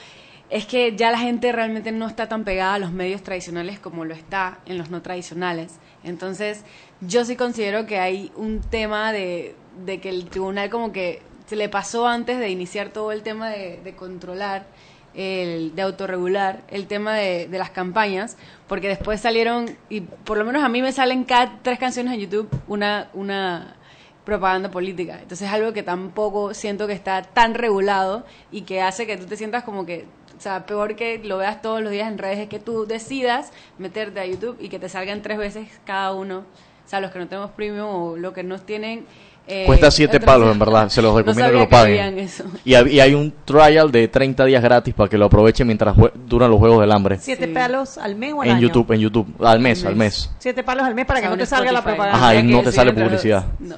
es 0.49 0.65
que 0.65 0.97
ya 0.97 1.11
la 1.11 1.19
gente 1.19 1.53
realmente 1.53 1.93
no 1.93 2.09
está 2.09 2.29
tan 2.29 2.45
pegada 2.45 2.75
a 2.75 2.79
los 2.79 2.93
medios 2.93 3.23
tradicionales 3.23 3.79
como 3.79 4.05
lo 4.07 4.15
está 4.15 4.59
en 4.65 4.79
los 4.79 4.91
no 4.91 5.03
tradicionales. 5.03 5.79
Entonces, 6.03 6.65
yo 7.03 7.25
sí 7.27 7.37
considero 7.37 7.87
que 7.87 8.01
hay 8.01 8.33
un 8.37 8.61
tema 8.63 9.13
de, 9.13 9.55
de 9.85 10.01
que 10.01 10.09
el 10.09 10.25
tribunal 10.31 10.71
como 10.71 10.93
que 10.93 11.23
se 11.47 11.57
le 11.57 11.69
pasó 11.69 12.09
antes 12.09 12.39
de 12.39 12.49
iniciar 12.49 12.89
todo 12.89 13.13
el 13.13 13.23
tema 13.23 13.51
de, 13.51 13.81
de 13.85 13.95
controlar, 13.95 14.67
el, 15.15 15.75
de 15.75 15.83
autorregular 15.83 16.63
el 16.69 16.87
tema 16.87 17.15
de, 17.15 17.47
de 17.49 17.59
las 17.59 17.71
campañas, 17.71 18.37
porque 18.67 18.89
después 18.89 19.21
salieron, 19.21 19.77
y 19.91 20.01
por 20.01 20.39
lo 20.39 20.45
menos 20.45 20.63
a 20.63 20.69
mí 20.69 20.81
me 20.81 20.93
salen 20.93 21.25
cada 21.25 21.59
tres 21.63 21.79
canciones 21.79 22.15
en 22.15 22.21
YouTube 22.21 22.49
una, 22.67 23.11
una 23.13 23.77
propaganda 24.25 24.71
política. 24.71 25.15
Entonces 25.23 25.49
es 25.49 25.53
algo 25.55 25.73
que 25.73 25.83
tampoco 25.83 26.55
siento 26.55 26.87
que 26.87 26.93
está 26.93 27.23
tan 27.23 27.55
regulado 27.55 28.25
y 28.53 28.63
que 28.63 28.81
hace 28.83 29.07
que 29.07 29.17
tú 29.17 29.27
te 29.27 29.37
sientas 29.37 29.65
como 29.65 29.87
que, 29.87 30.05
o 30.39 30.41
sea, 30.41 30.67
peor 30.67 30.95
que 30.97 31.19
lo 31.19 31.39
veas 31.39 31.63
todos 31.63 31.83
los 31.83 31.91
días 31.91 32.09
en 32.11 32.19
redes, 32.19 32.39
es 32.39 32.49
que 32.49 32.59
tú 32.61 32.87
decidas 32.87 33.53
meterte 33.79 34.21
a 34.21 34.27
YouTube 34.27 34.57
y 34.61 34.69
que 34.69 34.79
te 34.79 34.89
salgan 34.89 35.23
tres 35.23 35.39
veces 35.39 35.69
cada 35.85 36.13
uno. 36.13 36.39
O 36.87 36.89
sea, 36.91 37.01
los 37.01 37.11
que 37.11 37.19
no 37.19 37.29
tenemos 37.29 37.51
premium 37.53 37.87
o 37.89 38.17
los 38.17 38.33
que 38.35 38.43
no 38.43 38.59
tienen... 38.59 39.05
eh, 39.47 39.63
Cuesta 39.67 39.91
7 39.93 40.17
otros- 40.17 40.27
palos, 40.27 40.51
en 40.53 40.59
verdad. 40.59 40.89
Se 40.89 41.01
los 41.01 41.15
recomiendo 41.17 41.53
que 41.53 41.59
lo 41.59 41.69
paguen. 41.69 42.01
habían 42.01 42.19
eso. 42.19 42.45
Y, 42.65 42.75
hay 42.75 43.15
un 43.15 43.33
trial 43.45 43.93
de 43.93 44.09
30 44.09 44.45
días 44.47 44.61
gratis 44.63 44.93
para 44.95 45.09
que 45.09 45.17
lo 45.17 45.27
aprovechen 45.27 45.67
mientras 45.69 45.95
duran 46.27 46.51
los 46.51 46.59
Juegos 46.59 46.81
del 46.81 46.91
Hambre. 46.91 47.19
¿Siete 47.21 47.47
palos 47.49 47.97
al 47.97 48.17
mes 48.17 48.33
o 48.33 48.43
al 48.43 48.49
En 48.49 48.55
año? 48.57 48.63
YouTube, 48.63 48.91
en 48.93 49.01
YouTube. 49.01 49.27
Al 49.45 49.61
mes, 49.61 49.85
al 49.85 49.95
mes. 49.95 50.31
Siete 50.41 50.65
palos 50.65 50.85
al 50.85 50.95
mes 50.97 51.07
para 51.07 51.21
O 51.21 51.23
sea, 51.23 51.31
que 51.31 51.37
no 51.37 51.39
te 51.41 51.47
salga 51.47 51.71
la 51.71 51.83
propaganda. 51.85 52.19
Ajá, 52.19 52.35
y 52.35 52.43
no 52.43 52.59
que 52.59 52.65
te 52.65 52.73
sale 52.73 52.93
publicidad. 52.93 53.45
No. 53.61 53.77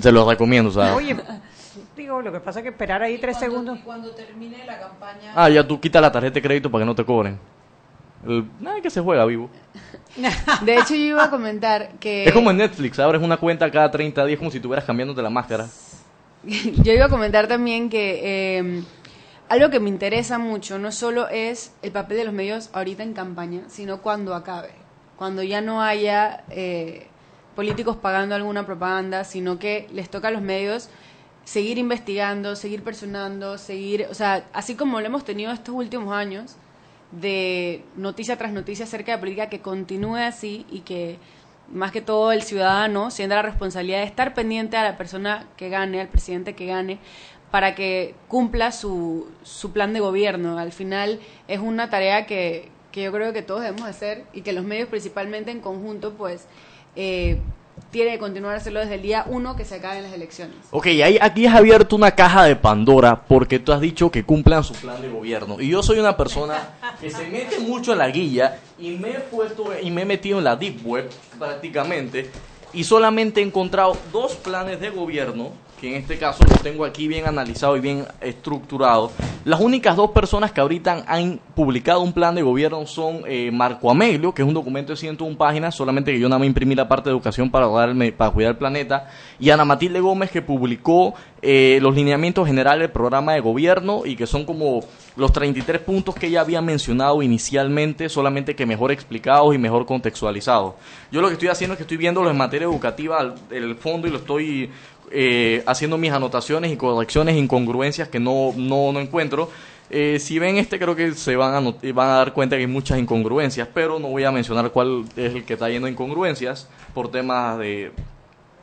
Se 0.00 0.12
los 0.12 0.26
recomiendo, 0.26 0.70
o 0.70 0.72
sea. 0.72 0.94
Oye, 0.94 1.16
digo, 1.96 2.20
lo 2.20 2.32
que 2.32 2.40
pasa 2.40 2.60
es 2.60 2.64
que 2.64 2.70
esperar 2.70 3.02
ahí 3.02 3.18
tres 3.18 3.38
segundos. 3.38 3.78
Cuando 3.84 4.10
termine 4.10 4.64
la 4.66 4.78
campaña. 4.78 5.32
Ah, 5.34 5.48
ya 5.48 5.66
tú 5.66 5.80
quitas 5.80 6.02
la 6.02 6.12
tarjeta 6.12 6.34
de 6.34 6.42
crédito 6.42 6.70
para 6.70 6.82
que 6.82 6.86
no 6.86 6.94
te 6.94 7.04
cobren. 7.04 7.38
Nada 8.60 8.80
que 8.80 8.90
se 8.90 9.00
juega 9.00 9.24
vivo. 9.24 9.48
De 10.62 10.76
hecho, 10.76 10.94
yo 10.94 11.04
iba 11.04 11.24
a 11.24 11.30
comentar 11.30 11.92
que... 12.00 12.24
Es 12.24 12.32
como 12.32 12.50
en 12.50 12.56
Netflix, 12.56 12.98
abres 12.98 13.22
una 13.22 13.36
cuenta 13.36 13.70
cada 13.70 13.90
30 13.90 14.24
días 14.26 14.38
como 14.38 14.50
si 14.50 14.58
estuvieras 14.58 14.84
cambiándote 14.84 15.22
la 15.22 15.30
máscara. 15.30 15.68
yo 16.42 16.92
iba 16.92 17.06
a 17.06 17.08
comentar 17.08 17.46
también 17.46 17.88
que 17.88 18.58
eh, 18.58 18.82
algo 19.48 19.70
que 19.70 19.80
me 19.80 19.88
interesa 19.88 20.38
mucho 20.38 20.78
no 20.78 20.92
solo 20.92 21.28
es 21.28 21.72
el 21.82 21.92
papel 21.92 22.18
de 22.18 22.24
los 22.24 22.34
medios 22.34 22.70
ahorita 22.72 23.02
en 23.02 23.12
campaña, 23.12 23.62
sino 23.68 24.02
cuando 24.02 24.34
acabe, 24.34 24.72
cuando 25.16 25.42
ya 25.42 25.60
no 25.60 25.82
haya 25.82 26.44
eh, 26.50 27.06
políticos 27.58 27.96
pagando 27.96 28.36
alguna 28.36 28.64
propaganda, 28.64 29.24
sino 29.24 29.58
que 29.58 29.88
les 29.92 30.08
toca 30.08 30.28
a 30.28 30.30
los 30.30 30.42
medios 30.42 30.88
seguir 31.42 31.76
investigando, 31.76 32.54
seguir 32.54 32.84
personando, 32.84 33.58
seguir, 33.58 34.06
o 34.08 34.14
sea, 34.14 34.46
así 34.52 34.76
como 34.76 35.00
lo 35.00 35.06
hemos 35.06 35.24
tenido 35.24 35.50
estos 35.50 35.74
últimos 35.74 36.14
años 36.14 36.54
de 37.10 37.82
noticia 37.96 38.38
tras 38.38 38.52
noticia 38.52 38.84
acerca 38.84 39.10
de 39.10 39.18
política 39.18 39.48
que 39.48 39.58
continúe 39.58 40.18
así 40.18 40.66
y 40.70 40.82
que 40.82 41.18
más 41.68 41.90
que 41.90 42.00
todo 42.00 42.30
el 42.30 42.42
ciudadano 42.42 43.10
sienta 43.10 43.34
la 43.34 43.42
responsabilidad 43.42 44.02
de 44.02 44.04
estar 44.04 44.34
pendiente 44.34 44.76
a 44.76 44.84
la 44.84 44.96
persona 44.96 45.48
que 45.56 45.68
gane, 45.68 46.00
al 46.00 46.06
presidente 46.06 46.54
que 46.54 46.66
gane, 46.66 47.00
para 47.50 47.74
que 47.74 48.14
cumpla 48.28 48.70
su, 48.70 49.26
su 49.42 49.72
plan 49.72 49.92
de 49.92 49.98
gobierno. 49.98 50.58
Al 50.58 50.70
final 50.70 51.18
es 51.48 51.58
una 51.58 51.90
tarea 51.90 52.24
que, 52.24 52.68
que 52.92 53.02
yo 53.02 53.10
creo 53.10 53.32
que 53.32 53.42
todos 53.42 53.62
debemos 53.62 53.88
hacer 53.88 54.26
y 54.32 54.42
que 54.42 54.52
los 54.52 54.64
medios 54.64 54.88
principalmente 54.88 55.50
en 55.50 55.60
conjunto 55.60 56.14
pues 56.14 56.46
eh, 57.00 57.38
tiene 57.92 58.10
que 58.10 58.18
continuar 58.18 58.56
hacerlo 58.56 58.80
desde 58.80 58.96
el 58.96 59.02
día 59.02 59.24
uno 59.28 59.54
que 59.54 59.64
se 59.64 59.76
acaben 59.76 60.02
las 60.02 60.12
elecciones. 60.12 60.56
Ok, 60.72 60.86
ahí, 60.86 61.16
aquí 61.20 61.46
has 61.46 61.54
abierto 61.54 61.94
una 61.94 62.10
caja 62.10 62.44
de 62.44 62.56
Pandora 62.56 63.22
porque 63.26 63.60
tú 63.60 63.72
has 63.72 63.80
dicho 63.80 64.10
que 64.10 64.24
cumplan 64.24 64.64
su 64.64 64.74
plan 64.74 65.00
de 65.00 65.08
gobierno. 65.08 65.60
Y 65.60 65.68
yo 65.68 65.80
soy 65.82 66.00
una 66.00 66.16
persona 66.16 66.74
que 67.00 67.08
se 67.08 67.28
mete 67.28 67.60
mucho 67.60 67.92
en 67.92 67.98
la 67.98 68.08
guilla 68.08 68.58
y 68.80 68.90
me 68.96 69.10
he 69.10 69.20
puesto 69.20 69.70
y 69.80 69.90
me 69.92 70.02
he 70.02 70.04
metido 70.04 70.38
en 70.38 70.44
la 70.44 70.56
deep 70.56 70.84
web 70.84 71.08
prácticamente 71.38 72.30
y 72.72 72.82
solamente 72.82 73.40
he 73.40 73.44
encontrado 73.44 73.96
dos 74.12 74.34
planes 74.34 74.80
de 74.80 74.90
gobierno 74.90 75.52
que 75.80 75.88
en 75.88 75.94
este 75.94 76.18
caso 76.18 76.44
lo 76.48 76.56
tengo 76.56 76.84
aquí 76.84 77.08
bien 77.08 77.26
analizado 77.26 77.76
y 77.76 77.80
bien 77.80 78.04
estructurado. 78.20 79.10
Las 79.44 79.60
únicas 79.60 79.96
dos 79.96 80.10
personas 80.10 80.52
que 80.52 80.60
ahorita 80.60 81.04
han 81.06 81.40
publicado 81.54 82.00
un 82.00 82.12
plan 82.12 82.34
de 82.34 82.42
gobierno 82.42 82.86
son 82.86 83.22
eh, 83.26 83.50
Marco 83.52 83.90
Amelio, 83.90 84.34
que 84.34 84.42
es 84.42 84.48
un 84.48 84.54
documento 84.54 84.92
de 84.92 84.96
101 84.96 85.36
páginas, 85.36 85.74
solamente 85.74 86.12
que 86.12 86.18
yo 86.18 86.28
nada 86.28 86.40
más 86.40 86.46
imprimí 86.46 86.74
la 86.74 86.88
parte 86.88 87.08
de 87.08 87.14
educación 87.14 87.50
para, 87.50 87.68
darme, 87.68 88.12
para 88.12 88.30
cuidar 88.30 88.52
el 88.52 88.58
planeta, 88.58 89.08
y 89.38 89.50
Ana 89.50 89.64
Matilde 89.64 90.00
Gómez, 90.00 90.30
que 90.30 90.42
publicó 90.42 91.14
eh, 91.40 91.78
los 91.80 91.94
lineamientos 91.94 92.46
generales 92.46 92.80
del 92.80 92.90
programa 92.90 93.34
de 93.34 93.40
gobierno 93.40 94.02
y 94.04 94.16
que 94.16 94.26
son 94.26 94.44
como 94.44 94.80
los 95.16 95.32
33 95.32 95.80
puntos 95.80 96.14
que 96.14 96.26
ella 96.26 96.40
había 96.40 96.60
mencionado 96.60 97.22
inicialmente, 97.22 98.08
solamente 98.08 98.56
que 98.56 98.66
mejor 98.66 98.90
explicados 98.92 99.54
y 99.54 99.58
mejor 99.58 99.86
contextualizados. 99.86 100.74
Yo 101.10 101.20
lo 101.20 101.28
que 101.28 101.34
estoy 101.34 101.48
haciendo 101.48 101.74
es 101.74 101.78
que 101.78 101.82
estoy 101.84 101.96
viéndolo 101.96 102.30
en 102.30 102.36
materia 102.36 102.66
educativa, 102.66 103.34
el 103.50 103.76
fondo, 103.76 104.08
y 104.08 104.10
lo 104.10 104.18
estoy 104.18 104.70
eh, 105.12 105.62
haciendo 105.66 105.98
mis 105.98 106.12
anotaciones 106.12 106.72
y 106.72 106.76
correcciones, 106.76 107.36
incongruencias 107.36 108.08
que 108.08 108.20
no, 108.20 108.52
no, 108.56 108.92
no 108.92 109.00
encuentro. 109.00 109.50
Eh, 109.90 110.18
si 110.20 110.38
ven 110.38 110.58
este, 110.58 110.78
creo 110.78 110.94
que 110.94 111.12
se 111.12 111.34
van 111.36 111.54
a, 111.54 111.92
van 111.92 112.08
a 112.08 112.12
dar 112.16 112.32
cuenta 112.32 112.56
que 112.56 112.62
hay 112.62 112.66
muchas 112.66 112.98
incongruencias, 112.98 113.68
pero 113.72 113.98
no 113.98 114.08
voy 114.08 114.24
a 114.24 114.30
mencionar 114.30 114.70
cuál 114.70 115.04
es 115.16 115.34
el 115.34 115.44
que 115.44 115.54
está 115.54 115.70
yendo 115.70 115.88
incongruencias 115.88 116.68
por 116.92 117.10
temas 117.10 117.58
de, 117.58 117.92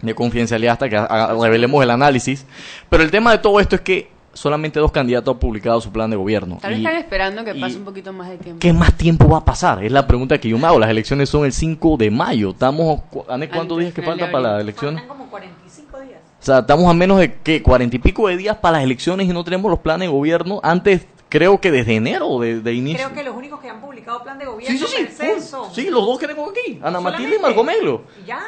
de 0.02 0.16
confidencialidad 0.16 0.74
hasta 0.74 0.90
que 0.90 0.98
revelemos 1.42 1.84
el 1.84 1.90
análisis. 1.90 2.46
Pero 2.90 3.04
el 3.04 3.12
tema 3.12 3.32
de 3.32 3.40
todo 3.40 3.60
esto 3.60 3.76
es 3.76 3.82
que 3.82 4.16
solamente 4.36 4.80
dos 4.80 4.92
candidatos 4.92 5.34
han 5.34 5.40
publicado 5.40 5.82
su 5.82 5.92
plan 5.92 6.10
de 6.10 6.16
gobierno. 6.18 6.60
Tal 6.62 6.72
vez 6.72 6.80
están 6.80 6.98
esperando 6.98 7.44
que 7.44 7.56
pase 7.56 7.78
un 7.78 7.86
poquito 7.86 8.14
más 8.14 8.30
de 8.30 8.38
tiempo. 8.38 8.60
¿Qué 8.60 8.74
más 8.74 8.94
tiempo 8.94 9.28
va 9.28 9.40
a 9.40 9.46
pasar? 9.46 9.84
Es 9.84 9.92
la 9.92 10.06
pregunta 10.06 10.38
que 10.38 10.50
yo 10.50 10.58
me 10.58 10.68
hago. 10.68 10.78
Las 10.78 10.90
elecciones 10.90 11.30
son 11.30 11.46
el 11.46 11.54
5 11.54 11.98
de 11.98 12.12
mayo. 12.12 12.52
Estamos, 12.52 13.02
¿cuántos 13.10 13.80
días 13.80 13.94
que 13.94 14.02
falta 14.02 14.30
para 14.30 14.54
las 14.54 14.62
elecciones? 14.62 15.00
Faltan 15.02 15.18
como 15.18 15.30
45 15.32 15.50
días. 15.50 15.65
O 15.65 15.65
estamos 16.48 16.90
a 16.90 16.94
menos 16.94 17.20
de 17.20 17.34
que 17.34 17.62
cuarenta 17.64 17.96
y 17.96 18.00
pico 18.00 18.28
de 18.28 18.38
días 18.38 18.58
para 18.58 18.78
las 18.78 18.84
elecciones 18.84 19.28
y 19.28 19.34
no 19.34 19.44
tenemos 19.44 19.70
los 19.70 19.80
planes 19.80 20.08
de 20.08 20.14
gobierno. 20.14 20.60
Antes 20.64 21.08
creo 21.36 21.60
que 21.60 21.70
desde 21.70 21.96
enero 21.96 22.40
de, 22.40 22.62
de 22.62 22.74
inicio. 22.74 23.08
Creo 23.08 23.14
que 23.14 23.24
los 23.24 23.36
únicos 23.36 23.60
que 23.60 23.68
han 23.68 23.82
publicado 23.82 24.24
plan 24.24 24.40
de 24.40 24.46
gobierno 24.46 24.80
sí, 24.80 24.86
sí, 24.88 25.08
sí, 25.10 25.58
sí, 25.74 25.90
los 25.90 26.06
dos 26.06 26.18
que 26.18 26.28
tengo 26.28 26.50
aquí, 26.50 26.80
Ana 26.82 27.02
Matilde 27.02 27.36
y 27.36 27.40
Marco 27.40 27.62
Melo. 27.62 28.04
¿Y 28.24 28.28
ya? 28.28 28.40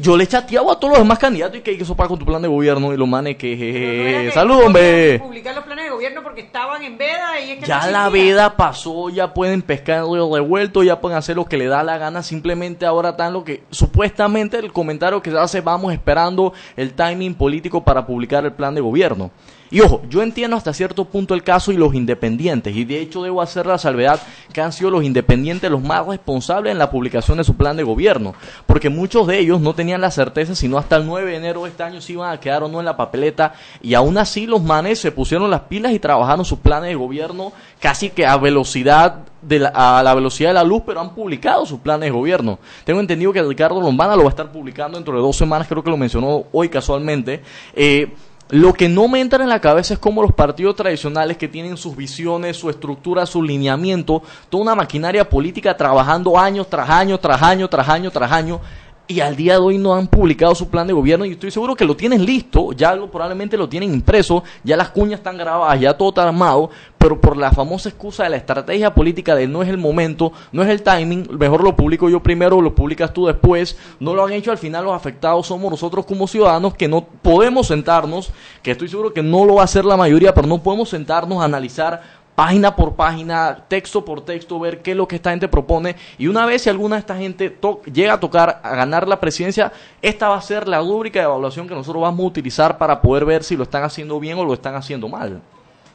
Yo 0.00 0.16
le 0.16 0.24
he 0.24 0.26
chateado 0.26 0.68
a 0.72 0.80
todos 0.80 0.94
los 0.94 0.98
demás 0.98 1.20
candidatos 1.20 1.58
y 1.58 1.60
que 1.60 1.78
que 1.78 1.84
sopar 1.84 2.08
con 2.08 2.18
tu 2.18 2.24
plan 2.24 2.42
de 2.42 2.48
gobierno 2.48 2.92
y 2.92 2.96
los 2.96 3.06
manes 3.06 3.36
que... 3.36 3.56
jeje, 3.56 4.32
¡Salud, 4.32 4.64
hombre! 4.64 5.20
Publicar 5.20 5.54
los 5.54 5.64
planes 5.64 5.84
de 5.84 5.90
gobierno 5.92 6.24
porque 6.24 6.40
estaban 6.40 6.82
en 6.82 6.98
veda 6.98 7.40
y 7.40 7.52
es 7.52 7.60
que 7.60 7.66
Ya 7.66 7.86
no 7.86 7.90
la 7.92 8.08
veda 8.08 8.56
pasó, 8.56 9.10
ya 9.10 9.32
pueden 9.32 9.62
pescar 9.62 9.98
el 10.04 10.32
revuelto, 10.32 10.82
ya 10.82 11.00
pueden 11.00 11.16
hacer 11.16 11.36
lo 11.36 11.44
que 11.44 11.56
le 11.56 11.66
da 11.66 11.84
la 11.84 11.98
gana, 11.98 12.24
simplemente 12.24 12.84
ahora 12.84 13.10
están 13.10 13.32
lo 13.32 13.44
que... 13.44 13.62
Supuestamente 13.70 14.58
el 14.58 14.72
comentario 14.72 15.22
que 15.22 15.30
se 15.30 15.38
hace, 15.38 15.60
vamos 15.60 15.92
esperando 15.92 16.52
el 16.76 16.94
timing 16.94 17.34
político 17.34 17.84
para 17.84 18.04
publicar 18.04 18.44
el 18.44 18.52
plan 18.52 18.74
de 18.74 18.80
gobierno. 18.80 19.30
Y 19.74 19.80
ojo, 19.80 20.02
yo 20.08 20.22
entiendo 20.22 20.56
hasta 20.56 20.72
cierto 20.72 21.04
punto 21.04 21.34
el 21.34 21.42
caso 21.42 21.72
y 21.72 21.76
los 21.76 21.96
independientes, 21.96 22.76
y 22.76 22.84
de 22.84 23.00
hecho 23.00 23.24
debo 23.24 23.42
hacer 23.42 23.66
la 23.66 23.76
salvedad 23.76 24.20
que 24.52 24.60
han 24.60 24.72
sido 24.72 24.88
los 24.88 25.02
independientes 25.02 25.68
los 25.68 25.82
más 25.82 26.06
responsables 26.06 26.70
en 26.70 26.78
la 26.78 26.92
publicación 26.92 27.38
de 27.38 27.42
su 27.42 27.56
plan 27.56 27.76
de 27.76 27.82
gobierno, 27.82 28.36
porque 28.66 28.88
muchos 28.88 29.26
de 29.26 29.40
ellos 29.40 29.60
no 29.60 29.74
tenían 29.74 30.00
la 30.00 30.12
certeza 30.12 30.54
si 30.54 30.68
no 30.68 30.78
hasta 30.78 30.94
el 30.94 31.06
9 31.06 31.28
de 31.28 31.36
enero 31.38 31.64
de 31.64 31.70
este 31.70 31.82
año 31.82 32.00
se 32.00 32.12
iban 32.12 32.30
a 32.30 32.38
quedar 32.38 32.62
o 32.62 32.68
no 32.68 32.78
en 32.78 32.84
la 32.84 32.96
papeleta, 32.96 33.54
y 33.82 33.94
aún 33.94 34.16
así 34.16 34.46
los 34.46 34.62
manes 34.62 35.00
se 35.00 35.10
pusieron 35.10 35.50
las 35.50 35.62
pilas 35.62 35.90
y 35.90 35.98
trabajaron 35.98 36.44
sus 36.44 36.60
planes 36.60 36.90
de 36.90 36.94
gobierno 36.94 37.52
casi 37.80 38.10
que 38.10 38.26
a 38.26 38.36
velocidad 38.36 39.24
de 39.42 39.58
la, 39.58 39.72
a 39.74 40.04
la 40.04 40.14
velocidad 40.14 40.50
de 40.50 40.54
la 40.54 40.62
luz, 40.62 40.84
pero 40.86 41.00
han 41.00 41.16
publicado 41.16 41.66
sus 41.66 41.80
planes 41.80 42.06
de 42.06 42.10
gobierno. 42.12 42.60
Tengo 42.84 43.00
entendido 43.00 43.32
que 43.32 43.42
Ricardo 43.42 43.80
Lombana 43.80 44.14
lo 44.14 44.22
va 44.22 44.28
a 44.28 44.30
estar 44.30 44.52
publicando 44.52 44.98
dentro 44.98 45.14
de 45.14 45.20
dos 45.20 45.34
semanas, 45.34 45.66
creo 45.66 45.82
que 45.82 45.90
lo 45.90 45.96
mencionó 45.96 46.44
hoy 46.52 46.68
casualmente. 46.68 47.42
Eh, 47.74 48.14
lo 48.50 48.74
que 48.74 48.88
no 48.88 49.08
me 49.08 49.20
entra 49.20 49.42
en 49.42 49.48
la 49.48 49.60
cabeza 49.60 49.94
es 49.94 50.00
cómo 50.00 50.22
los 50.22 50.32
partidos 50.32 50.76
tradicionales 50.76 51.38
que 51.38 51.48
tienen 51.48 51.76
sus 51.76 51.96
visiones, 51.96 52.56
su 52.56 52.68
estructura, 52.68 53.24
su 53.24 53.42
lineamiento, 53.42 54.22
toda 54.50 54.62
una 54.62 54.74
maquinaria 54.74 55.28
política 55.28 55.76
trabajando 55.76 56.38
años 56.38 56.68
tras 56.68 56.90
año, 56.90 57.18
tras 57.18 57.42
año, 57.42 57.68
tras 57.68 57.88
año, 57.88 58.10
tras 58.10 58.30
año, 58.30 58.60
y 59.06 59.20
al 59.20 59.36
día 59.36 59.54
de 59.54 59.58
hoy 59.58 59.78
no 59.78 59.94
han 59.94 60.06
publicado 60.06 60.54
su 60.54 60.68
plan 60.68 60.86
de 60.86 60.92
gobierno 60.92 61.24
y 61.24 61.32
estoy 61.32 61.50
seguro 61.50 61.74
que 61.74 61.84
lo 61.84 61.96
tienen 61.96 62.24
listo, 62.24 62.72
ya 62.72 62.94
probablemente 63.10 63.56
lo 63.56 63.68
tienen 63.68 63.92
impreso, 63.92 64.44
ya 64.62 64.76
las 64.76 64.90
cuñas 64.90 65.20
están 65.20 65.36
grabadas, 65.36 65.78
ya 65.80 65.96
todo 65.96 66.08
está 66.10 66.22
armado, 66.26 66.70
pero 67.04 67.20
por 67.20 67.36
la 67.36 67.52
famosa 67.52 67.90
excusa 67.90 68.24
de 68.24 68.30
la 68.30 68.38
estrategia 68.38 68.94
política 68.94 69.34
de 69.34 69.46
no 69.46 69.62
es 69.62 69.68
el 69.68 69.76
momento, 69.76 70.32
no 70.52 70.62
es 70.62 70.70
el 70.70 70.82
timing, 70.82 71.28
mejor 71.38 71.62
lo 71.62 71.76
publico 71.76 72.08
yo 72.08 72.22
primero, 72.22 72.62
lo 72.62 72.74
publicas 72.74 73.12
tú 73.12 73.26
después, 73.26 73.76
no 74.00 74.14
lo 74.14 74.24
han 74.24 74.32
hecho, 74.32 74.50
al 74.50 74.56
final 74.56 74.86
los 74.86 74.94
afectados 74.94 75.46
somos 75.46 75.70
nosotros 75.70 76.06
como 76.06 76.26
ciudadanos 76.26 76.72
que 76.72 76.88
no 76.88 77.04
podemos 77.04 77.66
sentarnos, 77.66 78.30
que 78.62 78.70
estoy 78.70 78.88
seguro 78.88 79.12
que 79.12 79.22
no 79.22 79.44
lo 79.44 79.56
va 79.56 79.60
a 79.60 79.64
hacer 79.66 79.84
la 79.84 79.98
mayoría, 79.98 80.32
pero 80.32 80.46
no 80.46 80.62
podemos 80.62 80.88
sentarnos 80.88 81.42
a 81.42 81.44
analizar 81.44 82.00
página 82.34 82.74
por 82.74 82.94
página, 82.94 83.66
texto 83.68 84.02
por 84.02 84.22
texto, 84.22 84.58
ver 84.58 84.80
qué 84.80 84.92
es 84.92 84.96
lo 84.96 85.06
que 85.06 85.16
esta 85.16 85.28
gente 85.28 85.46
propone. 85.46 85.96
Y 86.16 86.28
una 86.28 86.46
vez 86.46 86.62
si 86.62 86.70
alguna 86.70 86.96
de 86.96 87.00
esta 87.00 87.18
gente 87.18 87.54
llega 87.92 88.14
a 88.14 88.20
tocar, 88.20 88.62
a 88.62 88.74
ganar 88.74 89.06
la 89.06 89.20
presidencia, 89.20 89.74
esta 90.00 90.30
va 90.30 90.36
a 90.36 90.40
ser 90.40 90.66
la 90.68 90.80
rúbrica 90.80 91.18
de 91.18 91.26
evaluación 91.26 91.68
que 91.68 91.74
nosotros 91.74 92.00
vamos 92.00 92.24
a 92.24 92.28
utilizar 92.28 92.78
para 92.78 93.02
poder 93.02 93.26
ver 93.26 93.44
si 93.44 93.58
lo 93.58 93.64
están 93.64 93.82
haciendo 93.84 94.18
bien 94.18 94.38
o 94.38 94.44
lo 94.46 94.54
están 94.54 94.74
haciendo 94.74 95.06
mal. 95.06 95.42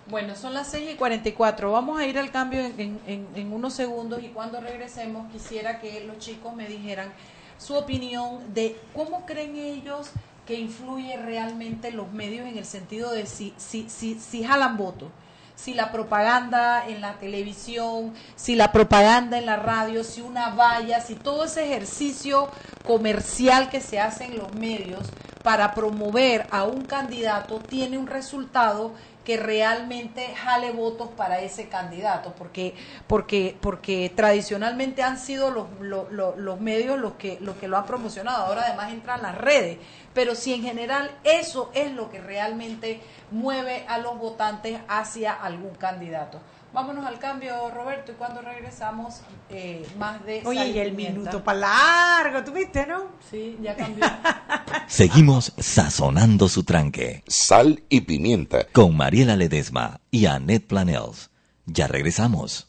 Bueno, 0.10 0.36
son 0.36 0.54
las 0.54 0.68
6 0.72 0.92
y 0.94 0.96
44. 0.96 1.72
Vamos 1.72 2.00
a 2.00 2.06
ir 2.06 2.18
al 2.18 2.32
cambio 2.32 2.62
en, 2.62 3.00
en- 3.06 3.28
en- 3.36 3.54
unos 3.54 3.74
segundos 3.74 4.24
y 4.24 4.30
cuando 4.30 4.60
regresemos 4.60 5.32
quisiera 5.32 5.80
que 5.80 6.04
los 6.06 6.18
chicos 6.20 6.56
me 6.56 6.68
dijeran 6.68 7.12
su 7.60 7.76
opinión 7.76 8.54
de 8.54 8.76
cómo 8.96 9.26
creen 9.26 9.56
ellos 9.56 10.10
que 10.48 10.56
influye 10.56 11.16
realmente 11.18 11.92
los 11.92 12.12
medios 12.12 12.48
en 12.48 12.58
el 12.58 12.66
sentido 12.66 13.12
de 13.12 13.26
si, 13.28 13.54
si, 13.58 13.88
si, 13.90 14.16
si 14.20 14.44
jalan 14.44 14.78
votos. 14.78 15.10
Si 15.56 15.74
la 15.74 15.92
propaganda 15.92 16.88
en 16.88 17.02
la 17.02 17.16
televisión, 17.20 18.14
si 18.38 18.56
la 18.56 18.72
propaganda 18.72 19.38
en 19.38 19.46
la 19.46 19.58
radio, 19.58 20.06
si 20.06 20.22
una 20.22 20.52
valla, 20.52 21.02
si 21.02 21.16
todo 21.16 21.44
ese 21.44 21.66
ejercicio 21.66 22.50
comercial 22.86 23.70
que 23.70 23.82
se 23.82 24.00
hace 24.00 24.24
en 24.26 24.38
los 24.38 24.54
medios 24.54 25.12
para 25.44 25.74
promover 25.76 26.48
a 26.52 26.64
un 26.64 26.86
candidato 26.86 27.60
tiene 27.70 27.98
un 27.98 28.08
resultado 28.08 28.94
que 29.30 29.38
realmente 29.38 30.34
jale 30.34 30.72
votos 30.72 31.08
para 31.16 31.40
ese 31.40 31.70
candidato, 31.70 32.34
porque 32.36 32.74
porque 33.06 33.56
porque 33.62 34.12
tradicionalmente 34.16 35.04
han 35.04 35.20
sido 35.20 35.52
los, 35.52 35.68
los, 35.80 36.60
medios 36.60 36.98
los 36.98 37.14
que 37.14 37.38
los 37.40 37.56
que 37.58 37.68
lo 37.68 37.78
han 37.78 37.86
promocionado, 37.86 38.48
ahora 38.48 38.64
además 38.64 38.92
entran 38.92 39.22
las 39.22 39.38
redes, 39.38 39.78
pero 40.16 40.34
si 40.34 40.56
en 40.56 40.64
general 40.64 41.12
eso 41.24 41.70
es 41.76 41.92
lo 41.92 42.10
que 42.10 42.20
realmente 42.20 43.02
mueve 43.30 43.86
a 43.88 44.00
los 44.00 44.18
votantes 44.18 44.80
hacia 44.88 45.32
algún 45.34 45.76
candidato. 45.76 46.40
Vámonos 46.72 47.06
al 47.06 47.18
cambio, 47.18 47.72
Roberto, 47.72 48.12
y 48.12 48.16
cuando 48.16 48.42
regresamos, 48.42 49.22
eh, 49.50 49.88
más 49.98 50.24
de... 50.24 50.44
Oye, 50.46 50.60
sal 50.60 50.76
y 50.76 50.80
el 50.80 50.90
pimienta. 50.92 51.20
minuto 51.20 51.44
para 51.44 51.60
largo, 51.60 52.44
¿tú 52.44 52.52
viste, 52.52 52.86
no? 52.86 53.06
Sí, 53.30 53.58
ya 53.62 53.76
cambió. 53.76 54.06
Seguimos 54.88 55.54
sazonando 55.58 56.48
su 56.48 56.64
tranque. 56.64 57.24
Sal 57.28 57.82
y 57.90 58.02
pimienta. 58.02 58.66
Con 58.72 58.96
Mariela 58.96 59.36
Ledesma 59.36 60.00
y 60.12 60.28
Annette 60.28 60.68
Planels. 60.68 61.32
Ya 61.66 61.88
regresamos. 61.88 62.68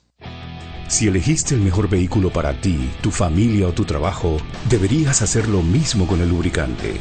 Si 0.88 1.06
elegiste 1.06 1.54
el 1.54 1.60
mejor 1.60 1.88
vehículo 1.88 2.32
para 2.32 2.58
ti, 2.60 2.90
tu 3.02 3.10
familia 3.10 3.68
o 3.68 3.72
tu 3.72 3.84
trabajo, 3.84 4.38
deberías 4.68 5.22
hacer 5.22 5.46
lo 5.48 5.62
mismo 5.62 6.06
con 6.06 6.20
el 6.20 6.28
lubricante. 6.30 7.00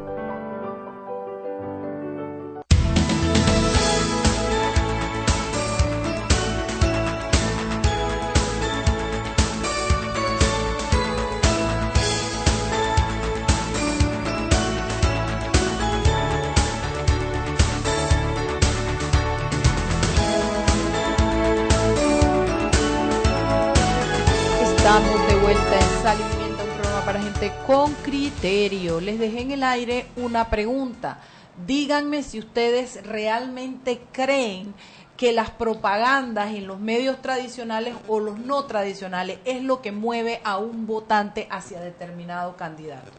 El 29.61 29.63
aire 29.63 30.07
una 30.15 30.49
pregunta. 30.49 31.19
Díganme 31.67 32.23
si 32.23 32.39
ustedes 32.39 33.05
realmente 33.05 34.01
creen 34.11 34.73
que 35.17 35.31
las 35.33 35.51
propagandas 35.51 36.49
en 36.55 36.65
los 36.65 36.79
medios 36.79 37.21
tradicionales 37.21 37.93
o 38.07 38.19
los 38.19 38.39
no 38.39 38.65
tradicionales 38.65 39.37
es 39.45 39.61
lo 39.61 39.81
que 39.81 39.91
mueve 39.91 40.41
a 40.43 40.57
un 40.57 40.87
votante 40.87 41.47
hacia 41.51 41.79
determinado 41.79 42.55
candidato. 42.57 43.11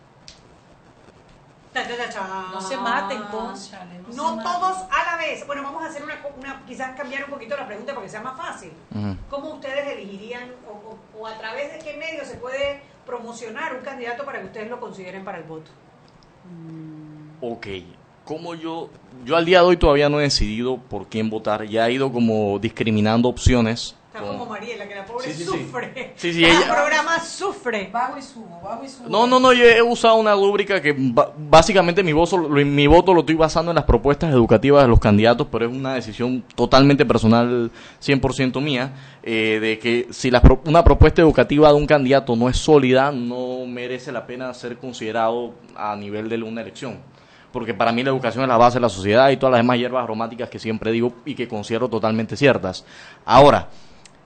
No 2.53 2.61
se 2.61 2.77
maten 2.77 3.23
todos. 3.31 3.71
No 4.17 4.43
todos 4.43 4.77
a 4.91 5.11
la 5.13 5.17
vez. 5.17 5.47
Bueno, 5.47 5.63
vamos 5.63 5.83
a 5.85 5.87
hacer 5.87 6.03
una, 6.03 6.15
una- 6.37 6.63
quizás 6.67 6.95
cambiar 6.97 7.25
un 7.25 7.31
poquito 7.31 7.57
la 7.57 7.67
pregunta 7.67 7.93
para 7.95 8.05
que 8.05 8.11
sea 8.11 8.21
más 8.21 8.37
fácil. 8.37 8.73
¿Cómo 9.31 9.51
ustedes 9.55 9.87
elegirían 9.93 10.51
o, 10.69 10.73
o- 10.73 11.21
o 11.23 11.27
a 11.27 11.39
través 11.39 11.73
de 11.73 11.79
qué 11.79 11.97
medio 11.97 12.25
se 12.27 12.35
puede 12.35 12.83
promocionar 13.07 13.75
un 13.75 13.83
candidato 13.83 14.25
para 14.25 14.41
que 14.41 14.47
ustedes 14.47 14.69
lo 14.69 14.81
consideren 14.81 15.25
para 15.25 15.39
el 15.39 15.45
voto? 15.45 15.71
Ok, 17.41 17.67
como 18.25 18.55
yo, 18.55 18.89
yo 19.25 19.37
al 19.37 19.45
día 19.45 19.61
de 19.61 19.67
hoy 19.67 19.77
todavía 19.77 20.09
no 20.09 20.21
he 20.21 20.25
decidido 20.25 20.77
por 20.77 21.09
quién 21.09 21.29
votar, 21.29 21.67
ya 21.67 21.89
he 21.89 21.93
ido 21.95 22.13
como 22.13 22.59
discriminando 22.59 23.29
opciones. 23.29 23.97
Está 24.15 24.27
como 24.27 24.45
Mariela, 24.45 24.87
que 24.87 24.95
la 24.95 25.07
pobre 25.07 25.25
Sí, 25.25 25.33
sí, 25.33 25.39
sí. 25.45 25.45
sufre. 25.65 26.13
Sí, 26.17 26.35
sí, 26.35 26.45
El 26.45 26.51
ella- 26.51 26.71
programa 26.71 27.19
sufre. 27.19 27.89
Bajo 27.91 28.19
y 28.19 28.23
subo, 28.23 28.61
bajo 28.63 28.85
y 28.85 28.89
subo. 28.89 29.09
No, 29.09 29.27
no, 29.27 29.41
no, 29.41 29.55
yo 29.55 29.65
he 29.65 29.81
usado 29.81 30.17
una 30.17 30.35
rúbrica 30.35 30.83
que 30.83 30.95
básicamente 31.39 32.03
mi 32.03 32.13
voto, 32.13 32.37
lo- 32.37 32.49
mi 32.51 32.87
voto 32.87 33.15
lo 33.15 33.21
estoy 33.21 33.37
basando 33.37 33.71
en 33.71 33.77
las 33.77 33.85
propuestas 33.85 34.31
educativas 34.31 34.83
de 34.83 34.89
los 34.89 35.01
candidatos, 35.01 35.47
pero 35.51 35.65
es 35.65 35.73
una 35.75 35.95
decisión 35.95 36.45
totalmente 36.55 37.07
personal, 37.07 37.71
100% 38.01 38.61
mía, 38.61 38.93
eh, 39.23 39.59
de 39.63 39.79
que 39.79 40.09
si 40.11 40.31
la 40.31 40.43
una 40.67 40.85
propuesta 40.85 41.23
educativa 41.23 41.69
de 41.69 41.75
un 41.75 41.87
candidato 41.87 42.37
no 42.37 42.51
es 42.51 42.59
sólida, 42.59 43.13
no 43.13 43.65
merece 43.67 44.13
la 44.13 44.27
pena 44.27 44.53
ser 44.53 44.77
considerado 44.77 45.55
a 45.75 45.97
nivel 45.97 46.29
de 46.29 46.37
una 46.43 46.61
elección. 46.61 46.99
Porque 47.51 47.73
para 47.73 47.93
mí 47.93 48.03
la 48.03 48.11
educación 48.11 48.43
es 48.45 48.49
la 48.49 48.57
base 48.59 48.77
de 48.77 48.81
la 48.83 48.89
sociedad 48.91 49.31
y 49.31 49.37
todas 49.39 49.53
las 49.53 49.59
demás 49.61 49.79
hierbas 49.79 50.05
aromáticas 50.05 50.51
que 50.51 50.59
siempre 50.59 50.91
digo 50.91 51.15
y 51.25 51.35
que 51.35 51.49
considero 51.49 51.89
totalmente 51.89 52.37
ciertas. 52.37 52.85
Ahora, 53.27 53.69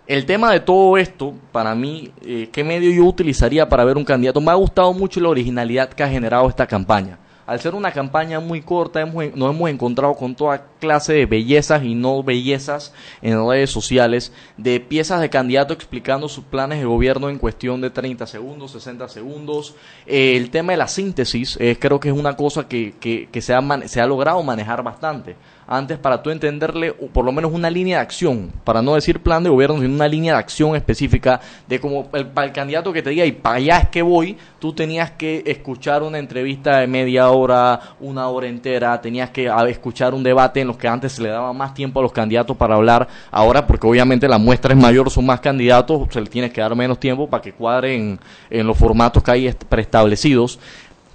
el 0.07 0.25
tema 0.25 0.53
de 0.53 0.61
todo 0.61 0.97
esto, 0.97 1.35
para 1.51 1.75
mí, 1.75 2.13
eh, 2.25 2.49
¿qué 2.53 2.63
medio 2.63 2.91
yo 2.93 3.05
utilizaría 3.05 3.69
para 3.69 3.85
ver 3.85 3.97
un 3.97 4.05
candidato? 4.05 4.41
Me 4.41 4.53
ha 4.53 4.55
gustado 4.55 4.93
mucho 4.93 5.21
la 5.21 5.29
originalidad 5.29 5.89
que 5.89 6.03
ha 6.03 6.09
generado 6.09 6.49
esta 6.49 6.67
campaña. 6.67 7.19
Al 7.45 7.61
ser 7.61 7.77
una 7.77 7.93
campaña 7.93 8.41
muy 8.41 8.61
corta, 8.61 9.01
hemos, 9.01 9.25
nos 9.37 9.55
hemos 9.55 9.71
encontrado 9.71 10.15
con 10.15 10.35
toda 10.35 10.67
clase 10.81 11.13
de 11.13 11.27
bellezas 11.27 11.85
y 11.85 11.95
no 11.95 12.25
bellezas 12.25 12.93
en 13.23 13.49
redes 13.49 13.71
sociales, 13.71 14.33
de 14.57 14.81
piezas 14.81 15.21
de 15.21 15.31
candidato 15.31 15.73
explicando 15.73 16.29
sus 16.29 16.45
planes 16.45 16.81
de 16.81 16.87
gobierno 16.87 17.29
en 17.29 17.39
cuestión 17.39 17.81
de 17.81 17.91
30 17.91 18.27
segundos, 18.27 18.73
60 18.73 19.09
segundos. 19.09 19.77
Eh, 20.07 20.37
el 20.37 20.51
tema 20.51 20.73
de 20.73 20.79
la 20.79 20.89
síntesis, 20.89 21.57
eh, 21.61 21.77
creo 21.79 22.01
que 22.01 22.09
es 22.09 22.15
una 22.17 22.37
cosa 22.37 22.67
que, 22.67 22.95
que, 22.99 23.29
que 23.31 23.41
se, 23.41 23.55
ha 23.55 23.63
se 23.87 24.01
ha 24.01 24.07
logrado 24.07 24.43
manejar 24.43 24.83
bastante 24.83 25.37
antes 25.67 25.99
para 25.99 26.23
tú 26.23 26.31
entenderle 26.31 26.93
por 26.93 27.25
lo 27.25 27.33
menos 27.33 27.53
una 27.53 27.71
línea 27.71 27.99
de 27.99 28.03
acción, 28.03 28.53
para 28.65 28.83
no 28.83 28.95
decir 28.95 29.21
plan 29.21 29.43
de 29.43 29.51
gobierno, 29.51 29.81
sino 29.81 29.95
una 29.95 30.09
línea 30.09 30.35
de 30.35 30.39
acción 30.39 30.77
específica 30.77 31.41
de 31.67 31.81
como 31.81 32.09
el, 32.13 32.27
para 32.27 32.47
el 32.47 32.53
candidato 32.53 32.93
que 32.93 33.03
te 33.03 33.11
diga 33.11 33.25
y 33.25 33.33
para 33.33 33.57
allá 33.57 33.79
es 33.79 33.89
que 33.89 34.03
voy, 34.03 34.37
tú 34.59 34.73
tenías 34.73 35.11
que 35.13 35.43
escuchar 35.47 36.03
una 36.03 36.19
entrevista 36.19 36.79
de 36.79 36.87
media 36.87 37.31
hora, 37.31 37.81
una 38.01 38.29
hora 38.29 38.47
entera, 38.47 39.01
tenías 39.01 39.31
que 39.31 39.49
a, 39.49 39.67
escuchar 39.69 40.15
un 40.15 40.23
debate 40.23 40.61
en 40.61 40.69
los 40.69 40.77
que 40.77 40.89
antes 40.89 41.13
se 41.13 41.23
le 41.23 41.29
daba 41.31 41.53
más 41.53 41.75
tiempo 41.75 41.99
a 42.01 42.03
los 42.03 42.13
candidatos 42.13 42.57
para 42.57 42.77
hablar, 42.77 43.09
ahora 43.31 43.67
porque 43.67 43.87
obviamente 43.87 44.29
la 44.29 44.39
muestra 44.39 44.73
es 44.73 44.79
mayor, 44.81 45.11
son 45.11 45.27
más 45.27 45.41
candidatos, 45.41 46.07
se 46.11 46.21
le 46.21 46.27
tiene 46.29 46.51
que 46.51 46.61
dar 46.61 46.75
menos 46.77 47.01
tiempo 47.01 47.29
para 47.29 47.43
que 47.43 47.53
cuadren 47.53 48.19
en 48.51 48.67
los 48.67 48.77
formatos 48.79 49.23
que 49.23 49.31
hay 49.33 49.47
est- 49.49 49.65
preestablecidos. 49.65 50.59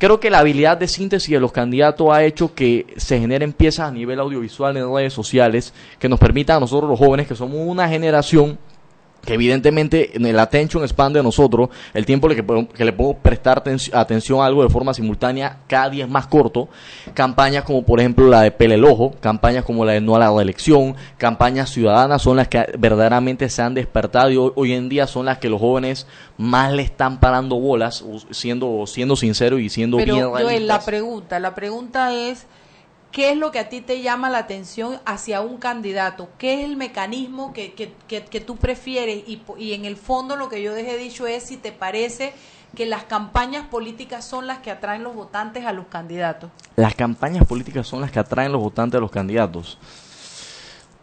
Creo 0.01 0.19
que 0.19 0.31
la 0.31 0.39
habilidad 0.39 0.77
de 0.77 0.87
síntesis 0.87 1.29
de 1.31 1.39
los 1.39 1.51
candidatos 1.51 2.07
ha 2.11 2.23
hecho 2.23 2.55
que 2.55 2.87
se 2.97 3.19
generen 3.19 3.53
piezas 3.53 3.87
a 3.87 3.91
nivel 3.91 4.19
audiovisual 4.19 4.75
en 4.75 4.91
redes 4.91 5.13
sociales 5.13 5.75
que 5.99 6.09
nos 6.09 6.19
permitan 6.19 6.57
a 6.57 6.61
nosotros 6.61 6.89
los 6.89 6.97
jóvenes, 6.97 7.27
que 7.27 7.35
somos 7.35 7.59
una 7.63 7.87
generación 7.87 8.57
que 9.23 9.33
evidentemente 9.35 10.15
en 10.17 10.25
el 10.25 10.39
attention 10.39 10.83
span 10.87 11.13
de 11.13 11.21
nosotros, 11.21 11.69
el 11.93 12.05
tiempo 12.05 12.27
que, 12.27 12.43
que 12.73 12.85
le 12.85 12.93
podemos 12.93 13.17
prestar 13.21 13.63
aten- 13.63 13.91
atención 13.93 14.41
a 14.41 14.45
algo 14.45 14.63
de 14.63 14.69
forma 14.69 14.93
simultánea 14.93 15.59
cada 15.67 15.89
día 15.89 16.05
es 16.05 16.09
más 16.09 16.27
corto. 16.27 16.69
Campañas 17.13 17.63
como 17.63 17.83
por 17.83 17.99
ejemplo 17.99 18.27
la 18.27 18.41
de 18.41 18.51
Pele 18.51 18.75
el 18.75 18.85
Ojo, 18.85 19.11
campañas 19.19 19.63
como 19.63 19.85
la 19.85 19.93
de 19.93 20.01
No 20.01 20.15
a 20.15 20.19
la 20.19 20.31
reelección, 20.31 20.95
campañas 21.17 21.69
ciudadanas 21.69 22.21
son 22.21 22.37
las 22.37 22.47
que 22.47 22.65
verdaderamente 22.77 23.47
se 23.49 23.61
han 23.61 23.73
despertado 23.73 24.31
y 24.31 24.37
hoy, 24.37 24.51
hoy 24.55 24.73
en 24.73 24.89
día 24.89 25.05
son 25.07 25.25
las 25.25 25.37
que 25.37 25.49
los 25.49 25.59
jóvenes 25.59 26.07
más 26.37 26.71
le 26.73 26.81
están 26.81 27.19
parando 27.19 27.57
bolas, 27.59 28.03
siendo, 28.31 28.85
siendo 28.87 29.15
sincero 29.15 29.59
y 29.59 29.69
siendo 29.69 29.97
bien 29.97 30.09
Pero 30.09 30.29
Joel, 30.31 30.43
la 30.43 30.49
realistas. 30.49 30.85
pregunta, 30.85 31.39
la 31.39 31.53
pregunta 31.53 32.13
es, 32.13 32.47
¿qué 33.11 33.31
es 33.31 33.37
lo 33.37 33.51
que 33.51 33.59
a 33.59 33.69
ti 33.69 33.81
te 33.81 34.01
llama 34.01 34.29
la 34.29 34.39
atención 34.39 34.99
hacia 35.05 35.41
un 35.41 35.57
candidato? 35.57 36.29
¿Qué 36.37 36.59
es 36.61 36.65
el 36.65 36.77
mecanismo 36.77 37.53
que, 37.53 37.73
que, 37.73 37.93
que, 38.07 38.23
que 38.25 38.39
tú 38.41 38.57
prefieres? 38.57 39.23
Y, 39.27 39.41
y 39.57 39.73
en 39.73 39.85
el 39.85 39.97
fondo 39.97 40.35
lo 40.35 40.49
que 40.49 40.61
yo 40.61 40.73
dejé 40.73 40.97
dicho 40.97 41.27
es 41.27 41.43
si 41.43 41.57
te 41.57 41.71
parece 41.71 42.33
que 42.75 42.85
las 42.85 43.03
campañas 43.03 43.67
políticas 43.67 44.23
son 44.25 44.47
las 44.47 44.59
que 44.59 44.71
atraen 44.71 45.03
los 45.03 45.13
votantes 45.13 45.65
a 45.65 45.73
los 45.73 45.87
candidatos. 45.87 46.49
Las 46.77 46.95
campañas 46.95 47.45
políticas 47.45 47.85
son 47.85 47.99
las 48.01 48.11
que 48.11 48.19
atraen 48.19 48.51
los 48.53 48.61
votantes 48.61 48.97
a 48.97 49.01
los 49.01 49.11
candidatos. 49.11 49.77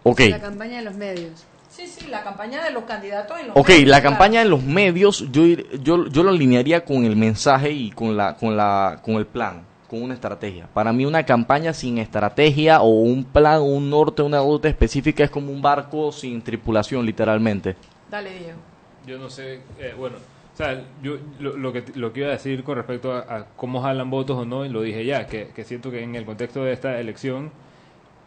Ok. 0.03 0.21
La 0.31 0.41
campaña 0.41 0.79
de 0.79 0.85
los 0.85 0.95
medios. 0.95 1.45
Sí, 1.71 1.87
sí, 1.87 2.07
la 2.09 2.25
campaña 2.25 2.65
de 2.65 2.71
los 2.71 2.85
candidatos 2.85 3.39
en 3.39 3.49
los 3.49 3.57
Ok, 3.57 3.69
medios, 3.69 3.89
la 3.91 4.01
claro. 4.01 4.11
campaña 4.17 4.43
en 4.43 4.51
los 4.51 4.63
medios, 4.65 5.27
yo, 5.31 5.43
ir- 5.43 5.81
yo, 5.83 6.07
yo 6.09 6.23
lo 6.23 6.31
alinearía 6.31 6.85
con 6.85 7.05
el 7.05 7.15
mensaje 7.15 7.71
y 7.71 7.91
con, 7.91 8.17
la, 8.17 8.37
con, 8.37 8.57
la, 8.57 9.01
con 9.05 9.15
el 9.17 9.27
plan, 9.27 9.63
con 9.89 10.03
una 10.03 10.15
estrategia. 10.15 10.69
Para 10.75 10.93
mí 10.93 11.05
una 11.07 11.25
campaña 11.25 11.73
sin 11.73 11.99
estrategia 11.99 12.83
o 12.83 12.89
un 12.89 13.25
plan, 13.25 13.63
un 13.63 13.89
norte, 13.91 14.23
una 14.23 14.41
ruta 14.41 14.69
específica 14.69 15.25
es 15.25 15.31
como 15.31 15.51
un 15.51 15.63
barco 15.63 16.13
sin 16.13 16.43
tripulación, 16.43 17.07
literalmente. 17.07 17.75
Dale, 18.11 18.31
Diego. 18.31 18.59
Yo 19.07 19.19
no 19.19 19.31
sé, 19.31 19.61
eh, 19.79 19.95
bueno, 19.97 20.17
o 20.17 20.57
sea, 20.57 20.83
yo 21.03 21.17
lo, 21.41 21.57
lo 21.57 21.73
que 21.73 21.85
lo 21.95 22.13
que 22.13 22.21
iba 22.21 22.29
a 22.29 22.33
decir 22.33 22.63
con 22.65 22.77
respecto 22.77 23.13
a, 23.13 23.21
a 23.21 23.47
cómo 23.57 23.81
jalan 23.81 24.11
votos 24.11 24.37
o 24.37 24.45
no, 24.45 24.67
y 24.67 24.69
lo 24.69 24.83
dije 24.83 25.05
ya, 25.07 25.27
que, 25.27 25.49
que 25.55 25.65
siento 25.65 25.91
que 25.91 26.03
en 26.03 26.15
el 26.15 26.25
contexto 26.27 26.65
de 26.65 26.73
esta 26.73 27.01
elección 27.01 27.51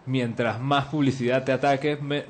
mientras 0.07 0.59
más 0.59 0.85
publicidad 0.85 1.43
te 1.43 1.51
ataques, 1.51 2.01
me- 2.01 2.25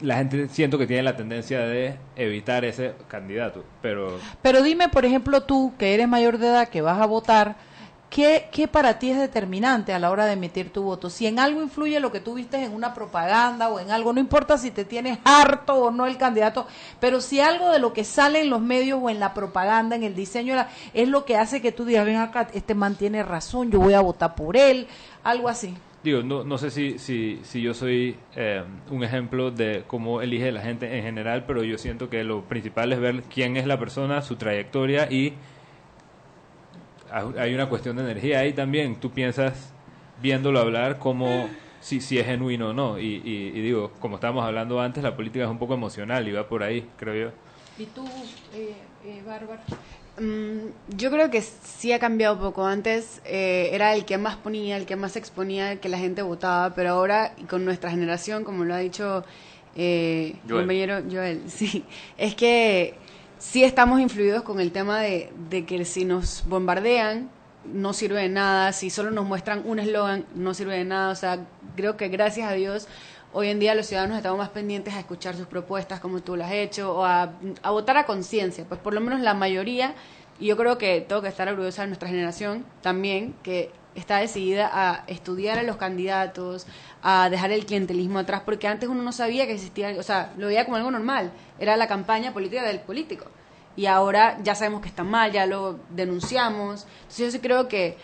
la 0.00 0.16
gente 0.16 0.48
siento 0.48 0.78
que 0.78 0.86
tiene 0.86 1.02
la 1.02 1.16
tendencia 1.16 1.60
de 1.60 1.96
evitar 2.16 2.64
ese 2.64 2.94
candidato. 3.08 3.64
Pero 3.82 4.18
Pero 4.42 4.62
dime, 4.62 4.88
por 4.88 5.04
ejemplo, 5.04 5.42
tú, 5.42 5.72
que 5.78 5.94
eres 5.94 6.08
mayor 6.08 6.38
de 6.38 6.48
edad, 6.48 6.68
que 6.68 6.80
vas 6.80 7.00
a 7.00 7.06
votar, 7.06 7.56
¿qué, 8.10 8.48
¿qué 8.52 8.68
para 8.68 8.98
ti 8.98 9.10
es 9.10 9.18
determinante 9.18 9.92
a 9.92 9.98
la 9.98 10.10
hora 10.10 10.26
de 10.26 10.32
emitir 10.32 10.72
tu 10.72 10.82
voto? 10.82 11.10
Si 11.10 11.26
en 11.26 11.38
algo 11.38 11.62
influye 11.62 12.00
lo 12.00 12.12
que 12.12 12.20
tú 12.20 12.34
viste 12.34 12.62
en 12.62 12.72
una 12.72 12.94
propaganda 12.94 13.68
o 13.68 13.80
en 13.80 13.90
algo, 13.90 14.12
no 14.12 14.20
importa 14.20 14.58
si 14.58 14.70
te 14.70 14.84
tienes 14.84 15.18
harto 15.24 15.74
o 15.74 15.90
no 15.90 16.06
el 16.06 16.16
candidato, 16.16 16.66
pero 17.00 17.20
si 17.20 17.40
algo 17.40 17.70
de 17.70 17.78
lo 17.78 17.92
que 17.92 18.04
sale 18.04 18.40
en 18.40 18.50
los 18.50 18.60
medios 18.60 19.00
o 19.02 19.10
en 19.10 19.20
la 19.20 19.34
propaganda, 19.34 19.96
en 19.96 20.04
el 20.04 20.14
diseño, 20.14 20.54
es 20.94 21.08
lo 21.08 21.24
que 21.24 21.36
hace 21.36 21.60
que 21.60 21.72
tú 21.72 21.84
digas, 21.84 22.06
ven 22.06 22.16
acá, 22.16 22.48
este 22.52 22.74
man 22.74 22.94
tiene 22.94 23.22
razón, 23.22 23.70
yo 23.70 23.80
voy 23.80 23.94
a 23.94 24.00
votar 24.00 24.34
por 24.34 24.56
él, 24.56 24.86
algo 25.22 25.48
así. 25.48 25.74
Digo, 26.02 26.22
no, 26.22 26.44
no 26.44 26.58
sé 26.58 26.70
si, 26.70 26.98
si, 26.98 27.40
si 27.42 27.60
yo 27.60 27.74
soy 27.74 28.16
eh, 28.36 28.62
un 28.90 29.02
ejemplo 29.04 29.50
de 29.50 29.84
cómo 29.86 30.22
elige 30.22 30.52
la 30.52 30.60
gente 30.60 30.96
en 30.96 31.02
general, 31.02 31.44
pero 31.46 31.64
yo 31.64 31.78
siento 31.78 32.08
que 32.08 32.24
lo 32.24 32.42
principal 32.42 32.92
es 32.92 33.00
ver 33.00 33.22
quién 33.22 33.56
es 33.56 33.66
la 33.66 33.78
persona, 33.78 34.22
su 34.22 34.36
trayectoria 34.36 35.10
y 35.10 35.34
hay 37.38 37.54
una 37.54 37.68
cuestión 37.68 37.96
de 37.96 38.02
energía 38.02 38.40
ahí 38.40 38.52
también. 38.52 38.96
Tú 38.96 39.10
piensas, 39.10 39.72
viéndolo 40.20 40.60
hablar, 40.60 40.98
como 40.98 41.48
si, 41.80 42.00
si 42.00 42.18
es 42.18 42.26
genuino 42.26 42.68
o 42.68 42.72
no. 42.72 42.98
Y, 42.98 43.22
y, 43.24 43.52
y 43.54 43.60
digo, 43.62 43.92
como 43.98 44.16
estábamos 44.16 44.44
hablando 44.44 44.80
antes, 44.80 45.02
la 45.02 45.16
política 45.16 45.44
es 45.44 45.50
un 45.50 45.58
poco 45.58 45.74
emocional 45.74 46.28
y 46.28 46.32
va 46.32 46.46
por 46.48 46.62
ahí, 46.62 46.86
creo 46.98 47.14
yo. 47.14 47.32
¿Y 47.78 47.86
tú, 47.86 48.04
eh, 48.54 48.74
eh, 49.04 49.22
Bárbara? 49.26 49.62
Mm, 50.18 50.96
yo 50.96 51.10
creo 51.10 51.30
que 51.30 51.40
sí 51.42 51.92
ha 51.92 51.98
cambiado 51.98 52.38
poco. 52.38 52.66
Antes 52.66 53.20
eh, 53.24 53.70
era 53.72 53.94
el 53.94 54.04
que 54.04 54.18
más 54.18 54.36
ponía, 54.36 54.76
el 54.76 54.86
que 54.86 54.96
más 54.96 55.16
exponía, 55.16 55.72
el 55.72 55.80
que 55.80 55.88
la 55.88 55.98
gente 55.98 56.22
votaba, 56.22 56.74
pero 56.74 56.90
ahora 56.90 57.34
con 57.48 57.64
nuestra 57.64 57.90
generación, 57.90 58.44
como 58.44 58.64
lo 58.64 58.74
ha 58.74 58.78
dicho 58.78 59.24
eh, 59.76 60.34
Joel. 60.48 60.62
compañero 60.62 61.02
Joel, 61.10 61.42
sí, 61.48 61.84
es 62.16 62.34
que 62.34 62.94
sí 63.38 63.62
estamos 63.62 64.00
influidos 64.00 64.42
con 64.42 64.60
el 64.60 64.72
tema 64.72 65.00
de, 65.00 65.32
de 65.48 65.64
que 65.64 65.84
si 65.84 66.04
nos 66.04 66.44
bombardean 66.48 67.30
no 67.64 67.92
sirve 67.92 68.22
de 68.22 68.28
nada, 68.28 68.72
si 68.72 68.90
solo 68.90 69.10
nos 69.10 69.26
muestran 69.26 69.62
un 69.66 69.78
eslogan 69.78 70.24
no 70.34 70.54
sirve 70.54 70.78
de 70.78 70.84
nada, 70.84 71.10
o 71.10 71.14
sea, 71.14 71.46
creo 71.76 71.96
que 71.96 72.08
gracias 72.08 72.50
a 72.50 72.54
Dios 72.54 72.88
hoy 73.32 73.48
en 73.48 73.58
día 73.58 73.74
los 73.74 73.86
ciudadanos 73.86 74.16
estamos 74.16 74.38
más 74.38 74.48
pendientes 74.50 74.94
a 74.94 75.00
escuchar 75.00 75.36
sus 75.36 75.46
propuestas 75.46 76.00
como 76.00 76.20
tú 76.20 76.36
lo 76.36 76.44
has 76.44 76.52
hecho 76.52 76.94
o 76.94 77.04
a, 77.04 77.32
a 77.62 77.70
votar 77.70 77.96
a 77.96 78.06
conciencia, 78.06 78.64
pues 78.64 78.80
por 78.80 78.94
lo 78.94 79.00
menos 79.00 79.20
la 79.20 79.34
mayoría, 79.34 79.94
y 80.40 80.46
yo 80.46 80.56
creo 80.56 80.78
que 80.78 81.00
tengo 81.00 81.20
que 81.20 81.28
estar 81.28 81.48
orgullosa 81.48 81.82
de 81.82 81.88
nuestra 81.88 82.08
generación 82.08 82.64
también, 82.80 83.34
que 83.42 83.72
está 83.94 84.18
decidida 84.18 84.70
a 84.72 85.04
estudiar 85.08 85.58
a 85.58 85.62
los 85.62 85.76
candidatos, 85.76 86.66
a 87.02 87.28
dejar 87.30 87.50
el 87.50 87.66
clientelismo 87.66 88.20
atrás, 88.20 88.42
porque 88.44 88.68
antes 88.68 88.88
uno 88.88 89.02
no 89.02 89.12
sabía 89.12 89.46
que 89.46 89.54
existía, 89.54 89.96
o 89.98 90.02
sea, 90.02 90.32
lo 90.36 90.46
veía 90.46 90.64
como 90.64 90.76
algo 90.76 90.90
normal, 90.90 91.32
era 91.58 91.76
la 91.76 91.88
campaña 91.88 92.32
política 92.32 92.62
del 92.62 92.80
político. 92.80 93.26
Y 93.76 93.86
ahora 93.86 94.38
ya 94.42 94.54
sabemos 94.54 94.80
que 94.80 94.88
está 94.88 95.04
mal, 95.04 95.30
ya 95.30 95.46
lo 95.46 95.78
denunciamos. 95.90 96.86
Entonces 97.02 97.18
yo 97.18 97.30
sí 97.30 97.38
creo 97.38 97.68
que, 97.68 97.96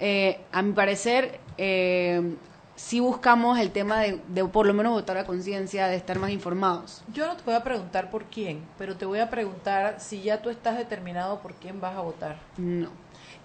eh, 0.00 0.40
a 0.50 0.62
mi 0.62 0.72
parecer, 0.72 1.38
eh, 1.58 2.34
sí 2.76 3.00
buscamos 3.00 3.58
el 3.58 3.72
tema 3.72 4.00
de, 4.00 4.20
de 4.28 4.44
por 4.44 4.66
lo 4.66 4.74
menos 4.74 4.92
votar 4.92 5.16
a 5.16 5.24
conciencia, 5.24 5.88
de 5.88 5.96
estar 5.96 6.18
más 6.18 6.30
informados. 6.30 7.02
Yo 7.12 7.26
no 7.26 7.36
te 7.36 7.42
voy 7.44 7.54
a 7.54 7.64
preguntar 7.64 8.10
por 8.10 8.24
quién, 8.24 8.62
pero 8.78 8.96
te 8.96 9.04
voy 9.06 9.18
a 9.18 9.28
preguntar 9.28 9.96
si 9.98 10.22
ya 10.22 10.42
tú 10.42 10.50
estás 10.50 10.76
determinado 10.76 11.40
por 11.40 11.54
quién 11.54 11.80
vas 11.80 11.96
a 11.96 12.00
votar. 12.00 12.36
No. 12.56 12.90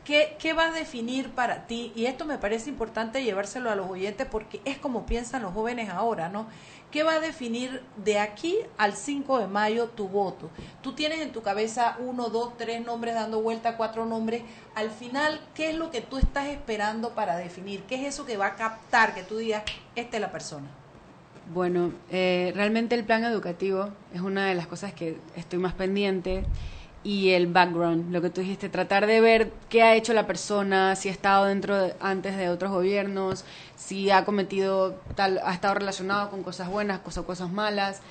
¿Qué, 0.04 0.36
¿Qué 0.40 0.54
va 0.54 0.66
a 0.66 0.72
definir 0.72 1.30
para 1.32 1.68
ti? 1.68 1.92
Y 1.96 2.06
esto 2.06 2.26
me 2.26 2.40
parece 2.40 2.70
importante 2.70 3.24
llevárselo 3.24 3.70
a 3.70 3.76
los 3.76 3.90
oyentes 3.90 4.28
porque 4.30 4.60
es 4.66 4.78
como 4.78 5.06
piensan 5.06 5.44
los 5.44 5.54
jóvenes 5.54 5.90
ahora, 5.90 6.28
¿no? 6.28 6.48
¿Qué 6.92 7.04
va 7.04 7.14
a 7.14 7.20
definir 7.22 7.82
de 8.04 8.20
aquí 8.20 8.58
al 8.78 8.94
5 8.94 9.40
de 9.40 9.48
mayo 9.48 9.88
tu 9.88 10.10
voto? 10.10 10.50
Tú 10.82 10.92
tienes 10.92 11.22
en 11.22 11.32
tu 11.32 11.42
cabeza 11.42 11.96
uno, 12.00 12.28
dos, 12.28 12.58
tres 12.58 12.86
nombres 12.86 13.16
dando 13.16 13.42
vuelta, 13.42 13.78
cuatro 13.78 14.06
nombres. 14.06 14.44
Al 14.76 14.92
final, 14.92 15.40
¿qué 15.56 15.70
es 15.70 15.78
lo 15.78 15.90
que 15.90 16.02
tú 16.02 16.18
estás 16.18 16.48
esperando 16.48 17.12
para 17.12 17.38
definir? 17.38 17.84
¿Qué 17.84 17.96
es 17.96 18.14
eso 18.14 18.26
que 18.26 18.36
va 18.36 18.48
a 18.48 18.56
captar 18.56 19.16
que 19.16 19.24
tú 19.24 19.38
digas, 19.38 19.64
esta 19.96 20.18
es 20.18 20.22
la 20.22 20.34
persona? 20.34 20.68
Bueno, 21.54 21.94
eh, 22.10 22.52
realmente 22.56 22.96
el 22.96 23.06
plan 23.06 23.24
educativo 23.24 23.90
es 24.14 24.20
una 24.20 24.48
de 24.48 24.56
las 24.56 24.68
cosas 24.68 24.92
que 24.92 25.18
estoy 25.38 25.60
más 25.60 25.74
pendiente 25.74 26.44
y 27.04 27.30
el 27.32 27.48
background, 27.48 28.12
lo 28.14 28.22
que 28.22 28.30
tú 28.30 28.42
dijiste, 28.42 28.70
tratar 28.70 29.08
de 29.08 29.22
ver 29.22 29.52
qué 29.70 29.82
ha 29.82 29.96
hecho 29.96 30.14
la 30.14 30.28
persona, 30.28 30.96
si 30.96 31.10
ha 31.10 31.12
estado 31.12 31.46
dentro 31.46 31.76
de- 31.76 31.96
antes 32.00 32.38
de 32.38 32.50
otros 32.50 32.72
gobiernos, 32.72 33.44
si 33.76 34.12
ha 34.12 34.24
cometido 34.24 35.02
tal, 35.16 35.40
ha 35.44 35.54
estado 35.54 35.74
relacionado 35.74 36.30
con 36.30 36.44
cosas 36.44 36.70
buenas, 36.70 37.00
cosas, 37.00 37.26
cosas 37.26 37.52
malas 37.52 38.02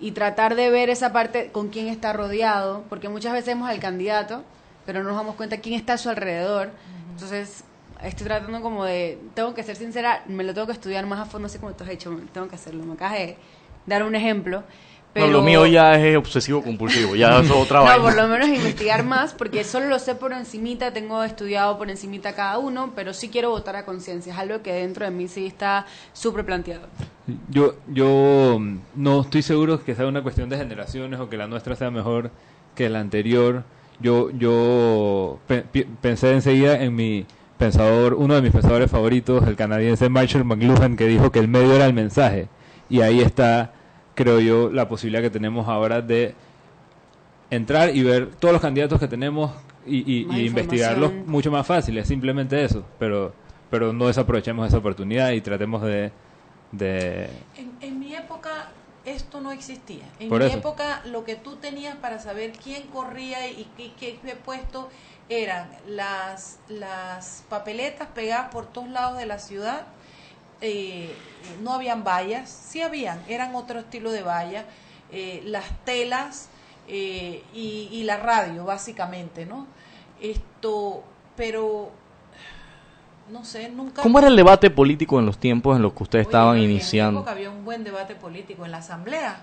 y 0.00 0.12
tratar 0.12 0.54
de 0.54 0.70
ver 0.70 0.88
esa 0.88 1.12
parte 1.12 1.50
con 1.50 1.68
quién 1.70 1.88
está 1.88 2.12
rodeado, 2.12 2.84
porque 2.88 3.08
muchas 3.08 3.32
veces 3.32 3.48
vemos 3.48 3.68
al 3.68 3.80
candidato, 3.80 4.44
pero 4.86 5.02
no 5.02 5.08
nos 5.08 5.16
damos 5.16 5.34
cuenta 5.34 5.58
quién 5.58 5.74
está 5.74 5.94
a 5.94 5.98
su 5.98 6.08
alrededor. 6.08 6.70
Entonces, 7.10 7.64
estoy 8.04 8.28
tratando 8.28 8.60
como 8.62 8.84
de, 8.84 9.18
tengo 9.34 9.52
que 9.54 9.64
ser 9.64 9.74
sincera, 9.74 10.22
me 10.26 10.44
lo 10.44 10.54
tengo 10.54 10.68
que 10.68 10.72
estudiar 10.74 11.04
más 11.06 11.18
a 11.18 11.24
fondo, 11.24 11.46
así 11.46 11.58
como 11.58 11.72
tú 11.72 11.82
has 11.82 11.90
hecho, 11.90 12.16
tengo 12.32 12.46
que 12.46 12.54
hacerlo. 12.54 12.84
Me 12.84 12.92
acabas 12.94 13.14
de 13.14 13.36
dar 13.86 14.04
un 14.04 14.14
ejemplo. 14.14 14.62
Pero... 15.14 15.26
No, 15.26 15.32
lo 15.32 15.42
mío 15.42 15.66
ya 15.66 15.94
es 15.98 16.16
obsesivo 16.16 16.62
compulsivo, 16.62 17.16
ya 17.16 17.40
es 17.40 17.50
otra 17.50 17.78
No, 17.80 17.84
vaina. 17.86 18.02
por 18.04 18.14
lo 18.14 18.28
menos 18.28 18.48
investigar 18.48 19.04
más, 19.04 19.32
porque 19.34 19.64
solo 19.64 19.86
lo 19.86 19.98
sé 19.98 20.14
por 20.14 20.32
encimita, 20.32 20.92
tengo 20.92 21.24
estudiado 21.24 21.76
por 21.78 21.90
encimita 21.90 22.34
cada 22.34 22.58
uno, 22.58 22.92
pero 22.94 23.12
sí 23.14 23.28
quiero 23.28 23.50
votar 23.50 23.74
a 23.76 23.84
conciencia, 23.84 24.32
es 24.32 24.38
algo 24.38 24.62
que 24.62 24.72
dentro 24.72 25.04
de 25.06 25.10
mí 25.10 25.26
sí 25.26 25.46
está 25.46 25.86
súper 26.12 26.44
planteado. 26.44 26.86
Yo, 27.48 27.74
yo 27.88 28.58
mm, 28.60 28.78
no 28.96 29.22
estoy 29.22 29.42
seguro 29.42 29.82
que 29.82 29.94
sea 29.94 30.06
una 30.06 30.22
cuestión 30.22 30.48
de 30.50 30.56
generaciones 30.58 31.18
o 31.20 31.28
que 31.28 31.36
la 31.36 31.46
nuestra 31.46 31.74
sea 31.74 31.90
mejor 31.90 32.30
que 32.74 32.88
la 32.88 33.00
anterior. 33.00 33.64
Yo, 34.00 34.30
yo 34.30 35.38
pe- 35.48 35.64
pensé 36.00 36.32
enseguida 36.32 36.80
en 36.82 36.94
mi 36.94 37.26
pensador, 37.58 38.14
uno 38.14 38.34
de 38.34 38.42
mis 38.42 38.52
pensadores 38.52 38.90
favoritos, 38.90 39.46
el 39.48 39.56
canadiense 39.56 40.08
Marshall 40.08 40.44
McLuhan, 40.44 40.96
que 40.96 41.06
dijo 41.06 41.32
que 41.32 41.40
el 41.40 41.48
medio 41.48 41.74
era 41.74 41.86
el 41.86 41.92
mensaje. 41.94 42.48
Y 42.88 43.00
ahí 43.00 43.20
está, 43.20 43.72
creo 44.18 44.40
yo, 44.40 44.68
la 44.70 44.88
posibilidad 44.88 45.22
que 45.22 45.30
tenemos 45.30 45.68
ahora 45.68 46.00
de 46.02 46.34
entrar 47.50 47.94
y 47.94 48.02
ver 48.02 48.34
todos 48.34 48.52
los 48.52 48.60
candidatos 48.60 48.98
que 48.98 49.06
tenemos 49.06 49.52
y, 49.86 49.98
y- 49.98 50.26
y 50.36 50.46
investigarlos 50.46 51.12
mucho 51.24 51.52
más 51.52 51.64
fácil. 51.66 51.96
Es 51.98 52.08
simplemente 52.08 52.62
eso. 52.64 52.84
Pero, 52.98 53.32
pero 53.70 53.92
no 53.92 54.08
desaprovechemos 54.08 54.66
esa 54.66 54.78
oportunidad 54.78 55.30
y 55.30 55.40
tratemos 55.40 55.82
de... 55.82 56.10
de 56.72 57.30
En, 57.56 57.70
en 57.80 58.00
mi 58.00 58.14
época 58.14 58.70
esto 59.04 59.40
no 59.40 59.52
existía. 59.52 60.02
En 60.18 60.28
Por 60.28 60.40
mi 60.40 60.48
eso. 60.48 60.58
época 60.58 61.00
lo 61.06 61.24
que 61.24 61.36
tú 61.36 61.54
tenías 61.56 61.96
para 61.96 62.18
saber 62.18 62.52
quién 62.62 62.82
corría 62.88 63.48
y 63.48 63.68
qué, 63.76 63.92
qué, 63.98 64.18
qué 64.22 64.34
puesto 64.34 64.88
eran 65.30 65.68
las, 65.86 66.58
las 66.68 67.44
papeletas 67.48 68.08
pegadas 68.08 68.50
por 68.50 68.66
todos 68.66 68.88
lados 68.90 69.16
de 69.16 69.26
la 69.26 69.38
ciudad. 69.38 69.86
Eh, 70.60 71.14
no 71.62 71.72
habían 71.72 72.04
vallas, 72.04 72.48
sí 72.50 72.82
habían, 72.82 73.22
eran 73.28 73.54
otro 73.54 73.80
estilo 73.80 74.10
de 74.10 74.22
vallas, 74.22 74.64
eh, 75.12 75.42
las 75.44 75.64
telas 75.84 76.48
eh, 76.88 77.42
y, 77.54 77.88
y 77.92 78.04
la 78.04 78.16
radio, 78.16 78.64
básicamente, 78.64 79.46
¿no? 79.46 79.66
Esto, 80.20 81.02
pero 81.36 81.90
no 83.30 83.44
sé, 83.44 83.68
nunca... 83.68 84.02
¿Cómo 84.02 84.18
era 84.18 84.28
el 84.28 84.36
debate 84.36 84.70
político 84.70 85.18
en 85.18 85.26
los 85.26 85.38
tiempos 85.38 85.76
en 85.76 85.82
los 85.82 85.92
que 85.92 86.02
ustedes 86.02 86.26
estaban 86.26 86.56
En 86.56 86.64
iniciando? 86.64 87.20
época 87.20 87.32
había 87.32 87.50
un 87.50 87.64
buen 87.64 87.84
debate 87.84 88.14
político 88.14 88.64
en 88.64 88.70
la 88.70 88.78
asamblea. 88.78 89.42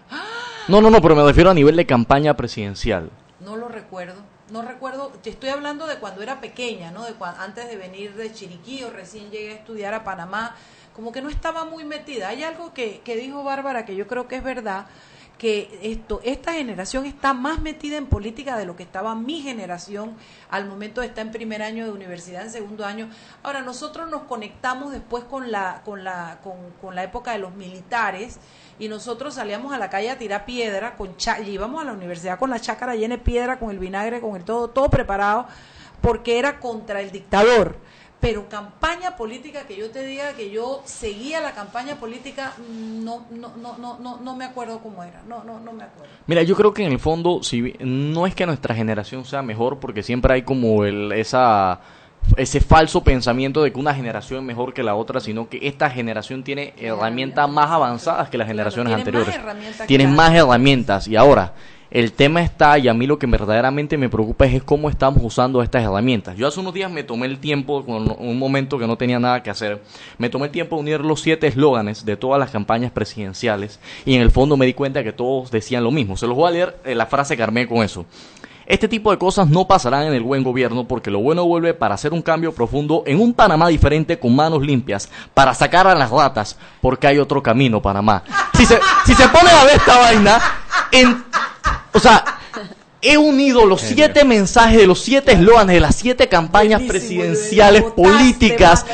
No, 0.68 0.82
no, 0.82 0.90
no, 0.90 1.02
pero 1.02 1.16
me 1.16 1.24
refiero 1.24 1.52
a 1.52 1.54
nivel 1.54 1.76
de 1.76 1.86
campaña 1.86 2.36
presidencial. 2.36 3.12
No 3.40 3.56
lo 3.56 3.68
recuerdo. 3.68 4.16
No 4.52 4.62
recuerdo, 4.62 5.12
te 5.24 5.32
estoy 5.32 5.50
hablando 5.50 5.88
de 5.88 5.96
cuando 5.98 6.22
era 6.22 6.40
pequeña, 6.40 6.92
¿no? 6.92 7.04
De 7.04 7.14
antes 7.40 7.68
de 7.68 7.78
venir 7.78 8.14
de 8.16 8.32
Chiriquí 8.32 8.84
o 8.84 8.92
recién 8.92 9.32
llegué 9.32 9.52
a 9.52 9.56
estudiar 9.56 9.94
a 9.96 10.04
Panamá, 10.04 10.56
como 10.96 11.12
que 11.12 11.22
no 11.22 11.30
estaba 11.30 11.66
muy 11.66 11.84
metida. 11.84 12.30
Hay 12.30 12.44
algo 12.44 12.74
que, 12.74 13.02
que 13.04 13.16
dijo 13.18 13.44
Bárbara 13.44 13.86
que 13.86 13.96
yo 13.96 14.08
creo 14.08 14.28
que 14.28 14.38
es 14.38 14.44
verdad, 14.44 14.88
que 15.38 15.78
esto, 15.84 16.22
esta 16.24 16.54
generación 16.54 17.06
está 17.06 17.34
más 17.34 17.60
metida 17.60 17.98
en 17.98 18.06
política 18.06 18.58
de 18.58 18.66
lo 18.66 18.78
que 18.78 18.84
estaba 18.84 19.16
mi 19.16 19.42
generación 19.42 20.16
al 20.50 20.66
momento 20.66 21.02
de 21.02 21.08
estar 21.08 21.26
en 21.26 21.34
primer 21.34 21.62
año 21.62 21.84
de 21.84 21.92
universidad, 21.92 22.44
en 22.44 22.52
segundo 22.52 22.86
año. 22.86 23.10
Ahora, 23.44 23.62
nosotros 23.62 24.10
nos 24.10 24.22
conectamos 24.24 24.94
después 24.94 25.26
con 25.26 25.52
la, 25.52 25.82
con 25.84 26.06
la, 26.06 26.40
con, 26.42 26.56
con 26.82 26.96
la 26.96 27.04
época 27.04 27.34
de 27.34 27.40
los 27.40 27.54
militares 27.54 28.40
y 28.80 28.88
nosotros 28.88 29.34
salíamos 29.34 29.74
a 29.74 29.78
la 29.78 29.90
calle 29.90 30.10
a 30.10 30.18
tirar 30.18 30.46
piedra, 30.46 30.96
con 30.96 31.18
cha- 31.18 31.42
íbamos 31.42 31.82
a 31.82 31.86
la 31.86 31.92
universidad 31.92 32.40
con 32.40 32.50
la 32.50 32.62
chácara 32.62 32.96
llena 32.96 33.18
de 33.18 33.22
piedra, 33.22 33.60
con 33.60 33.72
el 33.72 33.80
vinagre, 33.80 34.22
con 34.22 34.38
el 34.38 34.46
todo, 34.46 34.70
todo 34.70 34.90
preparado, 34.90 35.48
porque 36.00 36.40
era 36.40 36.62
contra 36.62 37.02
el 37.02 37.12
dictador. 37.12 37.78
Pero 38.26 38.50
campaña 38.50 39.16
política, 39.16 39.68
que 39.68 39.78
yo 39.78 39.92
te 39.92 40.04
diga 40.04 40.34
que 40.34 40.50
yo 40.50 40.82
seguía 40.84 41.42
la 41.42 41.52
campaña 41.52 41.96
política, 41.98 42.54
no, 42.68 43.28
no, 43.30 43.56
no, 43.56 43.78
no, 43.78 44.00
no, 44.00 44.20
no 44.20 44.36
me 44.36 44.46
acuerdo 44.46 44.80
cómo 44.80 45.04
era, 45.04 45.22
no, 45.28 45.44
no, 45.44 45.60
no 45.60 45.72
me 45.72 45.84
acuerdo. 45.84 46.12
Mira, 46.26 46.42
yo 46.42 46.56
creo 46.56 46.74
que 46.74 46.84
en 46.84 46.92
el 46.92 47.00
fondo, 47.00 47.44
si 47.44 47.76
no 47.80 48.26
es 48.26 48.34
que 48.34 48.48
nuestra 48.48 48.74
generación 48.74 49.26
sea 49.26 49.44
mejor, 49.44 49.80
porque 49.80 50.02
siempre 50.02 50.34
hay 50.34 50.42
como 50.42 50.86
el, 50.86 51.12
esa 51.12 51.82
ese 52.38 52.60
falso 52.60 53.04
pensamiento 53.04 53.62
de 53.62 53.72
que 53.72 53.80
una 53.80 53.94
generación 53.94 54.40
es 54.40 54.46
mejor 54.46 54.74
que 54.74 54.82
la 54.82 54.96
otra, 54.96 55.20
sino 55.20 55.48
que 55.48 55.68
esta 55.68 55.92
generación 55.92 56.44
tiene 56.44 56.74
herramientas 56.78 57.48
más 57.48 57.70
avanzadas 57.70 58.30
que 58.30 58.38
las 58.40 58.48
generaciones 58.48 58.96
tiene 58.96 59.12
más 59.12 59.30
anteriores. 59.30 59.78
que 59.78 59.86
Tienen 59.86 60.16
más 60.16 60.34
herramientas. 60.34 61.08
Y 61.08 61.16
ahora, 61.16 61.54
el 61.96 62.12
tema 62.12 62.42
está, 62.42 62.78
y 62.78 62.90
a 62.90 62.94
mí 62.94 63.08
lo 63.08 63.18
que 63.18 63.26
verdaderamente 63.26 63.98
me 63.98 64.10
preocupa 64.10 64.46
es 64.46 64.62
cómo 64.62 64.90
estamos 64.90 65.24
usando 65.24 65.64
estas 65.64 65.82
herramientas. 65.82 66.36
Yo 66.36 66.46
hace 66.46 66.60
unos 66.60 66.74
días 66.74 66.92
me 66.92 67.06
tomé 67.06 67.26
el 67.26 67.40
tiempo, 67.40 67.86
con 67.86 68.14
un 68.20 68.38
momento 68.38 68.78
que 68.78 68.86
no 68.86 68.98
tenía 68.98 69.18
nada 69.18 69.42
que 69.42 69.50
hacer, 69.50 69.82
me 70.18 70.30
tomé 70.30 70.48
el 70.48 70.52
tiempo 70.52 70.76
de 70.76 70.82
unir 70.82 71.00
los 71.00 71.22
siete 71.22 71.48
eslóganes 71.48 72.04
de 72.04 72.18
todas 72.18 72.38
las 72.38 72.52
campañas 72.52 72.92
presidenciales 72.92 73.80
y 74.04 74.14
en 74.14 74.22
el 74.22 74.30
fondo 74.30 74.58
me 74.58 74.66
di 74.66 74.74
cuenta 74.74 75.06
que 75.06 75.14
todos 75.14 75.52
decían 75.52 75.86
lo 75.86 75.92
mismo. 75.92 76.18
Se 76.18 76.28
los 76.28 76.36
voy 76.36 76.50
a 76.50 76.52
leer 76.52 76.78
eh, 76.84 76.96
la 76.96 77.06
frase 77.06 77.38
que 77.38 77.44
armé 77.44 77.66
con 77.66 77.78
eso. 77.78 78.06
Este 78.66 78.90
tipo 78.90 79.12
de 79.12 79.18
cosas 79.18 79.48
no 79.48 79.66
pasarán 79.66 80.08
en 80.08 80.14
el 80.14 80.24
buen 80.24 80.44
gobierno 80.44 80.90
porque 80.90 81.12
lo 81.12 81.20
bueno 81.20 81.46
vuelve 81.46 81.74
para 81.74 81.96
hacer 81.96 82.12
un 82.12 82.22
cambio 82.22 82.54
profundo 82.54 83.04
en 83.06 83.22
un 83.22 83.34
Panamá 83.34 83.70
diferente 83.70 84.20
con 84.20 84.36
manos 84.36 84.62
limpias, 84.64 85.10
para 85.34 85.54
sacar 85.54 85.88
a 85.88 85.96
las 85.96 86.12
ratas 86.12 86.58
porque 86.82 87.08
hay 87.08 87.20
otro 87.20 87.42
camino, 87.42 87.82
Panamá. 87.82 88.22
Si 88.54 88.66
se, 88.66 88.82
si 89.06 89.14
se 89.14 89.30
pone 89.30 89.50
a 89.50 89.64
ver 89.64 89.78
esta 89.78 89.98
vaina, 89.98 90.42
en, 90.92 91.24
o 91.96 92.00
sea, 92.00 92.24
he 93.02 93.18
unido 93.18 93.66
los 93.66 93.80
siete 93.80 94.26
mensajes 94.26 94.78
de 94.78 94.86
los 94.86 95.00
siete 95.02 95.32
eslóganes 95.32 95.76
de 95.76 95.80
las 95.80 95.96
siete 95.96 96.28
campañas 96.28 96.82
presidenciales 96.82 97.84
políticas. 97.84 98.86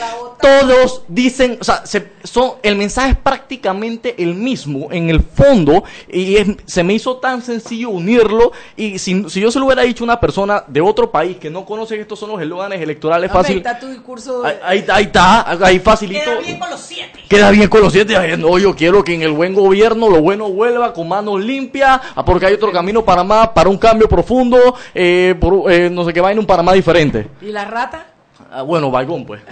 Todos 0.41 1.03
dicen, 1.07 1.57
o 1.61 1.63
sea, 1.63 1.85
se- 1.85 2.11
son, 2.23 2.53
el 2.63 2.75
mensaje 2.75 3.11
es 3.11 3.17
prácticamente 3.17 4.15
el 4.21 4.33
mismo 4.35 4.87
en 4.91 5.09
el 5.09 5.21
fondo 5.21 5.83
y 6.11 6.35
es- 6.37 6.47
se 6.65 6.83
me 6.83 6.93
hizo 6.93 7.17
tan 7.17 7.41
sencillo 7.41 7.89
unirlo 7.89 8.51
y 8.75 8.99
si, 8.99 9.29
si 9.29 9.39
yo 9.41 9.51
se 9.51 9.59
lo 9.59 9.65
hubiera 9.65 9.83
dicho 9.83 10.03
a 10.03 10.05
una 10.05 10.19
persona 10.19 10.63
de 10.67 10.81
otro 10.81 11.11
país 11.11 11.37
que 11.37 11.49
no 11.49 11.65
conoce 11.65 11.95
que 11.95 12.01
estos 12.01 12.19
son 12.19 12.29
los 12.31 12.41
eslóganes 12.41 12.81
electorales 12.81 13.29
Hombre, 13.29 13.41
fácil, 13.43 13.57
está 13.57 13.79
tu 13.79 13.87
discurso. 13.87 14.43
ahí, 14.45 14.55
ahí, 14.63 14.85
ahí 14.91 15.03
está, 15.03 15.65
ahí 15.65 15.79
facilito. 15.79 16.21
Queda 16.23 16.39
bien 16.39 16.59
con 16.59 16.69
los 16.69 16.81
siete. 16.81 17.19
Queda 17.29 17.51
bien 17.51 17.69
con 17.69 17.81
los 17.81 17.93
siete. 17.93 18.17
Ay, 18.17 18.37
No, 18.37 18.57
yo 18.57 18.75
quiero 18.75 19.03
que 19.03 19.13
en 19.13 19.21
el 19.23 19.31
buen 19.31 19.53
gobierno 19.53 20.09
lo 20.09 20.21
bueno 20.21 20.49
vuelva 20.49 20.93
con 20.93 21.07
manos 21.07 21.39
limpias, 21.41 21.99
ah, 22.15 22.25
porque 22.25 22.45
hay 22.47 22.53
otro 22.53 22.71
camino 22.71 23.03
para 23.03 23.23
más, 23.23 23.49
para 23.49 23.69
un 23.69 23.77
cambio 23.77 24.07
profundo, 24.09 24.75
eh, 24.93 25.35
por, 25.39 25.71
eh, 25.71 25.89
no 25.89 26.03
sé 26.05 26.13
qué 26.13 26.21
vaina, 26.21 26.39
un 26.39 26.45
Panamá 26.47 26.73
diferente. 26.73 27.27
¿Y 27.41 27.47
la 27.51 27.65
rata? 27.65 28.05
Ah, 28.53 28.63
bueno, 28.63 28.91
Baigón, 28.91 29.25
pues. 29.25 29.41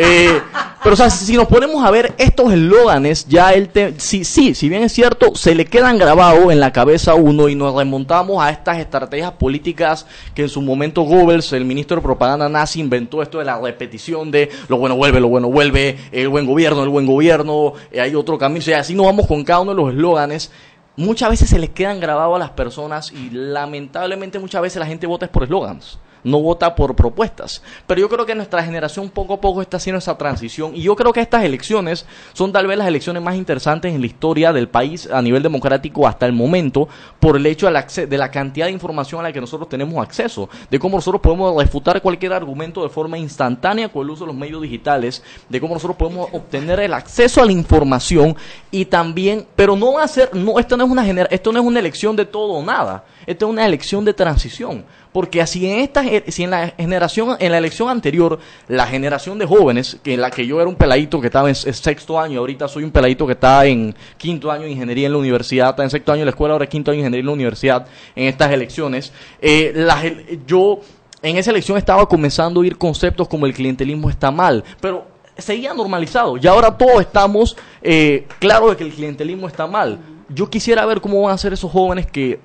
Eh, 0.00 0.40
pero, 0.80 0.94
o 0.94 0.96
sea, 0.96 1.10
si 1.10 1.36
nos 1.36 1.48
ponemos 1.48 1.84
a 1.84 1.90
ver 1.90 2.14
estos 2.18 2.52
eslóganes, 2.52 3.26
ya 3.26 3.52
el 3.52 3.68
te 3.68 3.98
sí, 3.98 4.24
sí, 4.24 4.54
si 4.54 4.68
bien 4.68 4.84
es 4.84 4.92
cierto, 4.92 5.34
se 5.34 5.56
le 5.56 5.64
quedan 5.64 5.98
grabados 5.98 6.52
en 6.52 6.60
la 6.60 6.72
cabeza 6.72 7.12
a 7.12 7.14
uno 7.16 7.48
y 7.48 7.56
nos 7.56 7.74
remontamos 7.74 8.40
a 8.40 8.50
estas 8.50 8.78
estrategias 8.78 9.32
políticas 9.32 10.06
que 10.36 10.42
en 10.42 10.48
su 10.48 10.62
momento 10.62 11.02
Goebbels, 11.02 11.52
el 11.52 11.64
ministro 11.64 11.96
de 11.96 12.02
propaganda 12.02 12.48
nazi, 12.48 12.78
inventó 12.78 13.22
esto 13.22 13.40
de 13.40 13.44
la 13.44 13.60
repetición 13.60 14.30
de 14.30 14.50
lo 14.68 14.78
bueno 14.78 14.94
vuelve, 14.94 15.18
lo 15.18 15.28
bueno 15.28 15.50
vuelve, 15.50 15.98
el 16.12 16.28
buen 16.28 16.46
gobierno, 16.46 16.84
el 16.84 16.90
buen 16.90 17.06
gobierno, 17.06 17.72
eh, 17.90 18.00
hay 18.00 18.14
otro 18.14 18.38
camino. 18.38 18.60
O 18.60 18.62
sea, 18.62 18.78
así 18.78 18.94
nos 18.94 19.06
vamos 19.06 19.26
con 19.26 19.42
cada 19.42 19.60
uno 19.60 19.72
de 19.72 19.82
los 19.82 19.90
eslóganes. 19.90 20.52
Muchas 20.94 21.30
veces 21.30 21.50
se 21.50 21.58
les 21.58 21.70
quedan 21.70 21.98
grabados 21.98 22.36
a 22.36 22.38
las 22.38 22.50
personas 22.50 23.10
y 23.10 23.30
lamentablemente 23.30 24.38
muchas 24.38 24.62
veces 24.62 24.78
la 24.78 24.86
gente 24.86 25.08
vota 25.08 25.26
es 25.26 25.30
por 25.32 25.42
eslóganes 25.42 25.98
no 26.24 26.40
vota 26.40 26.74
por 26.74 26.94
propuestas. 26.94 27.62
Pero 27.86 28.00
yo 28.00 28.08
creo 28.08 28.26
que 28.26 28.34
nuestra 28.34 28.62
generación 28.62 29.10
poco 29.10 29.34
a 29.34 29.40
poco 29.40 29.62
está 29.62 29.76
haciendo 29.76 29.98
esa 29.98 30.18
transición 30.18 30.74
y 30.74 30.82
yo 30.82 30.96
creo 30.96 31.12
que 31.12 31.20
estas 31.20 31.44
elecciones 31.44 32.06
son 32.32 32.52
tal 32.52 32.66
vez 32.66 32.78
las 32.78 32.88
elecciones 32.88 33.22
más 33.22 33.36
interesantes 33.36 33.94
en 33.94 34.00
la 34.00 34.06
historia 34.06 34.52
del 34.52 34.68
país 34.68 35.08
a 35.10 35.22
nivel 35.22 35.42
democrático 35.42 36.06
hasta 36.06 36.26
el 36.26 36.32
momento 36.32 36.88
por 37.20 37.36
el 37.36 37.46
hecho 37.46 37.66
de 37.66 38.18
la, 38.18 38.30
cantidad 38.30 38.66
de 38.66 38.72
información 38.72 39.20
a 39.20 39.24
la 39.24 39.32
que 39.32 39.40
nosotros 39.40 39.68
tenemos 39.68 40.02
acceso, 40.02 40.48
de 40.70 40.78
cómo 40.78 40.96
nosotros 40.96 41.20
podemos 41.20 41.56
refutar 41.56 42.00
cualquier 42.02 42.32
argumento 42.32 42.82
de 42.82 42.88
forma 42.88 43.18
instantánea 43.18 43.88
con 43.88 44.02
el 44.04 44.10
uso 44.10 44.24
de 44.24 44.28
los 44.28 44.36
medios 44.36 44.62
digitales, 44.62 45.22
de 45.48 45.60
cómo 45.60 45.74
nosotros 45.74 45.96
podemos 45.96 46.28
obtener 46.32 46.80
el 46.80 46.94
acceso 46.94 47.42
a 47.42 47.46
la 47.46 47.52
información 47.52 48.36
y 48.70 48.84
también, 48.84 49.46
pero 49.56 49.76
no 49.76 49.94
va 49.94 50.04
a 50.04 50.08
ser, 50.08 50.34
no, 50.34 50.58
esto 50.58 50.76
no 50.76 50.84
es 50.84 50.90
una 50.90 51.08
esto 51.30 51.52
no 51.52 51.60
es 51.60 51.64
una 51.64 51.80
elección 51.80 52.16
de 52.16 52.24
todo 52.24 52.52
o 52.52 52.64
nada, 52.64 53.04
esto 53.28 53.44
es 53.44 53.52
una 53.52 53.66
elección 53.66 54.06
de 54.06 54.14
transición. 54.14 54.86
Porque 55.12 55.42
así 55.42 55.70
en 55.70 55.80
esta, 55.80 56.02
si 56.28 56.44
en 56.44 56.50
la 56.50 56.68
generación, 56.68 57.36
en 57.38 57.52
la 57.52 57.58
elección 57.58 57.90
anterior, 57.90 58.38
la 58.68 58.86
generación 58.86 59.38
de 59.38 59.44
jóvenes, 59.44 59.98
que 60.02 60.14
en 60.14 60.22
la 60.22 60.30
que 60.30 60.46
yo 60.46 60.60
era 60.60 60.68
un 60.68 60.76
peladito 60.76 61.20
que 61.20 61.26
estaba 61.26 61.48
en 61.50 61.54
sexto 61.54 62.18
año, 62.18 62.40
ahorita 62.40 62.68
soy 62.68 62.84
un 62.84 62.90
peladito 62.90 63.26
que 63.26 63.34
está 63.34 63.66
en 63.66 63.94
quinto 64.16 64.50
año 64.50 64.62
de 64.62 64.70
ingeniería 64.70 65.06
en 65.06 65.12
la 65.12 65.18
universidad, 65.18 65.70
está 65.70 65.82
en 65.82 65.90
sexto 65.90 66.10
año 66.12 66.20
de 66.20 66.24
la 66.24 66.30
escuela, 66.30 66.54
ahora 66.54 66.66
quinto 66.66 66.90
año 66.90 66.96
de 66.96 67.00
ingeniería 67.02 67.20
en 67.20 67.26
la 67.26 67.32
universidad, 67.32 67.86
en 68.16 68.28
estas 68.28 68.50
elecciones, 68.50 69.12
eh, 69.42 69.72
la 69.74 70.02
yo 70.46 70.80
en 71.20 71.36
esa 71.36 71.50
elección 71.50 71.76
estaba 71.76 72.08
comenzando 72.08 72.60
a 72.60 72.62
oír 72.62 72.78
conceptos 72.78 73.28
como 73.28 73.44
el 73.44 73.52
clientelismo 73.52 74.08
está 74.08 74.30
mal, 74.30 74.64
pero 74.80 75.04
seguía 75.36 75.74
normalizado. 75.74 76.38
Y 76.38 76.46
ahora 76.46 76.78
todos 76.78 77.02
estamos 77.02 77.58
eh, 77.82 78.26
claros 78.38 78.70
de 78.70 78.76
que 78.78 78.84
el 78.84 78.92
clientelismo 78.92 79.48
está 79.48 79.66
mal. 79.66 79.98
Yo 80.30 80.48
quisiera 80.48 80.86
ver 80.86 81.02
cómo 81.02 81.22
van 81.22 81.34
a 81.34 81.38
ser 81.38 81.52
esos 81.52 81.70
jóvenes 81.70 82.06
que 82.06 82.40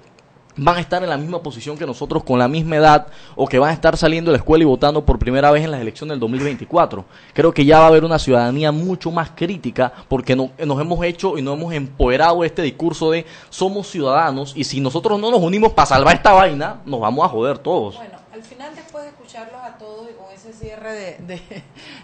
van 0.56 0.78
a 0.78 0.80
estar 0.80 1.02
en 1.04 1.10
la 1.10 1.18
misma 1.18 1.42
posición 1.42 1.78
que 1.78 1.86
nosotros 1.86 2.24
con 2.24 2.38
la 2.40 2.48
misma 2.48 2.76
edad 2.76 3.08
o 3.36 3.48
que 3.48 3.58
van 3.60 3.70
a 3.72 3.74
estar 3.74 3.98
saliendo 3.98 4.32
de 4.32 4.38
la 4.38 4.42
escuela 4.42 4.64
y 4.64 4.66
votando 4.68 5.04
por 5.06 5.18
primera 5.20 5.50
vez 5.52 5.64
en 5.64 5.72
las 5.72 5.82
elecciones 5.82 6.12
del 6.14 6.20
2024. 6.20 7.06
Creo 7.34 7.54
que 7.54 7.66
ya 7.66 7.80
va 7.80 7.86
a 7.86 7.88
haber 7.88 8.04
una 8.06 8.20
ciudadanía 8.20 8.72
mucho 8.72 9.10
más 9.12 9.32
crítica 9.36 9.92
porque 10.08 10.36
no- 10.36 10.52
nos 10.66 10.80
hemos 10.80 11.04
hecho 11.04 11.38
y 11.38 11.42
nos 11.42 11.58
hemos 11.58 11.74
empoderado 11.74 12.42
de 12.42 12.48
este 12.48 12.62
discurso 12.62 13.10
de 13.12 13.26
somos 13.50 13.88
ciudadanos 13.88 14.54
y 14.56 14.64
si 14.64 14.80
nosotros 14.80 15.20
no 15.20 15.32
nos 15.32 15.42
unimos 15.42 15.74
para 15.74 15.86
salvar 15.88 16.16
esta 16.16 16.34
vaina, 16.34 16.82
nos 16.86 17.00
vamos 17.00 17.26
a 17.26 17.30
joder 17.30 17.58
todos. 17.58 17.96
Bueno, 17.96 18.14
al 18.34 18.44
final 18.44 18.72
después 18.76 18.93
escucharlos 19.06 19.62
a 19.62 19.78
todos 19.78 20.10
y 20.10 20.14
con 20.14 20.32
ese 20.34 20.54
cierre 20.54 20.94
de, 20.94 21.42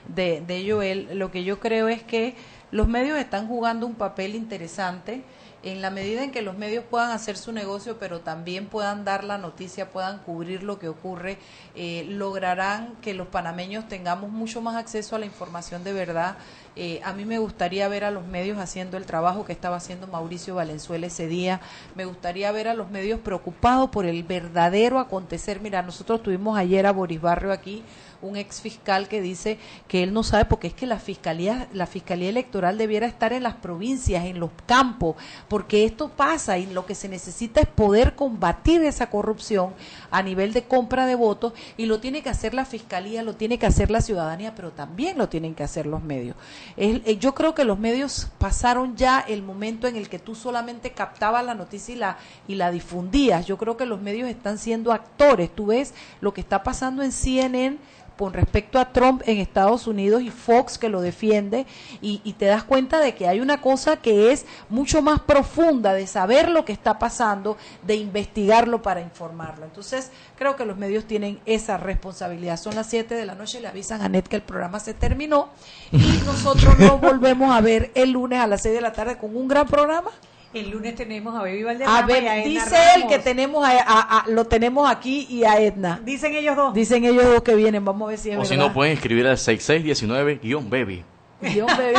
de, 0.08 0.42
de, 0.42 0.72
Joel, 0.72 1.18
lo 1.18 1.32
que 1.32 1.44
yo 1.44 1.60
creo 1.60 1.88
es 1.88 2.04
que 2.04 2.36
los 2.72 2.88
medios 2.88 3.18
están 3.18 3.48
jugando 3.48 3.86
un 3.86 3.96
papel 3.96 4.36
interesante 4.36 5.24
en 5.64 5.82
la 5.82 5.90
medida 5.90 6.24
en 6.24 6.32
que 6.32 6.42
los 6.42 6.58
medios 6.58 6.86
puedan 6.90 7.12
hacer 7.12 7.36
su 7.36 7.52
negocio, 7.52 7.98
pero 8.00 8.22
también 8.22 8.68
puedan 8.68 9.04
dar 9.04 9.24
la 9.24 9.38
noticia, 9.38 9.92
puedan 9.92 10.20
cubrir 10.20 10.64
lo 10.64 10.80
que 10.80 10.88
ocurre, 10.88 11.38
eh, 11.76 12.06
lograrán 12.08 12.96
que 13.02 13.14
los 13.14 13.28
panameños 13.28 13.88
tengamos 13.88 14.32
mucho 14.32 14.62
más 14.62 14.76
acceso 14.76 15.16
a 15.16 15.20
la 15.20 15.26
información 15.26 15.84
de 15.84 15.94
verdad. 15.94 16.38
Eh, 16.76 17.02
a 17.04 17.12
mí 17.12 17.26
me 17.26 17.40
gustaría 17.40 17.90
ver 17.90 18.06
a 18.06 18.12
los 18.12 18.26
medios 18.26 18.58
haciendo 18.58 18.96
el 18.96 19.06
trabajo 19.06 19.44
que 19.44 19.52
estaba 19.52 19.76
haciendo 19.76 20.08
Mauricio 20.08 20.56
Valenzuela 20.56 21.08
ese 21.08 21.28
día. 21.28 21.60
Me 21.96 22.06
gustaría 22.06 22.50
ver 22.54 22.70
a 22.70 22.74
los 22.74 22.90
medios 22.90 23.20
preocupados 23.20 23.90
por 23.90 24.06
el 24.06 24.24
verdadero 24.24 25.00
acontecer. 25.00 25.60
Mira, 25.60 25.82
nosotros 25.82 26.24
tuvimos 26.24 26.58
ayer 26.58 26.86
Boris 26.92 27.22
Barrio 27.22 27.52
aquí, 27.52 27.84
un 28.22 28.36
ex 28.36 28.62
fiscal 28.62 29.08
que 29.08 29.22
dice 29.22 29.58
que 29.88 30.04
él 30.04 30.14
no 30.14 30.24
sabe 30.24 30.46
porque 30.46 30.68
es 30.68 30.74
que 30.74 30.86
la 30.86 31.00
fiscalía 31.00 31.68
la 31.74 31.86
fiscalía 31.86 32.30
electoral 32.30 32.78
debiera 32.78 33.08
estar 33.08 33.34
en 33.34 33.44
las 33.44 33.56
provincias, 33.56 34.26
en 34.26 34.40
los 34.40 34.52
campos, 34.66 35.16
porque 35.48 35.86
esto 35.86 36.10
pasa 36.10 36.58
y 36.58 36.68
lo 36.68 36.86
que 36.86 36.96
se 36.96 37.10
necesita 37.10 37.62
es 37.62 37.68
poder 37.68 38.16
combatir 38.16 38.84
esa 38.84 39.10
corrupción 39.10 39.74
a 40.12 40.22
nivel 40.22 40.54
de 40.54 40.64
compra 40.64 41.06
de 41.06 41.16
votos 41.16 41.54
y 41.78 41.86
lo 41.86 42.00
tiene 42.00 42.22
que 42.22 42.30
hacer 42.30 42.54
la 42.54 42.66
fiscalía, 42.66 43.24
lo 43.24 43.36
tiene 43.36 43.58
que 43.58 43.66
hacer 43.66 43.92
la 43.92 44.02
ciudadanía, 44.02 44.56
pero 44.56 44.72
también 44.72 45.18
lo 45.18 45.30
tienen 45.30 45.56
que 45.56 45.64
hacer 45.64 45.86
los 45.86 46.04
medios. 46.04 46.36
Eh, 46.78 47.18
yo 47.20 47.34
creo 47.34 47.56
que 47.56 47.64
los 47.64 47.80
medios 47.80 48.30
pasaron 48.38 48.96
ya 48.96 49.20
el 49.20 49.44
momento 49.44 49.88
en 49.88 49.96
el 49.96 50.10
que 50.10 50.20
tú 50.20 50.36
solamente 50.36 50.92
captabas 50.92 51.46
la 51.46 51.56
noticia 51.56 51.94
y 51.94 51.98
la 51.98 52.18
y 52.48 52.56
la 52.56 52.72
difundías. 52.72 53.46
Yo 53.46 53.58
creo 53.58 53.78
que 53.78 53.86
los 53.86 54.02
medios 54.02 54.30
están 54.30 54.58
siendo 54.58 54.92
actores. 54.92 55.54
Tú 55.54 55.68
ves 55.68 55.94
lo 56.22 56.34
que 56.34 56.42
está 56.42 56.64
pasando 56.64 57.04
en 57.04 57.12
CNN 57.12 57.78
con 58.20 58.34
respecto 58.34 58.80
a 58.80 58.92
Trump 58.92 59.22
en 59.28 59.38
Estados 59.38 59.88
Unidos 59.88 60.22
y 60.22 60.30
Fox 60.30 60.78
que 60.78 60.90
lo 60.90 61.00
defiende 61.00 61.66
y, 62.02 62.20
te 62.38 62.48
das 62.48 62.66
cuenta 62.66 63.00
de 63.00 63.16
que 63.16 63.30
hay 63.30 63.40
una 63.40 63.62
cosa 63.62 64.02
que 64.02 64.34
es 64.34 64.46
mucho 64.68 65.02
más 65.02 65.22
profunda 65.22 65.94
de 65.94 66.06
saber 66.06 66.50
lo 66.50 66.66
que 66.66 66.74
está 66.74 67.00
pasando, 67.00 67.56
de 67.84 67.96
investigarlo 67.96 68.82
para 68.82 69.00
informarlo. 69.00 69.64
Entonces 69.64 70.12
creo 70.38 70.58
que 70.58 70.66
los 70.66 70.76
medios 70.76 71.06
tienen 71.06 71.40
esa 71.46 71.78
responsabilidad. 71.78 72.60
Son 72.60 72.76
las 72.76 72.88
7 72.88 73.16
de 73.16 73.26
la 73.26 73.36
noche 73.36 73.62
le 73.62 73.70
avisan 73.70 74.02
a 74.02 74.10
Net 74.10 74.28
que 74.28 74.36
el 74.36 74.42
programa 74.42 74.82
se 74.82 74.94
terminó 74.94 75.48
y 75.94 76.20
nosotros 76.26 76.78
nos 76.78 77.00
volvemos 77.00 77.56
a 77.56 77.62
ver 77.62 77.90
el 77.96 78.12
lunes 78.12 78.42
a 78.42 78.48
las 78.48 78.64
6 78.64 78.76
de 78.76 78.82
la 78.82 78.92
tarde 78.92 79.18
con 79.18 79.34
un 79.34 79.48
gran 79.48 79.66
programa. 79.66 80.12
El 80.54 80.72
lunes 80.72 80.96
tenemos 80.96 81.36
a 81.36 81.40
Baby 81.42 81.62
Valderrama 81.64 82.00
A 82.00 82.06
ver, 82.08 82.24
y 82.24 82.28
a 82.28 82.38
Edna 82.44 82.50
dice 82.66 82.76
él 82.96 83.06
que 83.08 83.20
tenemos 83.20 83.64
a, 83.68 83.72
a- 83.72 84.20
a- 84.20 84.26
lo 84.30 84.46
tenemos 84.46 84.90
aquí 84.90 85.28
y 85.30 85.44
a 85.44 85.60
Edna. 85.62 86.00
Dicen 86.04 86.34
ellos 86.34 86.56
dos. 86.56 86.74
Dicen 86.74 87.06
ellos 87.06 87.24
dos 87.26 87.44
que 87.44 87.54
vienen, 87.54 87.86
vamos 87.86 88.08
a 88.08 88.10
ver 88.10 88.18
si 88.18 88.32
es 88.32 88.38
O 88.40 88.46
si 88.46 88.58
no, 88.58 88.74
pueden 88.74 88.94
escribir 88.94 89.28
al 89.28 89.38
6619-baby. 89.38 91.04
Dios 91.42 91.68
me- 91.78 91.94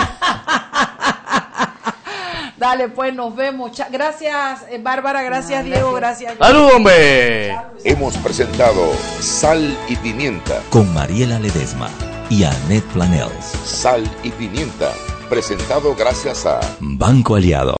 Dale, 2.56 2.88
pues 2.88 3.14
nos 3.14 3.34
vemos. 3.34 3.72
Cha- 3.72 3.88
Gracias, 3.90 4.66
eh, 4.70 4.78
Bárbara. 4.82 5.22
Gracias, 5.22 5.64
Diego. 5.64 5.92
Gracias. 5.94 6.34
¡Salud, 6.36 6.70
hombre! 6.74 7.56
Hemos 7.84 8.16
presentado 8.18 8.92
Sal 9.20 9.74
y 9.88 9.96
Pimienta. 9.96 10.60
Con 10.68 10.92
Mariela 10.92 11.38
Ledesma 11.38 11.88
y 12.28 12.44
Annette 12.44 12.84
Planels. 12.92 13.44
Sal 13.64 14.02
y 14.22 14.30
Pimienta. 14.30 14.92
Presentado 15.30 15.94
gracias 15.94 16.44
a 16.44 16.60
Banco 16.80 17.36
Aliado. 17.36 17.78